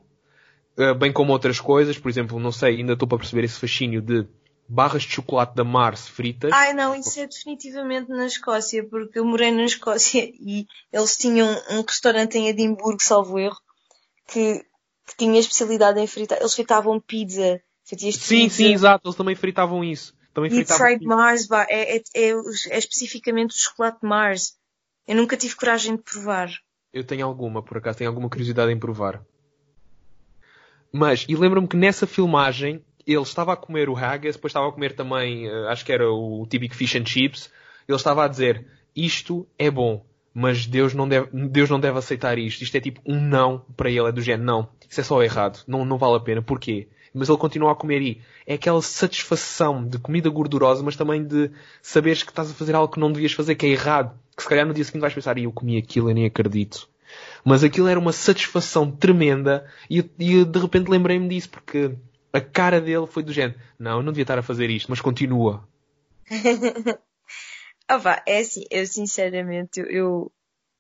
uh, 0.76 0.94
bem 0.98 1.12
como 1.12 1.32
outras 1.32 1.60
coisas. 1.60 1.96
Por 1.96 2.08
exemplo, 2.08 2.40
não 2.40 2.50
sei, 2.50 2.76
ainda 2.76 2.94
estou 2.94 3.06
para 3.06 3.18
perceber 3.18 3.44
esse 3.44 3.58
fascínio 3.58 4.02
de 4.02 4.26
barras 4.70 5.02
de 5.02 5.10
chocolate 5.12 5.56
da 5.56 5.64
Mars 5.64 6.06
fritas. 6.06 6.52
Ai 6.52 6.72
não, 6.72 6.94
isso 6.94 7.18
é 7.18 7.26
definitivamente 7.26 8.08
na 8.08 8.26
Escócia, 8.26 8.86
porque 8.88 9.18
eu 9.18 9.24
morei 9.24 9.50
na 9.50 9.64
Escócia 9.64 10.22
e 10.40 10.64
eles 10.92 11.16
tinham 11.16 11.48
um 11.70 11.82
restaurante 11.82 12.38
em 12.38 12.48
Edimburgo, 12.48 13.02
salvo 13.02 13.36
erro, 13.36 13.58
que, 14.28 14.64
que 15.08 15.16
tinha 15.18 15.40
especialidade 15.40 15.98
em 15.98 16.06
fritar. 16.06 16.38
Eles 16.38 16.54
fritavam 16.54 17.00
pizza, 17.00 17.60
fatias 17.84 18.14
de 18.14 18.20
Sim, 18.20 18.44
pizza. 18.44 18.56
sim, 18.56 18.72
exato, 18.72 19.08
eles 19.08 19.16
também 19.16 19.34
fritavam 19.34 19.82
isso. 19.82 20.14
Também 20.32 20.48
E 20.52 20.54
fritavam. 20.64 20.98
Mars, 21.02 21.48
bah, 21.48 21.66
é, 21.68 21.96
é, 21.96 22.02
é, 22.14 22.30
é 22.68 22.78
especificamente 22.78 23.50
o 23.50 23.58
chocolate 23.58 23.98
Mars. 24.02 24.56
Eu 25.04 25.16
nunca 25.16 25.36
tive 25.36 25.56
coragem 25.56 25.96
de 25.96 26.02
provar. 26.02 26.48
Eu 26.92 27.02
tenho 27.02 27.26
alguma, 27.26 27.60
por 27.60 27.78
acaso, 27.78 27.98
tenho 27.98 28.10
alguma 28.10 28.28
curiosidade 28.30 28.70
em 28.70 28.78
provar. 28.78 29.20
Mas, 30.92 31.26
e 31.28 31.34
lembro-me 31.34 31.66
que 31.66 31.76
nessa 31.76 32.06
filmagem, 32.06 32.84
ele 33.06 33.22
estava 33.22 33.52
a 33.52 33.56
comer 33.56 33.88
o 33.88 33.96
haggis, 33.96 34.36
depois 34.36 34.50
estava 34.50 34.68
a 34.68 34.72
comer 34.72 34.94
também, 34.94 35.46
eh, 35.48 35.68
acho 35.68 35.84
que 35.84 35.92
era 35.92 36.10
o 36.10 36.46
típico 36.48 36.74
fish 36.74 36.96
and 36.96 37.06
chips. 37.06 37.50
Ele 37.88 37.96
estava 37.96 38.24
a 38.24 38.28
dizer, 38.28 38.66
isto 38.94 39.46
é 39.58 39.70
bom, 39.70 40.04
mas 40.32 40.66
Deus 40.66 40.94
não 40.94 41.08
deve, 41.08 41.28
Deus 41.48 41.68
não 41.68 41.80
deve 41.80 41.98
aceitar 41.98 42.38
isto. 42.38 42.62
Isto 42.62 42.76
é 42.76 42.80
tipo 42.80 43.00
um 43.06 43.20
não 43.20 43.64
para 43.76 43.90
ele, 43.90 44.08
é 44.08 44.12
do 44.12 44.22
género, 44.22 44.44
não, 44.44 44.68
isso 44.88 45.00
é 45.00 45.04
só 45.04 45.22
errado, 45.22 45.62
não, 45.66 45.84
não 45.84 45.98
vale 45.98 46.16
a 46.16 46.20
pena. 46.20 46.42
Porquê? 46.42 46.88
Mas 47.12 47.28
ele 47.28 47.38
continua 47.38 47.72
a 47.72 47.74
comer 47.74 48.00
e 48.02 48.20
é 48.46 48.54
aquela 48.54 48.80
satisfação 48.80 49.84
de 49.84 49.98
comida 49.98 50.30
gordurosa, 50.30 50.82
mas 50.82 50.94
também 50.94 51.24
de 51.24 51.50
saberes 51.82 52.22
que 52.22 52.30
estás 52.30 52.50
a 52.50 52.54
fazer 52.54 52.74
algo 52.74 52.92
que 52.92 53.00
não 53.00 53.10
devias 53.10 53.32
fazer, 53.32 53.56
que 53.56 53.66
é 53.66 53.70
errado. 53.70 54.16
Que 54.36 54.42
se 54.42 54.48
calhar 54.48 54.64
no 54.64 54.72
dia 54.72 54.84
seguinte 54.84 55.00
vais 55.02 55.14
pensar, 55.14 55.36
"Ih, 55.36 55.44
eu 55.44 55.52
comi 55.52 55.76
aquilo, 55.76 56.08
eu 56.08 56.14
nem 56.14 56.26
acredito. 56.26 56.88
Mas 57.44 57.64
aquilo 57.64 57.88
era 57.88 57.98
uma 57.98 58.12
satisfação 58.12 58.90
tremenda 58.90 59.66
e, 59.88 59.98
e 60.18 60.44
de 60.44 60.58
repente 60.58 60.88
lembrei-me 60.88 61.28
disso 61.28 61.50
porque 61.50 61.92
a 62.32 62.40
cara 62.40 62.80
dele 62.80 63.06
foi 63.06 63.22
do 63.22 63.32
género, 63.32 63.58
não, 63.78 64.02
não 64.02 64.12
devia 64.12 64.22
estar 64.22 64.38
a 64.38 64.42
fazer 64.42 64.70
isto, 64.70 64.88
mas 64.90 65.00
continua. 65.00 65.66
Ah 67.88 67.96
vá, 67.96 68.22
é 68.24 68.38
assim, 68.38 68.64
eu 68.70 68.86
sinceramente, 68.86 69.80
eu 69.80 70.30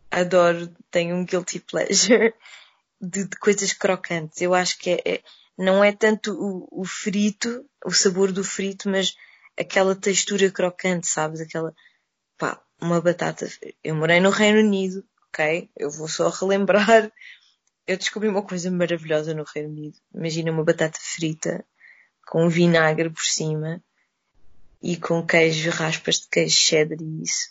adoro, 0.08 0.72
tenho 0.92 1.16
um 1.16 1.24
guilty 1.24 1.58
pleasure 1.58 2.32
de, 3.02 3.24
de 3.24 3.36
coisas 3.36 3.72
crocantes. 3.72 4.40
Eu 4.40 4.54
acho 4.54 4.78
que 4.78 4.90
é, 4.90 5.14
é- 5.14 5.22
não 5.58 5.82
é 5.82 5.90
tanto 5.90 6.32
o, 6.32 6.68
o 6.70 6.84
frito, 6.84 7.64
o 7.84 7.90
sabor 7.90 8.30
do 8.30 8.44
frito, 8.44 8.88
mas 8.88 9.16
aquela 9.58 9.96
textura 9.96 10.48
crocante, 10.52 11.08
sabes? 11.08 11.40
Aquela, 11.40 11.74
pá, 12.38 12.62
uma 12.80 13.00
batata. 13.00 13.48
Eu 13.82 13.96
morei 13.96 14.20
no 14.20 14.30
Reino 14.30 14.60
Unido, 14.60 15.04
ok? 15.28 15.68
Eu 15.76 15.90
vou 15.90 16.06
só 16.06 16.28
relembrar. 16.28 17.10
Eu 17.90 17.96
descobri 17.96 18.28
uma 18.28 18.44
coisa 18.44 18.70
maravilhosa 18.70 19.34
no 19.34 19.42
Reino 19.42 19.70
Unido. 19.70 19.98
Imagina 20.14 20.52
uma 20.52 20.62
batata 20.62 20.96
frita 21.00 21.66
com 22.24 22.48
vinagre 22.48 23.10
por 23.10 23.24
cima 23.24 23.82
e 24.80 24.96
com 24.96 25.26
queijo, 25.26 25.70
raspas 25.70 26.20
de 26.20 26.28
queijo 26.28 26.54
cheddar 26.54 26.98
e 27.00 27.22
isso. 27.24 27.50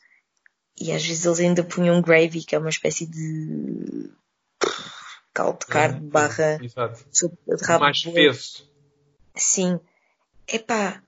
E 0.79 0.93
às 0.93 1.05
vezes 1.05 1.25
eles 1.25 1.41
ainda 1.41 1.61
punham 1.61 2.01
gravy, 2.01 2.41
que 2.41 2.55
é 2.55 2.57
uma 2.57 2.69
espécie 2.69 3.05
de 3.05 4.09
caldo 5.33 5.59
de 5.59 5.65
carne 5.65 6.07
barra 6.07 6.57
Exato. 6.63 7.05
sopa 7.11 7.57
de 7.57 7.65
rabo 7.65 7.83
Mais 7.83 7.97
espesso. 7.97 8.71
Sim. 9.35 9.77
Epá, 10.47 11.03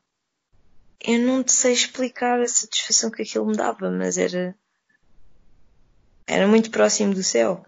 eu 0.99 1.19
não 1.19 1.41
te 1.41 1.53
sei 1.53 1.71
explicar 1.71 2.41
a 2.41 2.47
satisfação 2.49 3.09
que 3.09 3.21
aquilo 3.21 3.45
me 3.45 3.55
dava, 3.55 3.89
mas 3.89 4.17
era. 4.17 4.53
Era 6.27 6.45
muito 6.49 6.69
próximo 6.69 7.13
do 7.13 7.23
céu. 7.23 7.65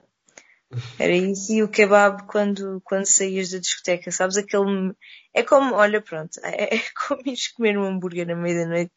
Era 0.99 1.15
isso 1.15 1.53
e 1.53 1.63
o 1.63 1.67
kebab 1.67 2.23
quando, 2.27 2.81
quando 2.83 3.05
saías 3.05 3.49
da 3.49 3.59
discoteca, 3.59 4.11
sabes? 4.11 4.37
Aquele. 4.37 4.93
É 5.33 5.43
como, 5.43 5.75
olha, 5.75 6.01
pronto, 6.01 6.39
é, 6.43 6.75
é 6.75 6.83
como 7.07 7.21
ires 7.25 7.47
comer 7.49 7.77
um 7.77 7.85
hambúrguer 7.85 8.27
na 8.27 8.35
meia 8.35 8.61
da 8.61 8.69
noite 8.69 8.91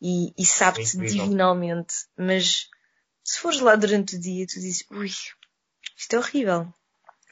e, 0.00 0.32
e 0.36 0.46
sabe-te 0.46 0.98
É 0.98 1.04
divinalmente, 1.04 1.94
mas 2.16 2.68
se 3.22 3.38
fores 3.38 3.60
lá 3.60 3.76
durante 3.76 4.16
o 4.16 4.20
dia, 4.20 4.46
tu 4.46 4.54
dizes, 4.54 4.84
ui, 4.90 5.06
isto 5.96 6.16
é 6.16 6.18
horrível. 6.18 6.72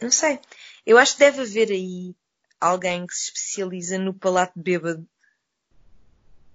Não 0.00 0.10
sei. 0.10 0.38
Eu 0.86 0.98
acho 0.98 1.14
que 1.14 1.20
deve 1.20 1.40
haver 1.40 1.70
aí 1.70 2.14
alguém 2.60 3.06
que 3.06 3.14
se 3.14 3.24
especializa 3.24 3.98
no 3.98 4.14
palato 4.14 4.52
bêbado. 4.54 5.06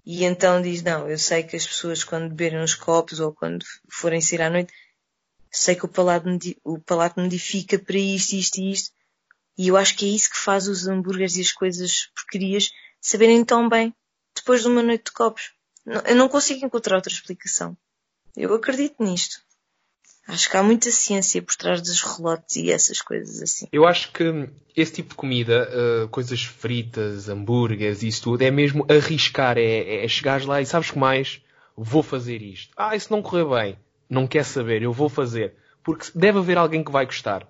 E 0.05 0.24
então 0.24 0.61
diz, 0.61 0.82
não, 0.82 1.09
eu 1.09 1.17
sei 1.17 1.43
que 1.43 1.55
as 1.55 1.65
pessoas 1.65 2.03
quando 2.03 2.30
beberem 2.30 2.59
uns 2.59 2.76
copos 2.76 3.19
ou 3.19 3.34
quando 3.34 3.65
forem 3.89 4.21
sair 4.21 4.41
à 4.41 4.49
noite, 4.49 4.74
sei 5.54 5.76
que 5.76 5.86
o 5.86 5.88
palato, 5.88 6.28
o 6.64 6.80
palato 6.80 7.20
modifica 7.20 7.78
para 7.78 7.97
isto, 7.97 8.34
isto 8.34 8.58
e 8.60 8.72
isto. 8.72 8.91
E 9.58 9.68
eu 9.68 9.78
acho 9.78 9.95
que 9.95 10.06
é 10.06 10.10
isso 10.10 10.32
que 10.32 10.38
faz 10.38 10.68
os 10.68 10.88
hambúrgueres 10.88 11.38
e 11.38 11.41
as 11.41 11.51
coisas 11.51 12.08
porcarias 12.16 12.72
saberem 12.99 13.45
tão 13.45 13.70
bem 13.70 13.93
depois 14.36 14.62
de 14.62 14.68
uma 14.68 14.82
noite 14.82 15.06
de 15.06 15.12
copos. 15.12 15.51
Eu 15.86 16.16
não 16.16 16.28
consigo 16.28 16.66
encontrar 16.66 16.95
outra 16.95 17.14
explicação. 17.14 17.78
Eu 18.36 18.54
acredito 18.56 19.04
nisto. 19.04 19.38
Acho 20.26 20.49
que 20.49 20.58
há 20.58 20.64
muita 20.64 20.89
ciência 20.89 21.41
por 21.41 21.56
trás 21.56 21.82
dos 21.82 22.01
relotes 22.01 22.56
e 22.56 22.72
essas 22.72 23.01
coisas 23.01 23.41
assim. 23.41 23.68
Eu 23.72 23.86
acho 23.86 24.12
que 24.12 24.49
esse 24.76 24.93
tipo 24.93 25.10
de 25.10 25.16
comida, 25.16 25.70
uh, 25.70 26.08
coisas 26.08 26.41
fritas, 26.41 27.28
hambúrgueres, 27.28 28.01
isso 28.01 28.24
tudo, 28.24 28.41
é 28.41 28.49
mesmo 28.49 28.86
arriscar, 28.89 29.58
é, 29.58 30.04
é 30.04 30.08
chegares 30.08 30.45
lá 30.45 30.62
e 30.62 30.66
sabes 30.66 30.91
que 30.91 30.97
mais? 30.97 31.41
Vou 31.76 32.01
fazer 32.01 32.41
isto. 32.41 32.74
Ah, 32.78 32.95
isso 32.95 33.12
não 33.12 33.22
correu 33.22 33.49
bem. 33.49 33.78
Não 34.10 34.28
quer 34.28 34.43
saber, 34.45 34.82
eu 34.82 34.93
vou 34.93 35.10
fazer. 35.10 35.56
Porque 35.84 36.08
deve 36.16 36.39
haver 36.39 36.58
alguém 36.58 36.84
que 36.84 36.91
vai 36.91 37.06
gostar. 37.06 37.47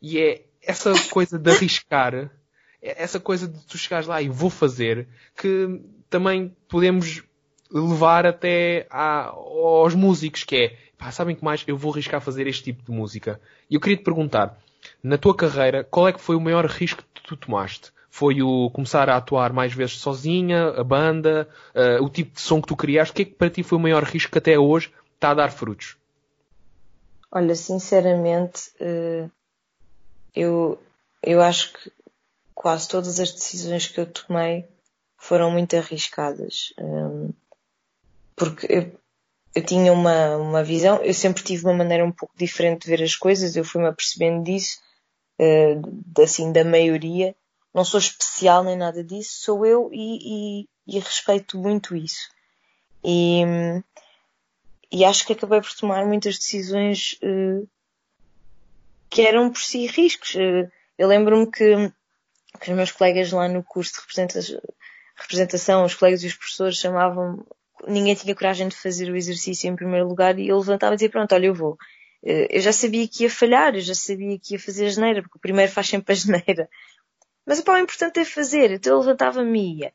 E 0.00 0.18
é 0.18 0.42
essa 0.62 0.92
coisa 1.10 1.38
de 1.38 1.50
arriscar, 1.50 2.14
é 2.14 3.02
essa 3.02 3.20
coisa 3.20 3.46
de 3.48 3.64
tu 3.66 3.76
chegares 3.76 4.06
lá 4.06 4.20
e 4.22 4.28
vou 4.28 4.50
fazer, 4.50 5.08
que 5.36 5.80
também 6.08 6.54
podemos 6.68 7.22
levar 7.70 8.26
até 8.26 8.86
à- 8.90 9.26
aos 9.28 9.94
músicos, 9.94 10.44
que 10.44 10.56
é, 10.56 10.76
pá, 10.96 11.10
sabem 11.10 11.34
que 11.34 11.44
mais? 11.44 11.64
Eu 11.66 11.76
vou 11.76 11.92
arriscar 11.92 12.20
fazer 12.20 12.46
este 12.46 12.62
tipo 12.64 12.84
de 12.84 12.92
música. 12.92 13.40
E 13.68 13.74
eu 13.74 13.80
queria 13.80 13.96
te 13.96 14.04
perguntar, 14.04 14.58
na 15.02 15.18
tua 15.18 15.34
carreira, 15.34 15.84
qual 15.84 16.08
é 16.08 16.12
que 16.12 16.20
foi 16.20 16.36
o 16.36 16.40
maior 16.40 16.66
risco 16.66 17.02
que 17.12 17.22
tu 17.22 17.36
tomaste? 17.36 17.92
Foi 18.08 18.42
o 18.42 18.70
começar 18.70 19.08
a 19.08 19.16
atuar 19.16 19.52
mais 19.52 19.72
vezes 19.72 19.98
sozinha, 19.98 20.68
a 20.68 20.84
banda, 20.84 21.48
eh, 21.74 21.98
o 22.00 22.08
tipo 22.08 22.34
de 22.34 22.40
som 22.40 22.60
que 22.60 22.68
tu 22.68 22.76
criaste? 22.76 23.10
O 23.12 23.14
que 23.16 23.22
é 23.22 23.24
que 23.24 23.34
para 23.34 23.50
ti 23.50 23.62
foi 23.64 23.76
o 23.76 23.80
maior 23.80 24.04
risco 24.04 24.30
que 24.30 24.38
até 24.38 24.56
hoje 24.56 24.92
está 25.24 25.30
a 25.30 25.34
dar 25.34 25.50
frutos? 25.50 25.96
Olha, 27.32 27.54
sinceramente, 27.56 28.70
eh, 28.78 29.28
eu, 30.34 30.78
eu 31.22 31.40
acho 31.40 31.72
que 31.72 31.90
quase 32.54 32.88
todas 32.88 33.18
as 33.18 33.32
decisões 33.32 33.86
que 33.86 33.98
eu 33.98 34.06
tomei 34.06 34.68
foram 35.16 35.50
muito 35.50 35.74
arriscadas. 35.76 36.74
Hum, 36.78 37.30
Porque 38.36 38.66
eu, 38.68 39.00
eu 39.54 39.64
tinha 39.64 39.92
uma, 39.92 40.36
uma 40.36 40.62
visão, 40.62 41.02
eu 41.02 41.14
sempre 41.14 41.42
tive 41.42 41.64
uma 41.64 41.74
maneira 41.74 42.04
um 42.04 42.12
pouco 42.12 42.36
diferente 42.36 42.82
de 42.82 42.88
ver 42.94 43.02
as 43.02 43.16
coisas, 43.16 43.56
eu 43.56 43.64
fui-me 43.64 43.88
apercebendo 43.88 44.44
disso, 44.44 44.78
eh, 45.38 45.76
assim, 46.22 46.52
da 46.52 46.64
maioria. 46.64 47.34
Não 47.72 47.84
sou 47.84 47.98
especial 47.98 48.62
nem 48.62 48.76
nada 48.76 49.02
disso, 49.02 49.40
sou 49.40 49.64
eu 49.64 49.90
e, 49.92 50.60
e 50.62 50.68
e 50.86 50.98
respeito 50.98 51.56
muito 51.58 51.96
isso. 51.96 52.28
E, 53.02 53.42
e 54.94 55.04
acho 55.04 55.26
que 55.26 55.32
acabei 55.32 55.60
por 55.60 55.74
tomar 55.74 56.06
muitas 56.06 56.38
decisões 56.38 57.18
uh, 57.20 57.68
que 59.10 59.22
eram 59.22 59.50
por 59.50 59.60
si 59.60 59.86
riscos. 59.86 60.36
Uh, 60.36 60.70
eu 60.96 61.08
lembro-me 61.08 61.50
que, 61.50 61.92
que, 62.60 62.70
os 62.70 62.76
meus 62.76 62.92
colegas 62.92 63.32
lá 63.32 63.48
no 63.48 63.64
curso 63.64 63.94
de 63.94 64.60
representação, 65.16 65.84
os 65.84 65.96
colegas 65.96 66.22
e 66.22 66.28
os 66.28 66.36
professores 66.36 66.76
chamavam 66.76 67.44
ninguém 67.88 68.14
tinha 68.14 68.36
coragem 68.36 68.68
de 68.68 68.76
fazer 68.76 69.10
o 69.10 69.16
exercício 69.16 69.68
em 69.68 69.74
primeiro 69.74 70.06
lugar 70.06 70.38
e 70.38 70.46
eu 70.46 70.58
levantava 70.58 70.94
e 70.94 70.96
dizia, 70.96 71.10
pronto, 71.10 71.34
olha, 71.34 71.46
eu 71.46 71.54
vou. 71.54 71.72
Uh, 72.22 72.46
eu 72.48 72.60
já 72.60 72.72
sabia 72.72 73.08
que 73.08 73.24
ia 73.24 73.30
falhar, 73.30 73.74
eu 73.74 73.80
já 73.80 73.96
sabia 73.96 74.38
que 74.38 74.54
ia 74.54 74.60
fazer 74.60 74.86
a 74.86 74.90
geneira, 74.90 75.22
porque 75.22 75.38
o 75.38 75.40
primeiro 75.40 75.72
faz 75.72 75.88
sempre 75.88 76.12
a 76.12 76.16
geneira. 76.16 76.70
Mas 77.44 77.58
o 77.58 77.76
importante 77.78 78.20
é 78.20 78.24
fazer, 78.24 78.70
então 78.70 78.92
eu 78.92 79.00
levantava-me 79.00 79.58
e 79.58 79.78
ia. 79.80 79.92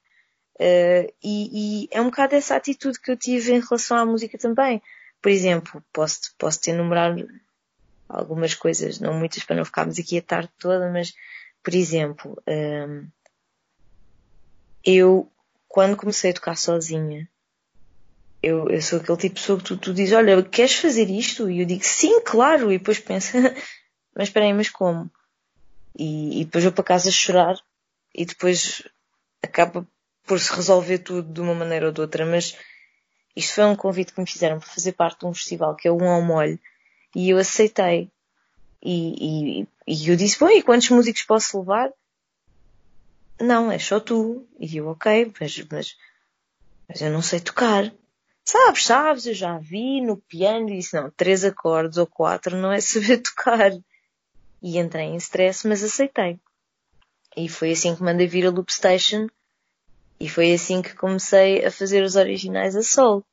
Uh, 0.60 1.08
e, 1.24 1.86
e, 1.86 1.90
é 1.90 2.02
um 2.02 2.06
bocado 2.06 2.36
essa 2.36 2.56
atitude 2.56 3.00
que 3.00 3.10
eu 3.10 3.16
tive 3.16 3.54
em 3.54 3.62
relação 3.62 3.98
à 3.98 4.06
música 4.06 4.38
também. 4.38 4.82
Por 5.22 5.32
exemplo, 5.32 5.84
posso, 5.94 6.34
posso 6.38 6.60
te 6.60 6.72
enumerar 6.72 7.16
algumas 8.10 8.54
coisas, 8.54 9.00
não 9.00 9.14
muitas 9.14 9.44
para 9.44 9.56
não 9.56 9.64
ficarmos 9.64 9.98
aqui 9.98 10.18
a 10.18 10.22
tarde 10.22 10.50
toda, 10.60 10.92
mas, 10.92 11.14
por 11.64 11.74
exemplo, 11.74 12.42
um, 12.48 13.08
eu, 14.84 15.32
quando 15.68 15.96
comecei 15.96 16.32
a 16.32 16.34
tocar 16.34 16.58
sozinha, 16.58 17.30
eu, 18.42 18.70
eu 18.70 18.82
sou 18.82 19.00
aquele 19.00 19.18
tipo 19.18 19.36
de 19.36 19.42
pessoa 19.42 19.60
que 19.60 19.66
tu, 19.66 19.78
tu 19.78 19.94
dizes, 19.94 20.14
olha, 20.14 20.42
queres 20.44 20.76
fazer 20.76 21.10
isto? 21.10 21.50
E 21.50 21.60
eu 21.60 21.66
digo, 21.66 21.84
sim, 21.84 22.22
claro, 22.22 22.72
e 22.72 22.78
depois 22.78 23.00
pensa, 23.00 23.38
mas 24.16 24.30
espera 24.30 24.46
aí, 24.46 24.54
mas 24.54 24.70
como? 24.70 25.12
E, 25.98 26.42
e 26.42 26.46
depois 26.46 26.64
vou 26.64 26.74
para 26.74 26.84
casa 26.84 27.12
chorar 27.12 27.56
e 28.14 28.26
depois 28.26 28.84
acaba 29.42 29.88
por 30.30 30.40
se 30.40 30.54
resolver 30.54 31.00
tudo 31.00 31.34
de 31.34 31.42
uma 31.42 31.56
maneira 31.56 31.88
ou 31.88 31.92
de 31.92 32.02
outra, 32.02 32.24
mas 32.24 32.56
isto 33.36 33.56
foi 33.56 33.66
um 33.66 33.76
convite 33.76 34.14
que 34.14 34.22
me 34.22 34.30
fizeram 34.30 34.60
para 34.60 34.70
fazer 34.70 34.92
parte 34.92 35.22
de 35.22 35.26
um 35.26 35.34
festival 35.34 35.76
que 35.76 35.88
é 35.88 35.92
o 35.92 35.98
Um 35.98 36.08
ao 36.08 36.22
Molho 36.22 36.60
e 37.16 37.32
eu 37.32 37.40
aceitei. 37.40 38.12
E, 38.82 39.62
e, 39.62 39.68
e 39.88 40.08
eu 40.08 40.16
disse, 40.16 40.40
bom, 40.40 40.48
e 40.50 40.62
quantos 40.62 40.88
músicos 40.92 41.24
posso 41.24 41.58
levar? 41.60 41.92
Não, 43.42 43.72
é 43.72 43.80
só 43.80 44.00
tu. 44.00 44.48
E 44.60 44.78
eu, 44.78 44.88
ok, 44.90 45.34
mas, 45.42 45.66
mas, 45.72 45.98
mas 46.88 47.02
eu 47.02 47.12
não 47.12 47.24
sei 47.24 47.40
tocar. 47.40 47.92
Sabes, 48.46 48.86
sabes, 48.86 49.26
eu 49.26 49.34
já 49.34 49.58
vi 49.58 50.00
no 50.00 50.16
piano 50.16 50.70
e 50.70 50.78
disse, 50.78 50.96
não, 50.96 51.10
três 51.10 51.44
acordes 51.44 51.98
ou 51.98 52.06
quatro 52.06 52.56
não 52.56 52.72
é 52.72 52.80
saber 52.80 53.18
tocar. 53.24 53.72
E 54.62 54.78
entrei 54.78 55.06
em 55.06 55.16
stress, 55.16 55.68
mas 55.68 55.84
aceitei. 55.84 56.40
E 57.36 57.50
foi 57.50 57.72
assim 57.72 57.96
que 57.96 58.04
mandei 58.04 58.28
vir 58.28 58.46
a 58.46 58.52
Loop 58.52 58.72
Station 58.72 59.28
e 60.20 60.28
foi 60.28 60.54
assim 60.54 60.82
que 60.82 60.96
comecei 60.96 61.66
a 61.66 61.72
fazer 61.72 62.04
os 62.04 62.16
originais 62.16 62.76
a 62.76 62.84
solo. 62.84 63.26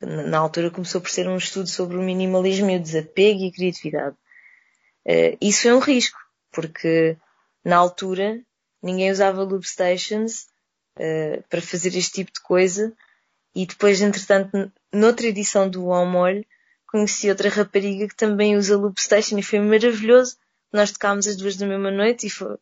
Na 0.00 0.38
altura 0.38 0.70
começou 0.70 1.00
por 1.00 1.10
ser 1.10 1.28
um 1.28 1.36
estudo 1.36 1.68
sobre 1.68 1.96
o 1.96 2.02
minimalismo 2.02 2.70
e 2.70 2.76
o 2.76 2.82
desapego 2.82 3.40
e 3.40 3.48
a 3.48 3.52
criatividade. 3.52 4.16
Uh, 5.04 5.36
isso 5.40 5.68
é 5.68 5.74
um 5.74 5.78
risco, 5.78 6.18
porque 6.52 7.16
na 7.64 7.76
altura 7.76 8.40
ninguém 8.82 9.10
usava 9.10 9.42
loop 9.42 9.66
stations 9.66 10.46
uh, 10.98 11.42
para 11.48 11.62
fazer 11.62 11.96
este 11.96 12.12
tipo 12.12 12.32
de 12.32 12.40
coisa 12.40 12.92
e 13.54 13.64
depois, 13.66 14.00
entretanto, 14.00 14.70
noutra 14.92 15.26
edição 15.26 15.68
do 15.68 15.90
Ao 15.92 16.04
Molho, 16.04 16.44
conheci 16.86 17.28
outra 17.28 17.48
rapariga 17.48 18.06
que 18.08 18.14
também 18.14 18.56
usa 18.56 18.76
loop 18.76 19.00
station 19.00 19.38
e 19.38 19.42
foi 19.42 19.60
maravilhoso. 19.60 20.36
Nós 20.72 20.92
tocámos 20.92 21.26
as 21.26 21.36
duas 21.36 21.56
da 21.56 21.66
mesma 21.66 21.90
noite 21.90 22.26
e 22.26 22.30
foi, 22.30 22.56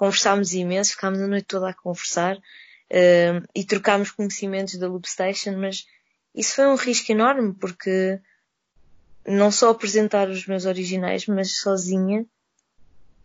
conversámos 0.00 0.54
imenso, 0.54 0.92
ficámos 0.92 1.20
a 1.20 1.26
noite 1.26 1.44
toda 1.44 1.68
a 1.68 1.74
conversar 1.74 2.34
uh, 2.38 3.46
e 3.54 3.62
trocámos 3.66 4.10
conhecimentos 4.10 4.78
da 4.78 4.88
Loopstation, 4.88 5.58
mas 5.58 5.86
isso 6.34 6.54
foi 6.54 6.66
um 6.68 6.74
risco 6.74 7.12
enorme 7.12 7.52
porque 7.52 8.18
não 9.26 9.52
só 9.52 9.68
apresentar 9.68 10.30
os 10.30 10.46
meus 10.46 10.64
originais, 10.64 11.26
mas 11.26 11.58
sozinha, 11.58 12.24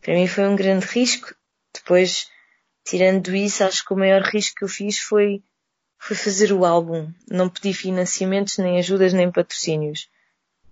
para 0.01 0.15
mim 0.15 0.27
foi 0.27 0.45
um 0.49 0.55
grande 0.57 0.85
risco. 0.87 1.33
Depois, 1.73 2.29
tirando 2.83 3.33
isso, 3.33 3.63
acho 3.63 3.85
que 3.85 3.93
o 3.93 3.97
maior 3.97 4.21
risco 4.23 4.55
que 4.57 4.65
eu 4.65 4.69
fiz 4.69 4.99
foi, 4.99 5.41
foi 5.97 6.17
fazer 6.17 6.51
o 6.51 6.65
álbum. 6.65 7.09
Não 7.31 7.47
pedi 7.47 7.73
financiamentos, 7.73 8.57
nem 8.57 8.79
ajudas, 8.79 9.13
nem 9.13 9.31
patrocínios. 9.31 10.09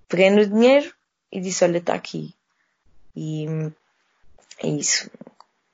Peguei 0.10 0.30
no 0.30 0.46
dinheiro 0.46 0.94
e 1.32 1.40
disse, 1.40 1.64
olha, 1.64 1.78
está 1.78 1.94
aqui. 1.94 2.36
E 3.16 3.46
é 4.60 4.68
isso 4.68 5.10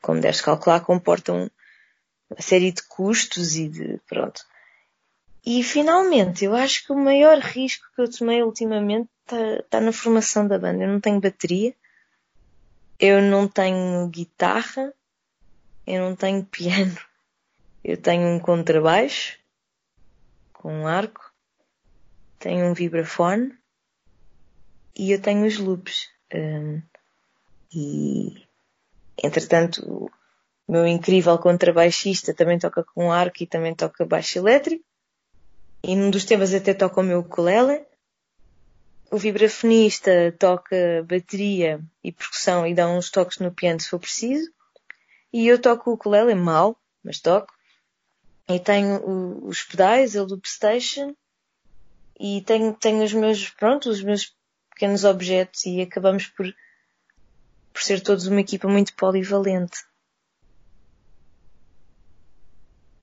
como 0.02 0.22
deves 0.22 0.42
calcular, 0.42 0.82
comportam 0.82 1.50
uma 2.30 2.42
série 2.42 2.72
de 2.72 2.84
custos 2.84 3.56
e 3.56 3.68
de, 3.68 4.00
pronto. 4.08 4.42
E 5.46 5.64
finalmente, 5.64 6.46
eu 6.46 6.56
acho 6.56 6.86
que 6.86 6.92
o 6.92 6.98
maior 6.98 7.40
risco 7.40 7.88
que 7.96 8.02
eu 8.02 8.10
tomei 8.10 8.44
ultimamente 8.44 9.10
está 9.24 9.64
tá 9.70 9.82
na 9.82 9.92
formação 9.92 10.48
da 10.48 10.60
banda. 10.60 10.84
Eu 10.84 10.90
não 10.90 11.00
tenho 11.00 11.20
bateria, 11.20 11.74
eu 13.00 13.22
não 13.22 13.48
tenho 13.48 14.08
guitarra, 14.10 14.94
eu 15.88 16.02
não 16.02 16.16
tenho 16.16 16.44
piano, 16.46 16.98
eu 17.84 17.98
tenho 17.98 18.28
um 18.28 18.40
contrabaixo 18.40 19.40
com 20.54 20.82
um 20.82 20.88
arco, 20.88 21.34
tenho 22.38 22.66
um 22.66 22.74
vibrafone 22.74 23.58
e 24.96 25.12
eu 25.12 25.22
tenho 25.22 25.46
os 25.48 25.58
loops. 25.58 26.10
Um, 26.34 26.82
e 27.74 28.49
Entretanto, 29.24 30.10
o 30.68 30.72
meu 30.72 30.88
incrível 30.88 31.38
contrabaixista 31.38 32.34
também 32.34 32.60
toca 32.60 32.84
com 32.84 33.12
arco 33.12 33.44
e 33.44 33.48
também 33.48 33.76
toca 33.76 34.06
baixo 34.06 34.38
elétrico. 34.38 34.84
E 35.84 35.96
num 35.96 36.10
dos 36.10 36.26
temas 36.26 36.54
até 36.54 36.74
toca 36.74 37.02
o 37.02 37.04
meu 37.04 37.20
ukulele. 37.20 37.86
O 39.12 39.18
vibrafonista 39.18 40.12
toca 40.38 41.04
bateria 41.08 41.82
e 42.04 42.12
percussão 42.12 42.68
e 42.68 42.74
dá 42.74 42.88
uns 42.88 43.10
toques 43.10 43.40
no 43.40 43.52
piano 43.52 43.80
se 43.80 43.90
for 43.90 44.00
preciso. 44.00 44.52
E 45.34 45.48
eu 45.48 45.60
toco 45.60 45.90
o 45.90 45.94
ukulele 45.94 46.36
mal, 46.36 46.78
mas 47.04 47.20
toco. 47.20 47.54
E 48.48 48.60
tenho 48.60 49.48
os 49.48 49.64
pedais, 49.64 50.16
a 50.16 50.24
loop 50.24 50.48
station. 50.48 51.16
E 52.20 52.42
tenho, 52.42 52.74
tenho 52.74 53.04
os 53.04 53.14
meus, 53.14 53.50
pronto, 53.50 53.90
os 53.90 54.04
meus 54.04 54.36
pequenos 54.72 55.04
objetos 55.04 55.66
e 55.66 55.82
acabamos 55.82 56.28
por 56.28 56.46
por 57.74 57.82
ser 57.82 58.02
todos 58.02 58.28
uma 58.28 58.42
equipa 58.42 58.68
muito 58.68 58.94
polivalente. 58.96 59.78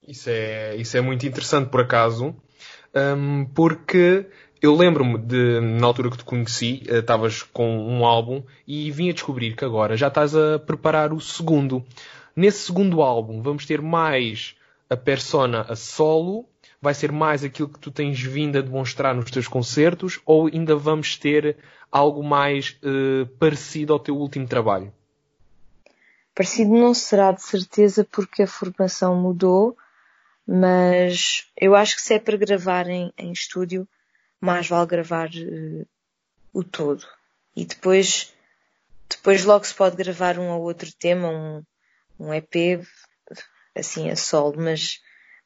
Isso 0.07 0.31
é, 0.31 0.77
isso 0.77 0.97
é 0.97 1.01
muito 1.01 1.27
interessante, 1.27 1.69
por 1.69 1.81
acaso, 1.81 2.35
um, 2.95 3.45
porque 3.47 4.27
eu 4.63 4.75
lembro-me 4.75 5.19
de, 5.19 5.61
na 5.61 5.87
altura 5.87 6.11
que 6.11 6.19
te 6.19 6.25
conheci, 6.25 6.83
eh, 6.89 6.99
estavas 6.99 7.43
com 7.43 7.79
um 7.79 8.07
álbum 8.07 8.43
e 8.67 8.91
vim 8.91 9.11
a 9.11 9.13
descobrir 9.13 9.55
que 9.55 9.65
agora 9.65 9.97
já 9.97 10.09
estás 10.09 10.35
a 10.35 10.59
preparar 10.59 11.13
o 11.13 11.21
segundo. 11.21 11.85
Nesse 12.35 12.67
segundo 12.67 13.03
álbum 13.03 13.43
vamos 13.43 13.67
ter 13.67 13.83
mais 13.83 14.57
a 14.89 14.97
persona 14.97 15.63
a 15.69 15.77
solo, 15.77 16.49
vai 16.81 16.95
ser 16.95 17.13
mais 17.13 17.45
aquilo 17.45 17.69
que 17.69 17.79
tu 17.79 17.91
tens 17.91 18.21
vindo 18.21 18.59
a 18.59 18.63
demonstrar 18.63 19.15
nos 19.15 19.31
teus 19.31 19.49
concertos 19.49 20.21
ou 20.25 20.47
ainda 20.47 20.77
vamos 20.77 21.17
ter 21.17 21.57
algo 21.91 22.23
mais 22.23 22.79
uh, 22.83 23.27
parecido 23.39 23.93
ao 23.93 23.99
teu 23.99 24.17
último 24.17 24.47
trabalho? 24.47 24.93
Parecido 26.35 26.71
não 26.71 26.93
será 26.93 27.33
de 27.33 27.43
certeza 27.43 28.05
porque 28.05 28.43
a 28.43 28.47
formação 28.47 29.17
mudou, 29.17 29.77
mas 30.47 31.51
eu 31.57 31.75
acho 31.75 31.97
que 31.97 32.03
se 32.03 32.15
é 32.15 32.19
para 32.19 32.37
gravar 32.37 32.87
em, 32.89 33.13
em 33.17 33.33
estúdio, 33.33 33.89
mais 34.41 34.69
vale 34.69 34.87
gravar 34.87 35.31
uh, 35.31 35.87
o 36.53 36.63
todo. 36.63 37.07
E 37.55 37.65
depois, 37.65 38.35
depois 39.09 39.45
logo 39.45 39.65
se 39.65 39.75
pode 39.75 39.97
gravar 39.97 40.39
um 40.39 40.51
ou 40.51 40.63
outro 40.63 40.93
tema, 40.93 41.29
um, 41.29 41.63
um 42.21 42.35
EP, 42.35 42.87
assim 43.75 44.11
a 44.11 44.17
solo, 44.17 44.57
mas, 44.59 45.01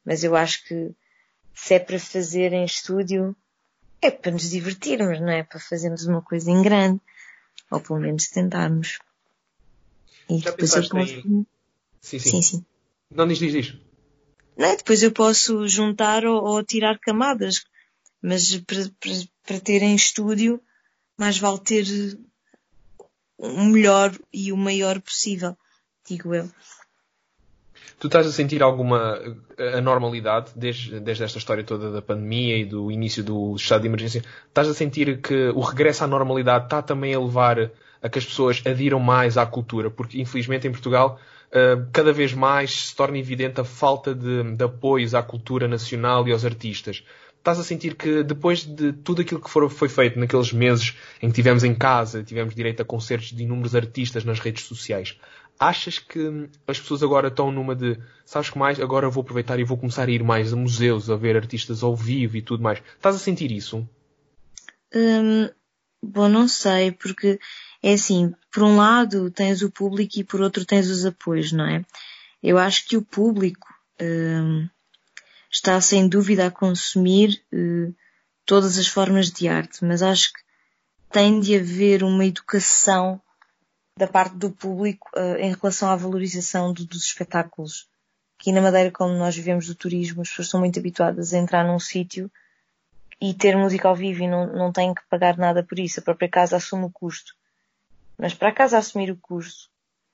mas 0.05 0.23
eu 0.23 0.35
acho 0.35 0.65
que 0.67 0.93
se 1.53 1.75
é 1.75 1.79
para 1.79 1.99
fazer 1.99 2.53
em 2.53 2.65
estúdio, 2.65 3.35
é 4.01 4.11
para 4.11 4.31
nos 4.31 4.49
divertirmos, 4.49 5.19
não 5.19 5.29
é? 5.29 5.43
Para 5.43 5.59
fazermos 5.59 6.05
uma 6.05 6.21
coisa 6.21 6.49
em 6.49 6.61
grande. 6.61 6.99
Ou 7.69 7.79
pelo 7.79 7.99
menos 7.99 8.27
tentarmos. 8.27 8.99
E 10.29 10.39
Já 10.39 10.51
depois 10.51 10.75
eu 10.75 10.89
posso... 10.89 11.13
Em... 11.13 11.45
Sim, 12.01 12.19
sim. 12.19 12.29
sim, 12.29 12.41
sim. 12.41 12.65
Não 13.09 13.27
diz, 13.27 13.37
diz, 13.37 13.51
diz. 13.51 13.75
Não, 14.57 14.67
é? 14.67 14.75
depois 14.75 15.03
eu 15.03 15.11
posso 15.11 15.67
juntar 15.67 16.25
ou, 16.25 16.43
ou 16.43 16.63
tirar 16.63 16.99
camadas. 16.99 17.63
Mas 18.21 18.55
para, 18.57 18.89
para, 18.99 19.11
para 19.45 19.59
ter 19.59 19.81
em 19.81 19.95
estúdio, 19.95 20.61
mais 21.17 21.37
vale 21.37 21.59
ter 21.59 21.85
o 23.37 23.63
melhor 23.65 24.15
e 24.31 24.51
o 24.51 24.57
maior 24.57 25.01
possível, 25.01 25.57
digo 26.07 26.33
eu. 26.35 26.49
Tu 28.01 28.07
estás 28.07 28.25
a 28.25 28.31
sentir 28.31 28.63
alguma 28.63 29.19
anormalidade 29.77 30.49
desde, 30.55 30.99
desde 30.99 31.23
esta 31.23 31.37
história 31.37 31.63
toda 31.63 31.91
da 31.91 32.01
pandemia 32.01 32.57
e 32.57 32.65
do 32.65 32.91
início 32.91 33.23
do 33.23 33.55
estado 33.55 33.81
de 33.81 33.89
emergência? 33.89 34.23
Estás 34.47 34.67
a 34.67 34.73
sentir 34.73 35.21
que 35.21 35.49
o 35.49 35.59
regresso 35.59 36.03
à 36.03 36.07
normalidade 36.07 36.65
está 36.65 36.81
também 36.81 37.13
a 37.13 37.19
levar 37.19 37.69
a 38.01 38.09
que 38.09 38.17
as 38.17 38.25
pessoas 38.25 38.59
adiram 38.65 38.99
mais 38.99 39.37
à 39.37 39.45
cultura? 39.45 39.91
Porque, 39.91 40.19
infelizmente, 40.19 40.67
em 40.67 40.71
Portugal, 40.71 41.19
uh, 41.49 41.85
cada 41.93 42.11
vez 42.11 42.33
mais 42.33 42.87
se 42.87 42.95
torna 42.95 43.19
evidente 43.19 43.61
a 43.61 43.63
falta 43.63 44.15
de, 44.15 44.55
de 44.55 44.63
apoios 44.63 45.13
à 45.13 45.21
cultura 45.21 45.67
nacional 45.67 46.27
e 46.27 46.31
aos 46.31 46.43
artistas 46.43 47.03
estás 47.41 47.59
a 47.59 47.63
sentir 47.63 47.95
que 47.95 48.23
depois 48.23 48.63
de 48.63 48.93
tudo 48.93 49.23
aquilo 49.23 49.41
que 49.41 49.49
for, 49.49 49.67
foi 49.69 49.89
feito 49.89 50.19
naqueles 50.19 50.53
meses 50.53 50.95
em 51.21 51.27
que 51.27 51.33
tivemos 51.33 51.63
em 51.63 51.73
casa, 51.73 52.23
tivemos 52.23 52.53
direito 52.53 52.81
a 52.83 52.85
concertos 52.85 53.31
de 53.31 53.43
inúmeros 53.43 53.75
artistas 53.75 54.23
nas 54.23 54.39
redes 54.39 54.63
sociais, 54.65 55.19
achas 55.61 55.99
que 55.99 56.49
as 56.67 56.79
pessoas 56.79 57.03
agora 57.03 57.27
estão 57.27 57.51
numa 57.51 57.75
de, 57.75 57.95
sabes 58.25 58.49
que 58.49 58.57
mais, 58.57 58.79
agora 58.79 59.07
vou 59.11 59.21
aproveitar 59.21 59.59
e 59.59 59.63
vou 59.63 59.77
começar 59.77 60.07
a 60.07 60.11
ir 60.11 60.23
mais 60.23 60.51
a 60.51 60.55
museus, 60.55 61.07
a 61.07 61.15
ver 61.15 61.37
artistas 61.37 61.83
ao 61.83 61.95
vivo 61.95 62.35
e 62.35 62.41
tudo 62.41 62.63
mais. 62.63 62.81
Estás 62.95 63.15
a 63.15 63.19
sentir 63.19 63.51
isso? 63.51 63.87
Hum, 64.91 65.47
bom, 66.01 66.27
não 66.27 66.47
sei, 66.47 66.91
porque 66.91 67.39
é 67.83 67.93
assim, 67.93 68.33
por 68.51 68.63
um 68.63 68.77
lado 68.77 69.29
tens 69.29 69.61
o 69.61 69.69
público 69.69 70.17
e 70.17 70.23
por 70.23 70.41
outro 70.41 70.65
tens 70.65 70.89
os 70.89 71.05
apoios, 71.05 71.51
não 71.51 71.67
é? 71.67 71.85
Eu 72.41 72.57
acho 72.57 72.87
que 72.87 72.97
o 72.97 73.03
público 73.03 73.67
hum, 74.01 74.67
está 75.51 75.79
sem 75.79 76.09
dúvida 76.09 76.47
a 76.47 76.51
consumir 76.51 77.39
hum, 77.53 77.93
todas 78.47 78.79
as 78.79 78.87
formas 78.87 79.29
de 79.29 79.47
arte, 79.47 79.85
mas 79.85 80.01
acho 80.01 80.33
que 80.33 80.39
tem 81.11 81.39
de 81.39 81.55
haver 81.55 82.03
uma 82.03 82.25
educação 82.25 83.21
da 83.97 84.07
parte 84.07 84.35
do 84.35 84.51
público 84.51 85.09
uh, 85.15 85.37
em 85.37 85.53
relação 85.53 85.89
à 85.89 85.95
valorização 85.95 86.73
do, 86.73 86.85
dos 86.85 87.03
espetáculos. 87.05 87.89
Aqui 88.39 88.51
na 88.51 88.61
Madeira, 88.61 88.91
como 88.91 89.13
nós 89.13 89.35
vivemos 89.35 89.67
do 89.67 89.75
turismo, 89.75 90.21
as 90.21 90.29
pessoas 90.29 90.47
estão 90.47 90.59
muito 90.59 90.79
habituadas 90.79 91.33
a 91.33 91.37
entrar 91.37 91.63
num 91.63 91.79
sítio 91.79 92.31
e 93.21 93.33
ter 93.33 93.55
música 93.55 93.87
ao 93.87 93.95
vivo 93.95 94.23
e 94.23 94.27
não, 94.27 94.47
não 94.47 94.71
têm 94.71 94.93
que 94.95 95.03
pagar 95.07 95.37
nada 95.37 95.63
por 95.63 95.77
isso. 95.77 95.99
A 95.99 96.03
própria 96.03 96.27
casa 96.27 96.57
assume 96.57 96.85
o 96.85 96.89
custo. 96.89 97.35
Mas 98.17 98.33
para 98.33 98.49
a 98.49 98.53
casa 98.53 98.77
assumir 98.79 99.11
o 99.11 99.17
custo, 99.17 99.69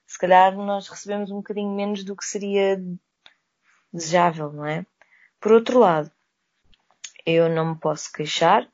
se 0.05 0.17
calhar 0.17 0.55
nós 0.55 0.87
recebemos 0.89 1.31
um 1.31 1.37
bocadinho 1.37 1.73
menos 1.73 2.03
do 2.03 2.15
que 2.15 2.25
seria 2.25 2.81
desejável, 3.93 4.51
não 4.51 4.65
é? 4.65 4.85
Por 5.39 5.51
outro 5.51 5.79
lado, 5.79 6.11
eu 7.25 7.49
não 7.49 7.73
me 7.73 7.79
posso 7.79 8.11
queixar. 8.11 8.67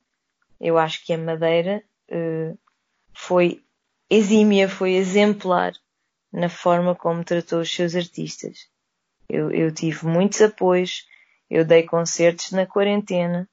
Eu 0.59 0.77
acho 0.77 1.05
que 1.05 1.13
a 1.13 1.17
Madeira 1.17 1.83
uh, 2.09 2.57
foi 3.13 3.63
exímia, 4.15 4.69
foi 4.69 4.93
exemplar 4.93 5.73
na 6.31 6.49
forma 6.49 6.95
como 6.95 7.23
tratou 7.23 7.61
os 7.61 7.73
seus 7.73 7.95
artistas. 7.95 8.67
Eu, 9.29 9.51
eu 9.51 9.71
tive 9.71 10.05
muitos 10.05 10.41
apoios, 10.41 11.05
eu 11.49 11.63
dei 11.63 11.83
concertos 11.83 12.51
na 12.51 12.65
quarentena, 12.65 13.47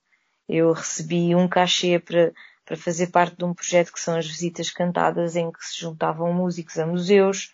eu 0.48 0.72
recebi 0.72 1.34
um 1.34 1.46
cachê 1.46 1.98
para, 1.98 2.32
para 2.64 2.76
fazer 2.76 3.08
parte 3.08 3.36
de 3.36 3.44
um 3.44 3.54
projeto 3.54 3.92
que 3.92 4.00
são 4.00 4.16
as 4.16 4.26
visitas 4.26 4.70
cantadas 4.70 5.36
em 5.36 5.50
que 5.52 5.64
se 5.64 5.80
juntavam 5.80 6.32
músicos 6.32 6.78
a 6.78 6.86
museus, 6.86 7.52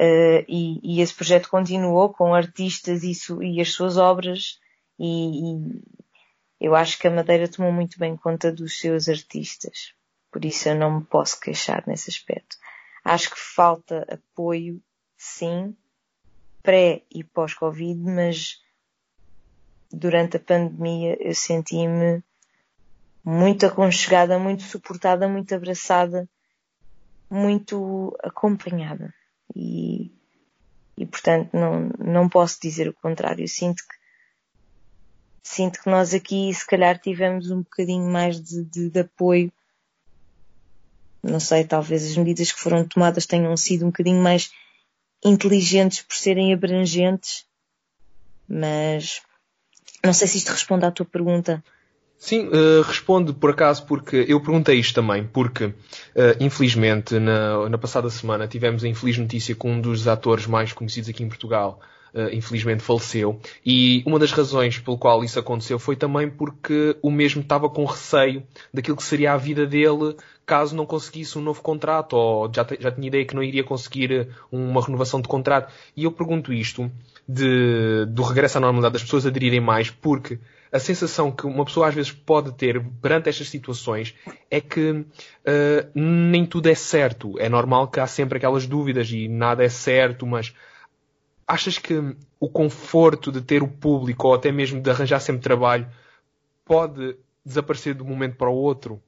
uh, 0.00 0.44
e, 0.48 0.80
e, 0.82 1.00
esse 1.00 1.14
projeto 1.14 1.48
continuou 1.50 2.12
com 2.12 2.34
artistas 2.34 3.02
e, 3.02 3.14
su, 3.14 3.42
e 3.42 3.60
as 3.60 3.72
suas 3.72 3.96
obras, 3.96 4.58
e, 4.98 5.54
e 5.54 5.82
eu 6.60 6.74
acho 6.74 6.98
que 6.98 7.06
a 7.06 7.10
Madeira 7.10 7.48
tomou 7.48 7.72
muito 7.72 7.98
bem 7.98 8.16
conta 8.16 8.52
dos 8.52 8.78
seus 8.78 9.08
artistas. 9.08 9.94
Por 10.30 10.44
isso 10.44 10.68
eu 10.68 10.74
não 10.74 11.00
me 11.00 11.04
posso 11.04 11.40
queixar 11.40 11.84
nesse 11.86 12.10
aspecto. 12.10 12.56
Acho 13.04 13.30
que 13.30 13.38
falta 13.38 14.06
apoio, 14.08 14.80
sim, 15.16 15.76
pré 16.62 17.02
e 17.10 17.24
pós-Covid, 17.24 18.00
mas 18.00 18.60
durante 19.90 20.36
a 20.36 20.40
pandemia 20.40 21.16
eu 21.20 21.34
senti-me 21.34 22.22
muito 23.24 23.66
aconchegada, 23.66 24.38
muito 24.38 24.62
suportada, 24.62 25.28
muito 25.28 25.54
abraçada, 25.54 26.28
muito 27.28 28.16
acompanhada. 28.22 29.12
E, 29.54 30.12
e 30.96 31.06
portanto 31.06 31.50
não, 31.54 31.88
não 31.98 32.28
posso 32.28 32.60
dizer 32.60 32.88
o 32.88 32.94
contrário. 32.94 33.48
Sinto 33.48 33.82
que 33.88 34.00
sinto 35.42 35.82
que 35.82 35.90
nós 35.90 36.14
aqui 36.14 36.52
se 36.54 36.66
calhar 36.66 36.98
tivemos 36.98 37.50
um 37.50 37.62
bocadinho 37.62 38.06
mais 38.06 38.40
de, 38.40 38.64
de, 38.64 38.90
de 38.90 39.00
apoio 39.00 39.52
não 41.22 41.40
sei, 41.40 41.64
talvez 41.64 42.04
as 42.04 42.16
medidas 42.16 42.52
que 42.52 42.60
foram 42.60 42.84
tomadas 42.84 43.26
tenham 43.26 43.56
sido 43.56 43.84
um 43.84 43.88
bocadinho 43.88 44.22
mais 44.22 44.50
inteligentes 45.24 46.02
por 46.02 46.14
serem 46.14 46.52
abrangentes, 46.52 47.44
mas 48.48 49.20
não 50.04 50.12
sei 50.12 50.26
se 50.26 50.38
isto 50.38 50.50
responde 50.50 50.86
à 50.86 50.90
tua 50.90 51.06
pergunta. 51.06 51.62
Sim, 52.16 52.48
uh, 52.48 52.82
responde 52.82 53.32
por 53.32 53.50
acaso 53.50 53.86
porque 53.86 54.26
eu 54.28 54.40
perguntei 54.42 54.78
isto 54.78 54.94
também, 54.94 55.26
porque 55.26 55.64
uh, 55.66 55.74
infelizmente 56.38 57.18
na, 57.18 57.68
na 57.68 57.78
passada 57.78 58.10
semana 58.10 58.46
tivemos 58.46 58.84
a 58.84 58.88
infeliz 58.88 59.16
notícia 59.16 59.54
que 59.54 59.66
um 59.66 59.80
dos 59.80 60.06
atores 60.06 60.46
mais 60.46 60.72
conhecidos 60.72 61.08
aqui 61.08 61.22
em 61.22 61.28
Portugal 61.28 61.80
uh, 62.14 62.32
infelizmente 62.32 62.82
faleceu. 62.82 63.40
E 63.64 64.02
uma 64.06 64.18
das 64.18 64.32
razões 64.32 64.78
pelo 64.78 64.98
qual 64.98 65.24
isso 65.24 65.38
aconteceu 65.38 65.78
foi 65.78 65.96
também 65.96 66.28
porque 66.28 66.96
o 67.02 67.10
mesmo 67.10 67.42
estava 67.42 67.68
com 67.68 67.84
receio 67.84 68.42
daquilo 68.72 68.96
que 68.96 69.02
seria 69.02 69.32
a 69.32 69.36
vida 69.36 69.66
dele 69.66 70.16
caso 70.50 70.74
não 70.74 70.84
conseguisse 70.84 71.38
um 71.38 71.42
novo 71.42 71.62
contrato 71.62 72.14
ou 72.14 72.50
já, 72.52 72.66
já 72.80 72.90
tinha 72.90 73.06
ideia 73.06 73.24
que 73.24 73.36
não 73.36 73.42
iria 73.42 73.62
conseguir 73.62 74.10
eh, 74.10 74.26
uma 74.50 74.84
renovação 74.84 75.20
de 75.20 75.28
contrato. 75.28 75.72
E 75.96 76.02
eu 76.02 76.10
pergunto 76.10 76.52
isto 76.52 76.90
de, 77.28 78.04
do 78.06 78.22
regresso 78.24 78.58
à 78.58 78.60
normalidade 78.60 78.94
das 78.94 79.04
pessoas 79.04 79.24
aderirem 79.24 79.60
mais 79.60 79.90
porque 79.90 80.40
a 80.72 80.80
sensação 80.80 81.30
que 81.30 81.46
uma 81.46 81.64
pessoa 81.64 81.88
às 81.88 81.94
vezes 81.94 82.10
pode 82.10 82.52
ter 82.52 82.82
perante 83.00 83.28
estas 83.28 83.48
situações 83.48 84.12
é 84.50 84.60
que 84.60 84.90
uh, 84.90 85.06
nem 85.94 86.44
tudo 86.44 86.68
é 86.68 86.74
certo. 86.74 87.38
É 87.38 87.48
normal 87.48 87.86
que 87.88 88.00
há 88.00 88.06
sempre 88.08 88.38
aquelas 88.38 88.66
dúvidas 88.66 89.10
e 89.10 89.28
nada 89.28 89.64
é 89.64 89.68
certo, 89.68 90.26
mas 90.26 90.52
achas 91.50 91.78
que 91.78 91.94
o 92.38 92.48
conforto 92.48 93.32
de 93.32 93.40
ter 93.40 93.60
o 93.60 93.68
público 93.68 94.28
ou 94.28 94.34
até 94.34 94.52
mesmo 94.52 94.80
de 94.80 94.88
arranjar 94.88 95.18
sempre 95.18 95.42
trabalho 95.42 95.90
pode 96.64 97.16
desaparecer 97.44 97.92
de 97.92 98.02
um 98.04 98.06
momento 98.06 98.36
para 98.36 98.48
o 98.48 98.54
outro? 98.54 99.02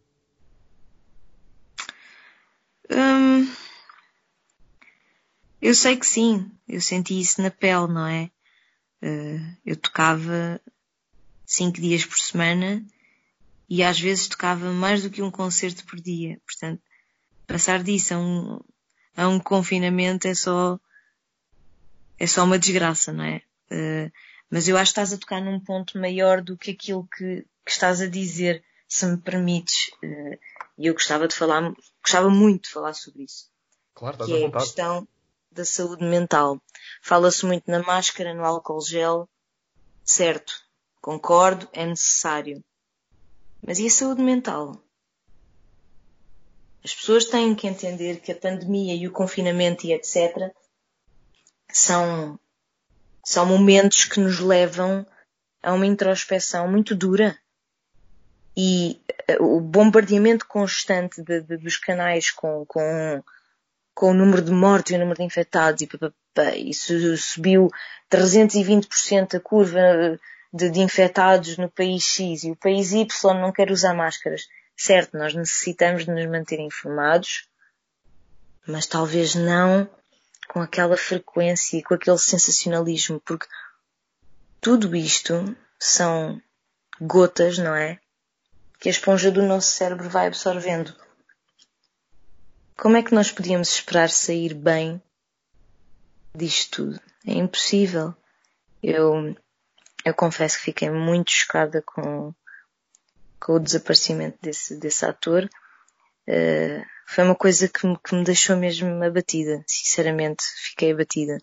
Hum, 2.90 3.48
eu 5.60 5.72
sei 5.72 5.96
que 5.96 6.04
sim, 6.04 6.50
eu 6.68 6.80
senti 6.80 7.20
isso 7.20 7.40
na 7.40 7.50
pele, 7.50 7.86
não 7.86 8.06
é? 8.06 8.28
Uh, 9.00 9.56
eu 9.64 9.76
tocava 9.76 10.60
cinco 11.46 11.80
dias 11.80 12.04
por 12.04 12.18
semana 12.18 12.84
e 13.68 13.84
às 13.84 14.00
vezes 14.00 14.26
tocava 14.26 14.72
mais 14.72 15.04
do 15.04 15.10
que 15.10 15.22
um 15.22 15.30
concerto 15.30 15.84
por 15.86 16.00
dia. 16.00 16.40
Portanto, 16.44 16.82
passar 17.46 17.84
disso 17.84 18.14
a 18.14 18.18
um, 18.18 18.60
a 19.16 19.28
um 19.28 19.38
confinamento 19.38 20.26
é 20.26 20.34
só 20.34 20.80
é 22.22 22.26
só 22.28 22.44
uma 22.44 22.56
desgraça, 22.56 23.12
não 23.12 23.24
é? 23.24 23.42
Uh, 23.68 24.12
mas 24.48 24.68
eu 24.68 24.76
acho 24.76 24.90
que 24.94 25.00
estás 25.00 25.12
a 25.12 25.18
tocar 25.18 25.40
num 25.40 25.58
ponto 25.58 25.98
maior 25.98 26.40
do 26.40 26.56
que 26.56 26.70
aquilo 26.70 27.04
que, 27.16 27.44
que 27.64 27.72
estás 27.72 28.00
a 28.00 28.06
dizer, 28.06 28.62
se 28.86 29.04
me 29.06 29.16
permites. 29.16 29.88
Uh, 30.04 30.38
e 30.78 30.86
eu 30.86 30.94
gostava 30.94 31.26
de 31.26 31.34
falar, 31.34 31.74
gostava 32.00 32.30
muito 32.30 32.66
de 32.66 32.70
falar 32.70 32.94
sobre 32.94 33.24
isso. 33.24 33.50
Claro, 33.92 34.14
estás 34.14 34.30
que 34.30 34.36
à 34.36 34.38
é 34.38 34.42
vontade. 34.42 34.62
a 34.62 34.66
questão 34.66 35.08
da 35.50 35.64
saúde 35.64 36.04
mental. 36.04 36.62
Fala-se 37.02 37.44
muito 37.44 37.68
na 37.68 37.82
máscara, 37.82 38.32
no 38.32 38.44
álcool 38.44 38.80
gel. 38.82 39.28
Certo, 40.04 40.52
concordo, 41.00 41.68
é 41.72 41.84
necessário. 41.84 42.62
Mas 43.66 43.80
e 43.80 43.88
a 43.88 43.90
saúde 43.90 44.22
mental? 44.22 44.80
As 46.84 46.94
pessoas 46.94 47.24
têm 47.24 47.52
que 47.56 47.66
entender 47.66 48.20
que 48.20 48.30
a 48.30 48.36
pandemia 48.36 48.94
e 48.94 49.08
o 49.08 49.12
confinamento 49.12 49.84
e 49.84 49.92
etc 49.92 50.54
são, 51.72 52.38
são 53.24 53.46
momentos 53.46 54.04
que 54.04 54.20
nos 54.20 54.38
levam 54.40 55.06
a 55.62 55.72
uma 55.72 55.86
introspeção 55.86 56.68
muito 56.68 56.94
dura. 56.94 57.36
E 58.56 59.00
eh, 59.28 59.38
o 59.40 59.60
bombardeamento 59.60 60.46
constante 60.46 61.22
de, 61.22 61.40
de, 61.40 61.56
dos 61.56 61.76
canais 61.76 62.30
com, 62.30 62.66
com, 62.66 63.22
com 63.94 64.10
o 64.10 64.14
número 64.14 64.42
de 64.42 64.50
mortes 64.50 64.92
e 64.92 64.96
o 64.96 64.98
número 64.98 65.18
de 65.18 65.24
infectados 65.24 65.82
e 65.82 66.70
isso 66.70 67.16
subiu 67.16 67.70
320% 68.10 69.36
a 69.36 69.40
curva 69.40 70.18
de, 70.52 70.70
de 70.70 70.80
infectados 70.80 71.56
no 71.56 71.70
país 71.70 72.04
X 72.04 72.44
e 72.44 72.50
o 72.50 72.56
país 72.56 72.92
Y 72.92 73.06
não 73.40 73.52
quer 73.52 73.70
usar 73.70 73.94
máscaras. 73.94 74.46
Certo, 74.76 75.16
nós 75.16 75.34
necessitamos 75.34 76.04
de 76.04 76.10
nos 76.10 76.26
manter 76.26 76.58
informados, 76.60 77.48
mas 78.66 78.86
talvez 78.86 79.34
não 79.34 79.88
com 80.48 80.60
aquela 80.60 80.96
frequência 80.96 81.76
e 81.76 81.82
com 81.82 81.94
aquele 81.94 82.18
sensacionalismo, 82.18 83.20
porque 83.20 83.46
tudo 84.60 84.94
isto 84.94 85.56
são 85.78 86.40
gotas, 87.00 87.58
não 87.58 87.74
é? 87.74 87.98
Que 88.78 88.88
a 88.88 88.92
esponja 88.92 89.30
do 89.30 89.42
nosso 89.42 89.70
cérebro 89.70 90.08
vai 90.08 90.26
absorvendo. 90.26 90.94
Como 92.76 92.96
é 92.96 93.02
que 93.02 93.14
nós 93.14 93.30
podíamos 93.30 93.68
esperar 93.68 94.10
sair 94.10 94.54
bem 94.54 95.00
disto 96.34 96.84
tudo? 96.84 97.00
É 97.26 97.32
impossível. 97.32 98.14
Eu, 98.82 99.36
eu 100.04 100.14
confesso 100.14 100.58
que 100.58 100.64
fiquei 100.64 100.90
muito 100.90 101.30
chocada 101.30 101.80
com, 101.82 102.34
com 103.38 103.52
o 103.54 103.60
desaparecimento 103.60 104.38
desse, 104.42 104.76
desse 104.76 105.04
ator. 105.04 105.48
Uh, 106.26 106.84
foi 107.06 107.24
uma 107.24 107.34
coisa 107.34 107.68
que 107.68 107.86
me, 107.86 107.98
que 107.98 108.14
me 108.14 108.24
deixou 108.24 108.56
mesmo 108.56 109.02
abatida. 109.02 109.62
Sinceramente, 109.66 110.44
fiquei 110.62 110.92
abatida. 110.92 111.38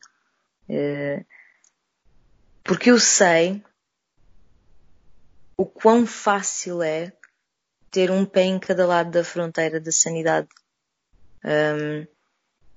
Uh, 0.70 1.26
porque 2.64 2.91
eu 2.91 2.99
sei 2.99 3.64
o 5.57 5.66
quão 5.66 6.05
fácil 6.05 6.82
é 6.82 7.12
ter 7.91 8.12
um 8.12 8.26
pé 8.26 8.43
em 8.43 8.60
cada 8.60 8.86
lado 8.86 9.12
da 9.12 9.24
fronteira 9.24 9.80
da 9.80 9.91
sanidade. 9.91 10.47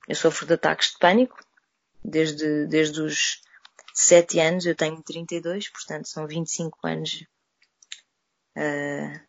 Eu 0.09 0.16
sofro 0.16 0.47
de 0.47 0.55
ataques 0.55 0.93
de 0.93 0.99
pânico 0.99 1.39
desde, 2.05 2.66
desde 2.66 3.01
os 3.01 3.41
7 3.95 4.41
anos, 4.41 4.66
eu 4.66 4.74
tenho 4.74 5.03
32, 5.03 5.68
portanto 5.68 6.09
são 6.09 6.26
25 6.26 6.78
anos 6.87 7.24
uh, 8.57 9.20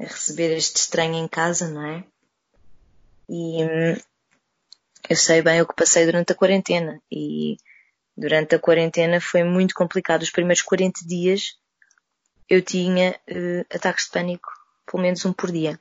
a 0.00 0.04
receber 0.04 0.56
este 0.56 0.76
estranho 0.76 1.14
em 1.14 1.28
casa, 1.28 1.68
não 1.68 1.86
é? 1.86 2.04
E 3.28 3.64
hum, 3.64 3.96
eu 5.08 5.16
sei 5.16 5.42
bem 5.42 5.60
o 5.60 5.66
que 5.66 5.74
passei 5.74 6.04
durante 6.04 6.32
a 6.32 6.36
quarentena 6.36 7.00
e 7.10 7.56
durante 8.16 8.54
a 8.54 8.58
quarentena 8.58 9.20
foi 9.20 9.44
muito 9.44 9.74
complicado. 9.74 10.22
Os 10.22 10.30
primeiros 10.30 10.62
40 10.62 11.06
dias 11.06 11.56
eu 12.48 12.62
tinha 12.62 13.18
uh, 13.28 13.74
ataques 13.74 14.06
de 14.06 14.12
pânico, 14.12 14.48
pelo 14.84 15.02
menos 15.02 15.24
um 15.24 15.32
por 15.32 15.50
dia. 15.50 15.78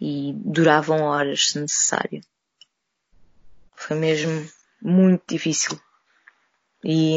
E 0.00 0.32
duravam 0.34 1.02
horas, 1.02 1.48
se 1.48 1.60
necessário. 1.60 2.20
Foi 3.76 3.96
mesmo 3.96 4.48
muito 4.80 5.22
difícil. 5.28 5.80
E, 6.84 7.16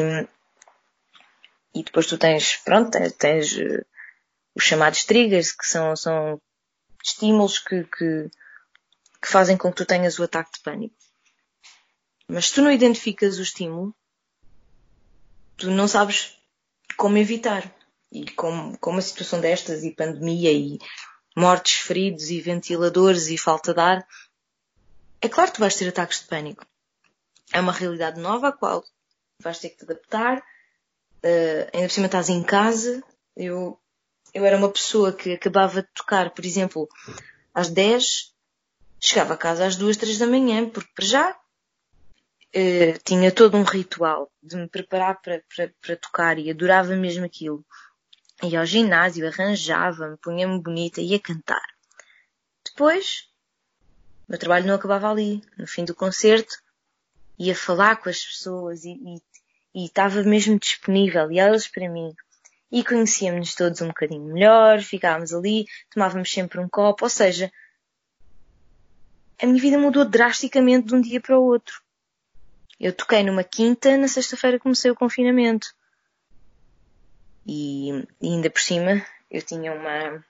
e 1.74 1.84
depois 1.84 2.06
tu 2.06 2.18
tens, 2.18 2.58
pronto, 2.58 2.92
tens, 2.92 3.12
tens 3.14 3.58
uh, 3.58 3.86
os 4.56 4.64
chamados 4.64 5.04
triggers, 5.04 5.52
que 5.52 5.66
são, 5.66 5.96
são 5.96 6.40
estímulos 7.04 7.60
que, 7.60 7.84
que, 7.84 8.30
que 9.26 9.32
fazem 9.32 9.58
com 9.58 9.72
que 9.72 9.78
tu 9.78 9.86
tenhas 9.86 10.20
o 10.20 10.24
ataque 10.24 10.52
de 10.54 10.60
pânico. 10.60 10.96
Mas 12.28 12.48
se 12.48 12.54
tu 12.54 12.62
não 12.62 12.72
identificas 12.72 13.40
o 13.40 13.42
estímulo, 13.42 13.96
tu 15.58 15.72
não 15.72 15.88
sabes 15.88 16.38
como 16.96 17.18
evitar. 17.18 17.76
E 18.12 18.30
com, 18.32 18.76
com 18.78 18.92
uma 18.92 19.02
situação 19.02 19.42
destas 19.42 19.84
e 19.84 19.96
pandemia 19.96 20.52
e 20.52 20.78
mortes, 21.36 21.74
feridos 21.82 22.30
e 22.30 22.40
ventiladores 22.40 23.28
e 23.28 23.38
falta 23.38 23.74
de 23.74 23.80
ar, 23.82 24.08
é 25.20 25.28
claro 25.28 25.50
que 25.50 25.58
tu 25.58 25.62
vais 25.62 25.76
ter 25.76 25.90
ataques 25.90 26.20
de 26.20 26.28
pânico. 26.28 26.64
É 27.52 27.60
uma 27.60 27.74
realidade 27.74 28.20
nova 28.22 28.50
a 28.50 28.52
qual 28.52 28.84
vais 29.42 29.58
ter 29.58 29.70
que 29.70 29.78
te 29.78 29.86
adaptar. 29.86 30.38
Uh, 30.38 31.66
ainda 31.74 31.88
por 31.88 31.92
cima 31.92 32.06
estás 32.06 32.30
em 32.30 32.44
casa. 32.44 33.04
Eu, 33.36 33.80
eu 34.36 34.46
era 34.46 34.56
uma 34.56 34.72
pessoa 34.72 35.12
que 35.12 35.34
acabava 35.34 35.82
de 35.82 35.90
tocar, 35.96 36.30
por 36.30 36.46
exemplo, 36.46 36.88
às 37.56 37.70
10, 37.70 38.35
chegava 39.06 39.36
a 39.36 39.38
casa 39.38 39.66
às 39.66 39.76
2, 39.76 39.98
3 39.98 40.18
da 40.18 40.28
manhã, 40.28 40.68
porque 40.70 40.90
para 40.96 41.06
já 41.06 41.32
uh, 41.32 43.00
tinha 43.04 43.32
todo 43.32 43.56
um 43.56 43.64
ritual 43.64 44.32
de 44.42 44.56
me 44.56 44.68
preparar 44.68 45.22
para, 45.22 45.44
para, 45.56 45.72
para 45.82 45.96
tocar 45.98 46.40
e 46.40 46.50
adorava 46.50 46.96
mesmo 46.96 47.26
aquilo. 47.26 47.64
Ia 48.44 48.60
ao 48.60 48.66
ginásio, 48.66 49.28
arranjava-me, 49.28 50.18
punha-me 50.18 50.60
bonita 50.60 51.02
e 51.02 51.12
ia 51.12 51.20
cantar. 51.20 51.66
Depois, 52.66 53.30
o 54.28 54.32
meu 54.32 54.40
trabalho 54.40 54.68
não 54.68 54.76
acabava 54.76 55.10
ali. 55.10 55.42
No 55.58 55.68
fim 55.68 55.86
do 55.86 55.96
concerto, 55.96 56.56
ia 57.38 57.56
falar 57.56 57.98
com 57.98 58.10
as 58.10 58.24
pessoas 58.24 58.84
e, 58.84 58.92
e, 58.92 59.22
e 59.74 59.86
estava 59.86 60.24
mesmo 60.24 60.60
disponível, 60.60 61.32
e 61.32 61.40
elas 61.40 61.68
para 61.68 61.88
mim. 61.90 62.14
E 62.72 62.84
conhecíamos-nos 62.84 63.56
todos 63.56 63.82
um 63.82 63.88
bocadinho 63.88 64.34
melhor, 64.34 64.82
ficávamos 64.82 65.34
ali, 65.34 65.66
tomávamos 65.94 66.32
sempre 66.32 66.60
um 66.60 66.68
copo, 66.68 67.06
ou 67.06 67.10
seja, 67.10 67.52
a 69.42 69.46
minha 69.46 69.62
vida 69.62 69.78
mudou 69.78 70.06
drasticamente 70.06 70.88
de 70.88 70.96
um 70.96 71.02
dia 71.02 71.20
para 71.20 71.38
o 71.38 71.44
outro. 71.44 71.82
Eu 72.80 72.94
toquei 72.94 73.24
numa 73.24 73.44
quinta, 73.44 73.98
na 73.98 74.08
sexta-feira 74.08 74.60
comecei 74.60 74.92
o 74.92 74.96
confinamento. 74.96 75.68
E, 77.46 77.90
e, 78.22 78.28
ainda 78.34 78.50
por 78.50 78.62
cima 78.62 79.06
eu 79.30 79.42
tinha 79.42 79.74
uma, 79.74 80.26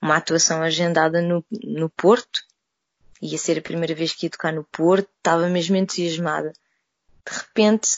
uma 0.00 0.16
atuação 0.16 0.62
agendada 0.62 1.20
no, 1.20 1.44
no 1.62 1.90
Porto. 1.90 2.44
Ia 3.20 3.38
ser 3.38 3.58
a 3.58 3.62
primeira 3.62 3.94
vez 3.94 4.14
que 4.14 4.26
ia 4.26 4.30
tocar 4.30 4.52
no 4.52 4.64
Porto, 4.64 5.08
estava 5.16 5.48
mesmo 5.48 5.76
entusiasmada. 5.76 6.52
De 7.24 7.36
repente 7.36 7.88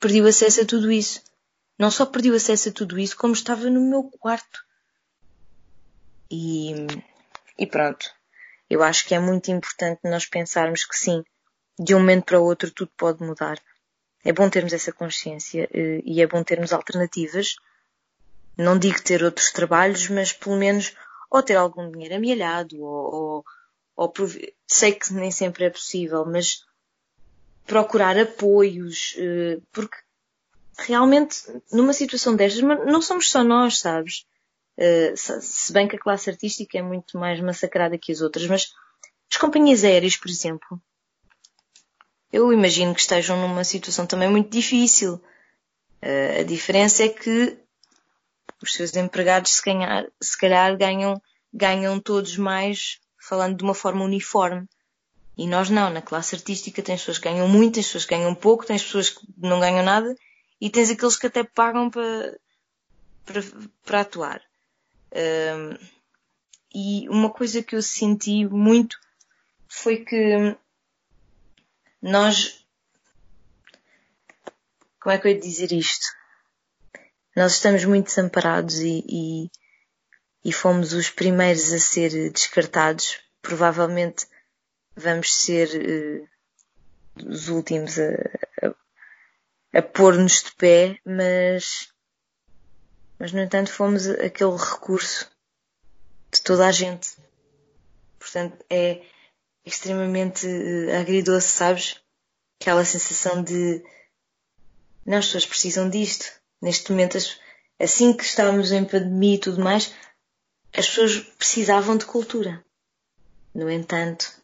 perdi 0.00 0.20
o 0.20 0.26
acesso 0.26 0.62
a 0.62 0.66
tudo 0.66 0.90
isso. 0.90 1.22
Não 1.78 1.90
só 1.90 2.06
perdi 2.06 2.30
o 2.30 2.34
acesso 2.34 2.68
a 2.68 2.72
tudo 2.72 2.98
isso, 2.98 3.16
como 3.16 3.34
estava 3.34 3.68
no 3.68 3.80
meu 3.80 4.04
quarto. 4.04 4.64
E, 6.30 6.74
e 7.58 7.66
pronto. 7.66 8.06
Eu 8.68 8.82
acho 8.82 9.06
que 9.06 9.14
é 9.14 9.18
muito 9.18 9.50
importante 9.50 10.00
nós 10.04 10.26
pensarmos 10.26 10.84
que 10.84 10.96
sim, 10.96 11.22
de 11.78 11.94
um 11.94 11.98
momento 11.98 12.24
para 12.24 12.40
o 12.40 12.44
outro 12.44 12.70
tudo 12.70 12.90
pode 12.96 13.22
mudar. 13.22 13.60
É 14.24 14.32
bom 14.32 14.48
termos 14.48 14.72
essa 14.72 14.92
consciência 14.92 15.68
eh, 15.72 16.00
e 16.04 16.22
é 16.22 16.26
bom 16.26 16.42
termos 16.42 16.72
alternativas. 16.72 17.56
Não 18.56 18.78
digo 18.78 19.02
ter 19.02 19.22
outros 19.22 19.50
trabalhos, 19.52 20.08
mas 20.08 20.32
pelo 20.32 20.56
menos 20.56 20.94
ou 21.30 21.42
ter 21.42 21.56
algum 21.56 21.90
dinheiro 21.90 22.14
amealhado 22.14 22.80
ou, 22.80 23.14
ou, 23.14 23.44
ou 23.96 24.12
sei 24.66 24.92
que 24.92 25.12
nem 25.12 25.30
sempre 25.30 25.64
é 25.64 25.70
possível, 25.70 26.24
mas 26.24 26.64
procurar 27.66 28.16
apoios, 28.18 29.14
eh, 29.18 29.58
porque 29.72 29.96
realmente 30.78 31.42
numa 31.72 31.92
situação 31.92 32.36
destas 32.36 32.62
não 32.62 33.02
somos 33.02 33.30
só 33.30 33.42
nós, 33.42 33.78
sabes? 33.78 34.26
Eh, 34.76 35.14
se 35.16 35.72
bem 35.72 35.86
que 35.86 35.96
a 35.96 36.00
classe 36.00 36.30
artística 36.30 36.78
é 36.78 36.82
muito 36.82 37.18
mais 37.18 37.40
massacrada 37.40 37.98
que 37.98 38.12
as 38.12 38.20
outras, 38.20 38.46
mas 38.46 38.72
as 39.30 39.36
companhias 39.36 39.84
aéreas, 39.84 40.16
por 40.16 40.28
exemplo, 40.28 40.80
eu 42.32 42.52
imagino 42.52 42.94
que 42.94 43.00
estejam 43.00 43.40
numa 43.40 43.62
situação 43.62 44.06
também 44.06 44.28
muito 44.28 44.50
difícil. 44.50 45.14
Uh, 46.02 46.40
a 46.40 46.42
diferença 46.42 47.04
é 47.04 47.08
que 47.08 47.56
os 48.62 48.74
seus 48.74 48.94
empregados, 48.96 49.52
se, 49.52 49.62
ganhar, 49.62 50.06
se 50.20 50.36
calhar, 50.36 50.76
ganham, 50.76 51.20
ganham 51.52 52.00
todos 52.00 52.36
mais, 52.36 52.98
falando 53.18 53.56
de 53.56 53.62
uma 53.62 53.74
forma 53.74 54.04
uniforme. 54.04 54.68
E 55.36 55.46
nós 55.46 55.70
não, 55.70 55.90
na 55.90 56.02
classe 56.02 56.34
artística 56.34 56.82
tens 56.82 57.00
pessoas 57.00 57.18
que 57.18 57.28
ganham 57.28 57.48
muito, 57.48 57.74
tens 57.74 57.86
pessoas 57.86 58.04
que 58.04 58.14
ganham 58.16 58.34
pouco, 58.34 58.66
tens 58.66 58.82
pessoas 58.82 59.10
que 59.10 59.24
não 59.36 59.60
ganham 59.60 59.84
nada 59.84 60.14
e 60.60 60.70
tens 60.70 60.90
aqueles 60.90 61.16
que 61.16 61.26
até 61.26 61.44
pagam 61.44 61.90
para, 61.90 62.38
para, 63.24 63.42
para 63.84 64.00
atuar. 64.00 64.42
E 66.74 67.08
uma 67.08 67.30
coisa 67.30 67.62
que 67.62 67.76
eu 67.76 67.82
senti 67.82 68.44
muito 68.46 68.98
foi 69.68 70.04
que 70.04 70.56
nós. 72.02 72.66
Como 75.00 75.14
é 75.14 75.18
que 75.18 75.28
eu 75.28 75.32
ia 75.32 75.40
dizer 75.40 75.72
isto? 75.72 76.06
Nós 77.36 77.54
estamos 77.54 77.84
muito 77.84 78.06
desamparados 78.06 78.78
e, 78.80 79.04
e, 79.08 79.50
e 80.44 80.52
fomos 80.52 80.92
os 80.92 81.10
primeiros 81.10 81.72
a 81.72 81.78
ser 81.78 82.30
descartados. 82.30 83.20
Provavelmente 83.42 84.26
vamos 84.96 85.34
ser 85.34 85.68
uh, 85.68 86.28
os 87.28 87.48
últimos 87.48 87.98
a, 87.98 88.12
a, 88.62 89.78
a 89.78 89.82
pôr-nos 89.82 90.44
de 90.44 90.52
pé, 90.52 90.98
mas, 91.04 91.88
mas 93.24 93.32
no 93.32 93.40
entanto 93.40 93.72
fomos 93.72 94.06
aquele 94.06 94.54
recurso 94.54 95.30
de 96.30 96.42
toda 96.42 96.66
a 96.66 96.70
gente. 96.70 97.16
Portanto, 98.18 98.62
é, 98.68 99.00
extremamente 99.64 100.46
uh, 100.46 101.00
agridoce, 101.00 101.48
sabes? 101.48 102.02
Aquela 102.60 102.84
sensação 102.84 103.42
de 103.42 103.82
não, 105.06 105.16
as 105.16 105.24
pessoas 105.24 105.46
precisam 105.46 105.88
disto. 105.88 106.26
Neste 106.60 106.90
momento, 106.90 107.16
assim 107.80 108.12
que 108.12 108.24
estávamos 108.24 108.70
em 108.72 108.84
pandemia 108.84 109.36
e 109.36 109.40
tudo 109.40 109.64
mais, 109.64 109.94
as 110.76 110.86
pessoas 110.86 111.20
precisavam 111.20 111.96
de 111.96 112.04
cultura. 112.04 112.62
No 113.54 113.70
entanto, 113.70 114.38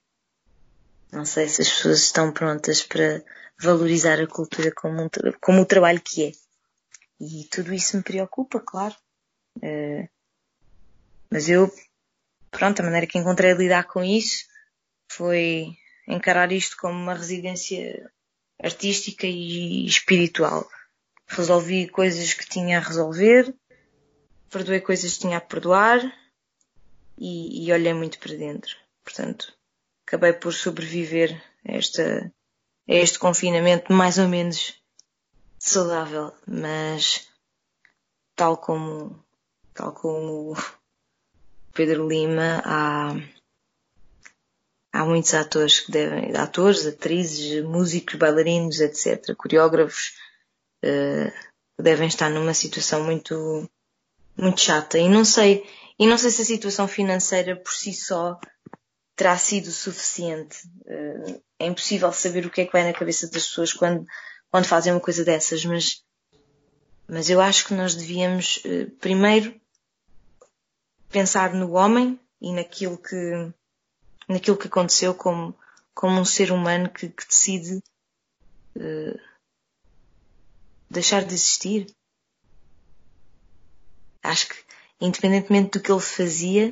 não 1.13 1.27
sei 1.27 1.51
se 1.51 1.61
as 1.61 1.69
pessoas 1.69 1.99
estão 1.99 2.33
prontas 2.33 2.83
para 2.83 3.23
valorizar 3.61 4.19
a 4.19 4.27
cultura 4.27 4.73
como, 4.73 5.03
um, 5.03 5.11
como 5.39 5.61
o 5.61 5.67
trabalho 5.67 6.01
que 6.01 6.29
é. 6.29 6.50
E 7.21 7.45
tudo 7.51 7.75
isso 7.75 7.97
me 7.97 8.03
preocupa, 8.03 8.59
claro. 8.61 8.97
Uh, 9.59 10.09
mas 11.31 11.49
eu, 11.49 11.71
pronto, 12.51 12.81
a 12.81 12.85
maneira 12.85 13.07
que 13.07 13.19
encontrei 13.19 13.53
lidar 13.53 13.85
com 13.85 14.03
isso 14.03 14.47
foi 15.13 15.77
encarar 16.09 16.51
isto 16.51 16.77
como 16.79 16.95
uma 16.95 17.15
residência 17.15 18.11
artística 18.63 19.27
e 19.27 19.85
espiritual. 19.87 20.67
Resolvi 21.27 21.89
coisas 21.89 22.33
que 22.35 22.49
tinha 22.49 22.79
a 22.79 22.83
resolver, 22.83 23.55
perdoei 24.51 24.81
coisas 24.81 25.15
que 25.15 25.21
tinha 25.21 25.37
a 25.37 25.41
perdoar 25.41 26.01
e, 27.17 27.67
e 27.67 27.73
olhei 27.73 27.95
muito 27.95 28.19
para 28.19 28.35
dentro. 28.35 28.77
Portanto, 29.05 29.53
acabei 30.07 30.33
por 30.33 30.53
sobreviver 30.53 31.41
a, 31.69 31.73
esta, 31.73 32.33
a 32.89 32.95
este 32.95 33.19
confinamento 33.19 33.93
mais 33.93 34.19
ou 34.19 34.27
menos 34.27 34.80
saudável, 35.61 36.33
mas 36.47 37.29
tal 38.35 38.57
como, 38.57 39.23
tal 39.75 39.93
como 39.93 40.57
Pedro 41.75 42.09
Lima, 42.09 42.63
há, 42.65 43.15
há 44.93 45.05
muitos 45.05 45.35
atores 45.35 45.81
que 45.81 45.93
devem, 45.93 46.35
atores, 46.35 46.87
atrizes, 46.87 47.63
músicos, 47.63 48.15
bailarinos, 48.15 48.81
etc., 48.81 49.37
coreógrafos, 49.37 50.15
uh, 50.83 51.31
devem 51.81 52.09
estar 52.09 52.31
numa 52.31 52.55
situação 52.55 53.05
muito, 53.05 53.69
muito 54.37 54.61
chata. 54.61 54.99
E 54.99 55.11
não 55.11 55.25
sei, 55.27 55.63
e 55.99 56.07
não 56.07 56.17
sei 56.17 56.31
se 56.31 56.41
a 56.41 56.47
situação 56.47 56.89
financeira 56.89 57.55
por 57.55 57.73
si 57.73 57.93
só 57.93 58.41
terá 59.15 59.37
sido 59.37 59.71
suficiente. 59.71 60.57
Uh, 60.87 61.43
é 61.59 61.67
impossível 61.67 62.11
saber 62.15 62.47
o 62.47 62.51
que 62.51 62.63
é 62.63 62.65
que 62.65 62.73
vai 62.73 62.85
na 62.85 62.99
cabeça 62.99 63.31
das 63.31 63.47
pessoas 63.47 63.75
quando, 63.75 64.07
quando 64.51 64.67
fazem 64.67 64.93
uma 64.93 65.01
coisa 65.01 65.25
dessas, 65.25 65.65
mas, 65.65 66.03
mas 67.07 67.31
eu 67.31 67.41
acho 67.41 67.67
que 67.67 67.75
nós 67.75 67.95
devíamos 67.95 68.59
uh, 68.65 68.91
primeiro 69.01 69.59
pensar 71.09 71.55
no 71.55 71.73
homem 71.73 72.19
e 72.41 72.53
naquilo 72.53 72.99
que, 72.99 73.53
naquilo 74.29 74.57
que 74.57 74.67
aconteceu 74.67 75.15
como, 75.15 75.57
como 75.95 76.21
um 76.21 76.25
ser 76.25 76.51
humano 76.51 76.89
que, 76.91 77.09
que 77.09 77.27
decide 77.27 77.83
uh, 78.77 79.21
deixar 80.91 81.25
de 81.25 81.35
existir. 81.35 81.95
Acho 84.23 84.49
que, 84.49 84.57
independentemente 85.01 85.79
do 85.79 85.81
que 85.81 85.91
ele 85.91 86.01
fazia, 86.01 86.71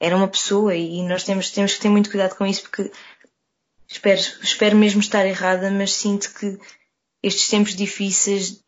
era 0.00 0.16
uma 0.16 0.26
pessoa 0.26 0.74
e 0.74 1.02
nós 1.02 1.24
temos, 1.24 1.50
temos 1.50 1.74
que 1.74 1.80
ter 1.80 1.90
muito 1.90 2.10
cuidado 2.10 2.34
com 2.34 2.46
isso 2.46 2.62
porque 2.62 2.90
espero, 4.00 4.20
espero 4.42 4.76
mesmo 4.76 5.00
estar 5.00 5.26
errada, 5.26 5.70
mas 5.70 5.92
sinto 5.92 6.32
que 6.32 6.58
estes 7.22 7.48
tempos 7.48 7.76
difíceis 7.76 8.62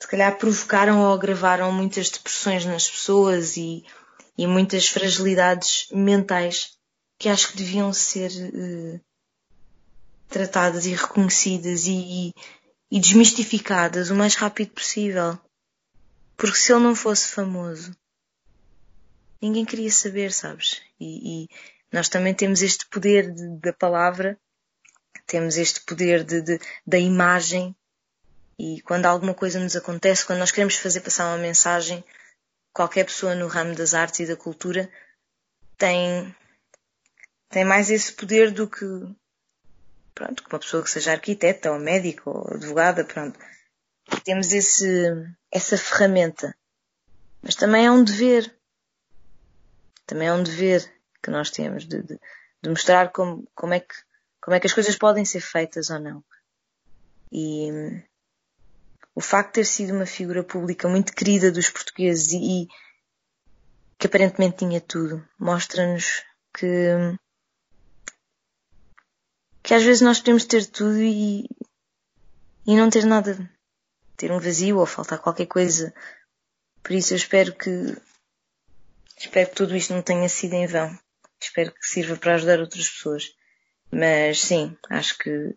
se 0.00 0.08
calhar 0.08 0.36
provocaram 0.38 1.00
ou 1.00 1.12
agravaram 1.12 1.70
muitas 1.70 2.10
depressões 2.10 2.64
nas 2.64 2.88
pessoas 2.88 3.56
e, 3.56 3.84
e 4.36 4.46
muitas 4.46 4.88
fragilidades 4.88 5.88
mentais 5.92 6.76
que 7.18 7.28
acho 7.28 7.50
que 7.50 7.58
deviam 7.58 7.92
ser 7.92 8.30
uh, 8.30 9.00
tratadas 10.28 10.86
e 10.86 10.94
reconhecidas 10.94 11.86
e, 11.86 12.34
e 12.90 13.00
desmistificadas 13.00 14.10
o 14.10 14.14
mais 14.14 14.34
rápido 14.34 14.70
possível. 14.72 15.38
Porque 16.36 16.58
se 16.58 16.72
ele 16.72 16.82
não 16.82 16.96
fosse 16.96 17.28
famoso, 17.28 17.96
ninguém 19.40 19.64
queria 19.64 19.90
saber, 19.90 20.32
sabes? 20.32 20.82
E, 20.98 21.44
e 21.44 21.48
nós 21.94 22.08
também 22.08 22.34
temos 22.34 22.60
este 22.60 22.86
poder 22.86 23.32
de, 23.32 23.60
da 23.60 23.72
palavra, 23.72 24.36
temos 25.26 25.56
este 25.56 25.80
poder 25.82 26.24
de, 26.24 26.42
de, 26.42 26.58
da 26.84 26.98
imagem 26.98 27.72
e 28.58 28.82
quando 28.82 29.06
alguma 29.06 29.32
coisa 29.32 29.60
nos 29.60 29.76
acontece, 29.76 30.26
quando 30.26 30.40
nós 30.40 30.50
queremos 30.50 30.74
fazer 30.74 31.02
passar 31.02 31.28
uma 31.28 31.38
mensagem, 31.38 32.04
qualquer 32.72 33.04
pessoa 33.04 33.36
no 33.36 33.46
ramo 33.46 33.76
das 33.76 33.94
artes 33.94 34.18
e 34.18 34.26
da 34.26 34.34
cultura 34.34 34.90
tem, 35.78 36.34
tem 37.48 37.64
mais 37.64 37.88
esse 37.90 38.12
poder 38.12 38.50
do 38.50 38.68
que, 38.68 38.84
pronto, 40.16 40.42
que 40.42 40.52
uma 40.52 40.58
pessoa 40.58 40.82
que 40.82 40.90
seja 40.90 41.12
arquiteta 41.12 41.70
ou 41.70 41.78
médico 41.78 42.28
ou 42.28 42.54
advogada, 42.56 43.04
pronto. 43.04 43.38
Temos 44.24 44.52
esse, 44.52 45.12
essa 45.48 45.78
ferramenta. 45.78 46.56
Mas 47.40 47.54
também 47.54 47.86
é 47.86 47.90
um 47.90 48.02
dever. 48.02 48.52
Também 50.06 50.26
é 50.26 50.32
um 50.32 50.42
dever 50.42 50.93
que 51.24 51.30
nós 51.30 51.50
temos 51.50 51.86
de, 51.86 52.02
de, 52.02 52.20
de 52.62 52.68
mostrar 52.68 53.10
como, 53.10 53.48
como, 53.54 53.72
é 53.72 53.80
que, 53.80 53.94
como 54.42 54.54
é 54.54 54.60
que 54.60 54.66
as 54.66 54.74
coisas 54.74 54.96
podem 54.96 55.24
ser 55.24 55.40
feitas 55.40 55.88
ou 55.88 55.98
não. 55.98 56.24
E, 57.32 57.70
o 59.14 59.20
facto 59.20 59.48
de 59.48 59.54
ter 59.54 59.64
sido 59.64 59.94
uma 59.94 60.06
figura 60.06 60.42
pública 60.42 60.88
muito 60.88 61.14
querida 61.14 61.50
dos 61.50 61.70
portugueses 61.70 62.32
e, 62.32 62.64
e 62.64 62.68
que 63.98 64.06
aparentemente 64.06 64.58
tinha 64.58 64.80
tudo, 64.80 65.26
mostra-nos 65.38 66.22
que 66.52 67.16
que 69.62 69.72
às 69.72 69.82
vezes 69.82 70.02
nós 70.02 70.18
podemos 70.18 70.44
ter 70.44 70.66
tudo 70.66 71.00
e, 71.00 71.48
e 72.66 72.76
não 72.76 72.90
ter 72.90 73.06
nada, 73.06 73.50
ter 74.14 74.30
um 74.30 74.38
vazio 74.38 74.78
ou 74.78 74.84
faltar 74.84 75.18
qualquer 75.18 75.46
coisa. 75.46 75.94
Por 76.82 76.92
isso 76.92 77.14
eu 77.14 77.16
espero 77.16 77.54
que 77.54 77.70
espero 79.16 79.48
que 79.48 79.56
tudo 79.56 79.74
isto 79.74 79.94
não 79.94 80.02
tenha 80.02 80.28
sido 80.28 80.52
em 80.52 80.66
vão. 80.66 80.98
Espero 81.40 81.72
que 81.72 81.86
sirva 81.86 82.16
para 82.16 82.34
ajudar 82.34 82.60
outras 82.60 82.88
pessoas. 82.88 83.34
Mas 83.90 84.40
sim, 84.40 84.76
acho 84.90 85.18
que 85.18 85.54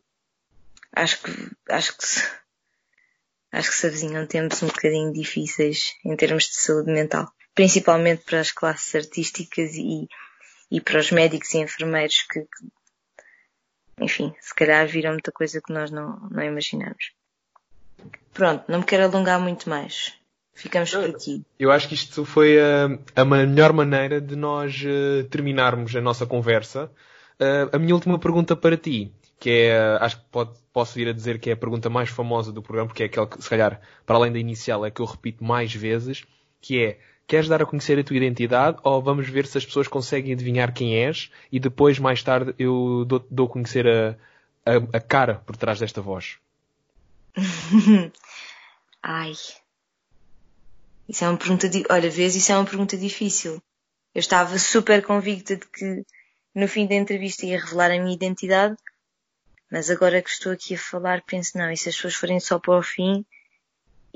acho 0.95 1.21
que 1.21 1.31
acho 1.69 1.97
que 1.97 2.05
acho 3.51 3.69
que 3.69 3.75
se 3.75 3.87
avizinham 3.87 4.27
tempos 4.27 4.61
um 4.61 4.67
bocadinho 4.67 5.13
difíceis 5.13 5.93
em 6.05 6.15
termos 6.15 6.43
de 6.43 6.55
saúde 6.55 6.91
mental, 6.91 7.31
principalmente 7.55 8.23
para 8.23 8.39
as 8.39 8.51
classes 8.51 8.93
artísticas 8.93 9.75
e, 9.75 10.07
e 10.69 10.81
para 10.81 10.99
os 10.99 11.11
médicos 11.11 11.53
e 11.53 11.59
enfermeiros 11.59 12.23
que, 12.23 12.41
que 12.41 12.67
enfim, 13.99 14.35
se 14.39 14.53
calhar 14.53 14.87
viram 14.87 15.13
muita 15.13 15.31
coisa 15.31 15.61
que 15.61 15.73
nós 15.73 15.89
não, 15.89 16.19
não 16.29 16.43
imaginamos. 16.43 17.13
Pronto, 18.33 18.63
não 18.71 18.79
me 18.79 18.85
quero 18.85 19.05
alongar 19.05 19.39
muito 19.39 19.67
mais. 19.67 20.13
Ficamos 20.57 20.89
por 20.89 21.05
aqui. 21.05 21.43
Eu 21.59 21.71
acho 21.71 21.87
que 21.87 21.93
isto 21.93 22.25
foi 22.25 22.59
a, 22.59 22.89
a 23.15 23.23
melhor 23.23 23.71
maneira 23.71 24.19
de 24.19 24.35
nós 24.35 24.83
uh, 24.83 25.23
terminarmos 25.25 25.95
a 25.95 26.01
nossa 26.01 26.25
conversa. 26.25 26.91
Uh, 27.39 27.75
a 27.75 27.77
minha 27.77 27.93
última 27.93 28.17
pergunta 28.17 28.55
para 28.55 28.75
ti 28.75 29.13
que 29.39 29.51
é, 29.51 29.97
acho 30.01 30.17
que 30.17 30.25
pode, 30.31 30.51
posso 30.73 30.95
vir 30.95 31.09
a 31.09 31.13
dizer 31.13 31.39
que 31.39 31.51
é 31.51 31.53
a 31.53 31.57
pergunta 31.57 31.91
mais 31.91 32.09
famosa 32.09 32.51
do 32.51 32.61
programa, 32.61 32.87
porque 32.87 33.03
é 33.03 33.05
aquela 33.05 33.27
que, 33.27 33.39
se 33.41 33.47
calhar, 33.47 33.79
para 34.03 34.15
além 34.15 34.31
da 34.31 34.39
inicial, 34.39 34.83
é 34.83 34.89
que 34.89 34.99
eu 34.99 35.05
repito 35.05 35.43
mais 35.43 35.71
vezes, 35.73 36.25
que 36.59 36.83
é, 36.83 36.99
queres 37.27 37.47
dar 37.47 37.61
a 37.61 37.65
conhecer 37.65 37.99
a 37.99 38.03
tua 38.03 38.17
identidade 38.17 38.79
ou 38.81 38.99
vamos 38.99 39.29
ver 39.29 39.45
se 39.45 39.57
as 39.57 39.65
pessoas 39.65 39.87
conseguem 39.87 40.33
adivinhar 40.33 40.73
quem 40.73 40.95
és 40.95 41.31
e 41.51 41.59
depois, 41.59 41.99
mais 41.99 42.23
tarde, 42.23 42.55
eu 42.57 43.05
dou, 43.07 43.23
dou 43.29 43.45
a 43.45 43.49
conhecer 43.49 43.87
a, 43.87 44.15
a, 44.65 44.97
a 44.97 44.99
cara 44.99 45.35
por 45.45 45.55
trás 45.55 45.79
desta 45.79 46.01
voz? 46.01 46.39
Ai. 49.03 49.33
Isso 51.07 51.23
é 51.23 51.29
uma 51.29 51.37
pergunta, 51.37 51.69
olha, 51.89 52.09
vês, 52.09 52.35
isso 52.35 52.51
é 52.51 52.57
uma 52.57 52.65
pergunta 52.65 52.97
difícil. 52.97 53.61
Eu 54.13 54.19
estava 54.19 54.57
super 54.59 55.03
convicta 55.05 55.55
de 55.55 55.65
que 55.67 56.05
no 56.53 56.67
fim 56.67 56.87
da 56.87 56.95
entrevista 56.95 57.45
ia 57.45 57.59
revelar 57.59 57.91
a 57.91 57.99
minha 57.99 58.13
identidade, 58.13 58.75
mas 59.71 59.89
agora 59.89 60.21
que 60.21 60.29
estou 60.29 60.51
aqui 60.51 60.75
a 60.75 60.79
falar, 60.79 61.21
penso, 61.21 61.57
não, 61.57 61.71
e 61.71 61.77
se 61.77 61.89
as 61.89 61.95
pessoas 61.95 62.15
forem 62.15 62.39
só 62.39 62.57
para 62.57 62.77
o 62.77 62.83
fim 62.83 63.25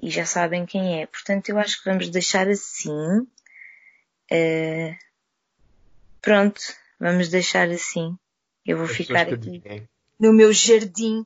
e 0.01 0.09
já 0.09 0.25
sabem 0.25 0.65
quem 0.65 1.01
é. 1.01 1.05
Portanto, 1.05 1.49
eu 1.49 1.59
acho 1.59 1.77
que 1.77 1.89
vamos 1.89 2.09
deixar 2.09 2.47
assim. 2.47 3.19
Uh, 4.31 4.95
pronto, 6.21 6.61
vamos 6.99 7.29
deixar 7.29 7.69
assim. 7.69 8.17
Eu 8.65 8.77
vou 8.77 8.85
as 8.85 8.91
ficar 8.91 9.27
aqui 9.31 9.61
no 10.19 10.33
meu 10.33 10.51
jardim 10.53 11.25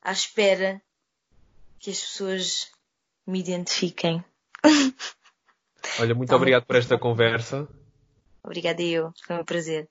à 0.00 0.12
espera 0.12 0.80
que 1.78 1.90
as 1.90 2.00
pessoas 2.00 2.70
me 3.26 3.40
identifiquem. 3.40 4.24
Olha, 6.00 6.14
muito 6.14 6.30
tá 6.30 6.36
obrigado 6.36 6.64
por 6.64 6.76
esta 6.76 6.98
conversa. 6.98 7.68
Obrigada 8.42 8.82
eu, 8.82 9.12
foi 9.26 9.36
um 9.36 9.44
prazer. 9.44 9.88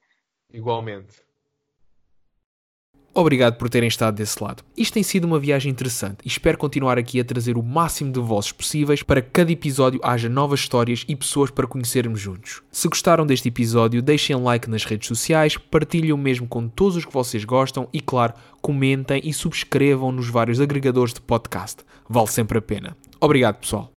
Igualmente. 0.51 1.23
Obrigado 3.15 3.57
por 3.57 3.69
terem 3.69 3.87
estado 3.87 4.15
desse 4.15 4.43
lado. 4.43 4.63
Isto 4.75 4.95
tem 4.95 5.03
sido 5.03 5.25
uma 5.25 5.39
viagem 5.39 5.71
interessante 5.71 6.17
e 6.25 6.27
espero 6.27 6.57
continuar 6.57 6.97
aqui 6.97 7.19
a 7.19 7.23
trazer 7.23 7.57
o 7.57 7.61
máximo 7.61 8.11
de 8.11 8.19
vozes 8.19 8.51
possíveis 8.51 9.03
para 9.03 9.21
que 9.21 9.29
cada 9.29 9.51
episódio 9.51 9.99
haja 10.03 10.27
novas 10.27 10.61
histórias 10.61 11.05
e 11.07 11.15
pessoas 11.15 11.51
para 11.51 11.67
conhecermos 11.67 12.19
juntos. 12.19 12.63
Se 12.71 12.87
gostaram 12.87 13.23
deste 13.23 13.49
episódio, 13.49 14.01
deixem 14.01 14.35
like 14.35 14.67
nas 14.67 14.83
redes 14.83 15.07
sociais, 15.07 15.57
partilhem 15.57 16.11
o 16.11 16.17
mesmo 16.17 16.47
com 16.47 16.67
todos 16.67 16.95
os 16.95 17.05
que 17.05 17.13
vocês 17.13 17.45
gostam 17.45 17.87
e, 17.93 18.01
claro, 18.01 18.33
comentem 18.63 19.21
e 19.23 19.31
subscrevam 19.31 20.11
nos 20.11 20.27
vários 20.27 20.59
agregadores 20.59 21.13
de 21.13 21.21
podcast. 21.21 21.83
Vale 22.09 22.27
sempre 22.27 22.57
a 22.57 22.61
pena. 22.63 22.97
Obrigado, 23.21 23.57
pessoal. 23.57 23.91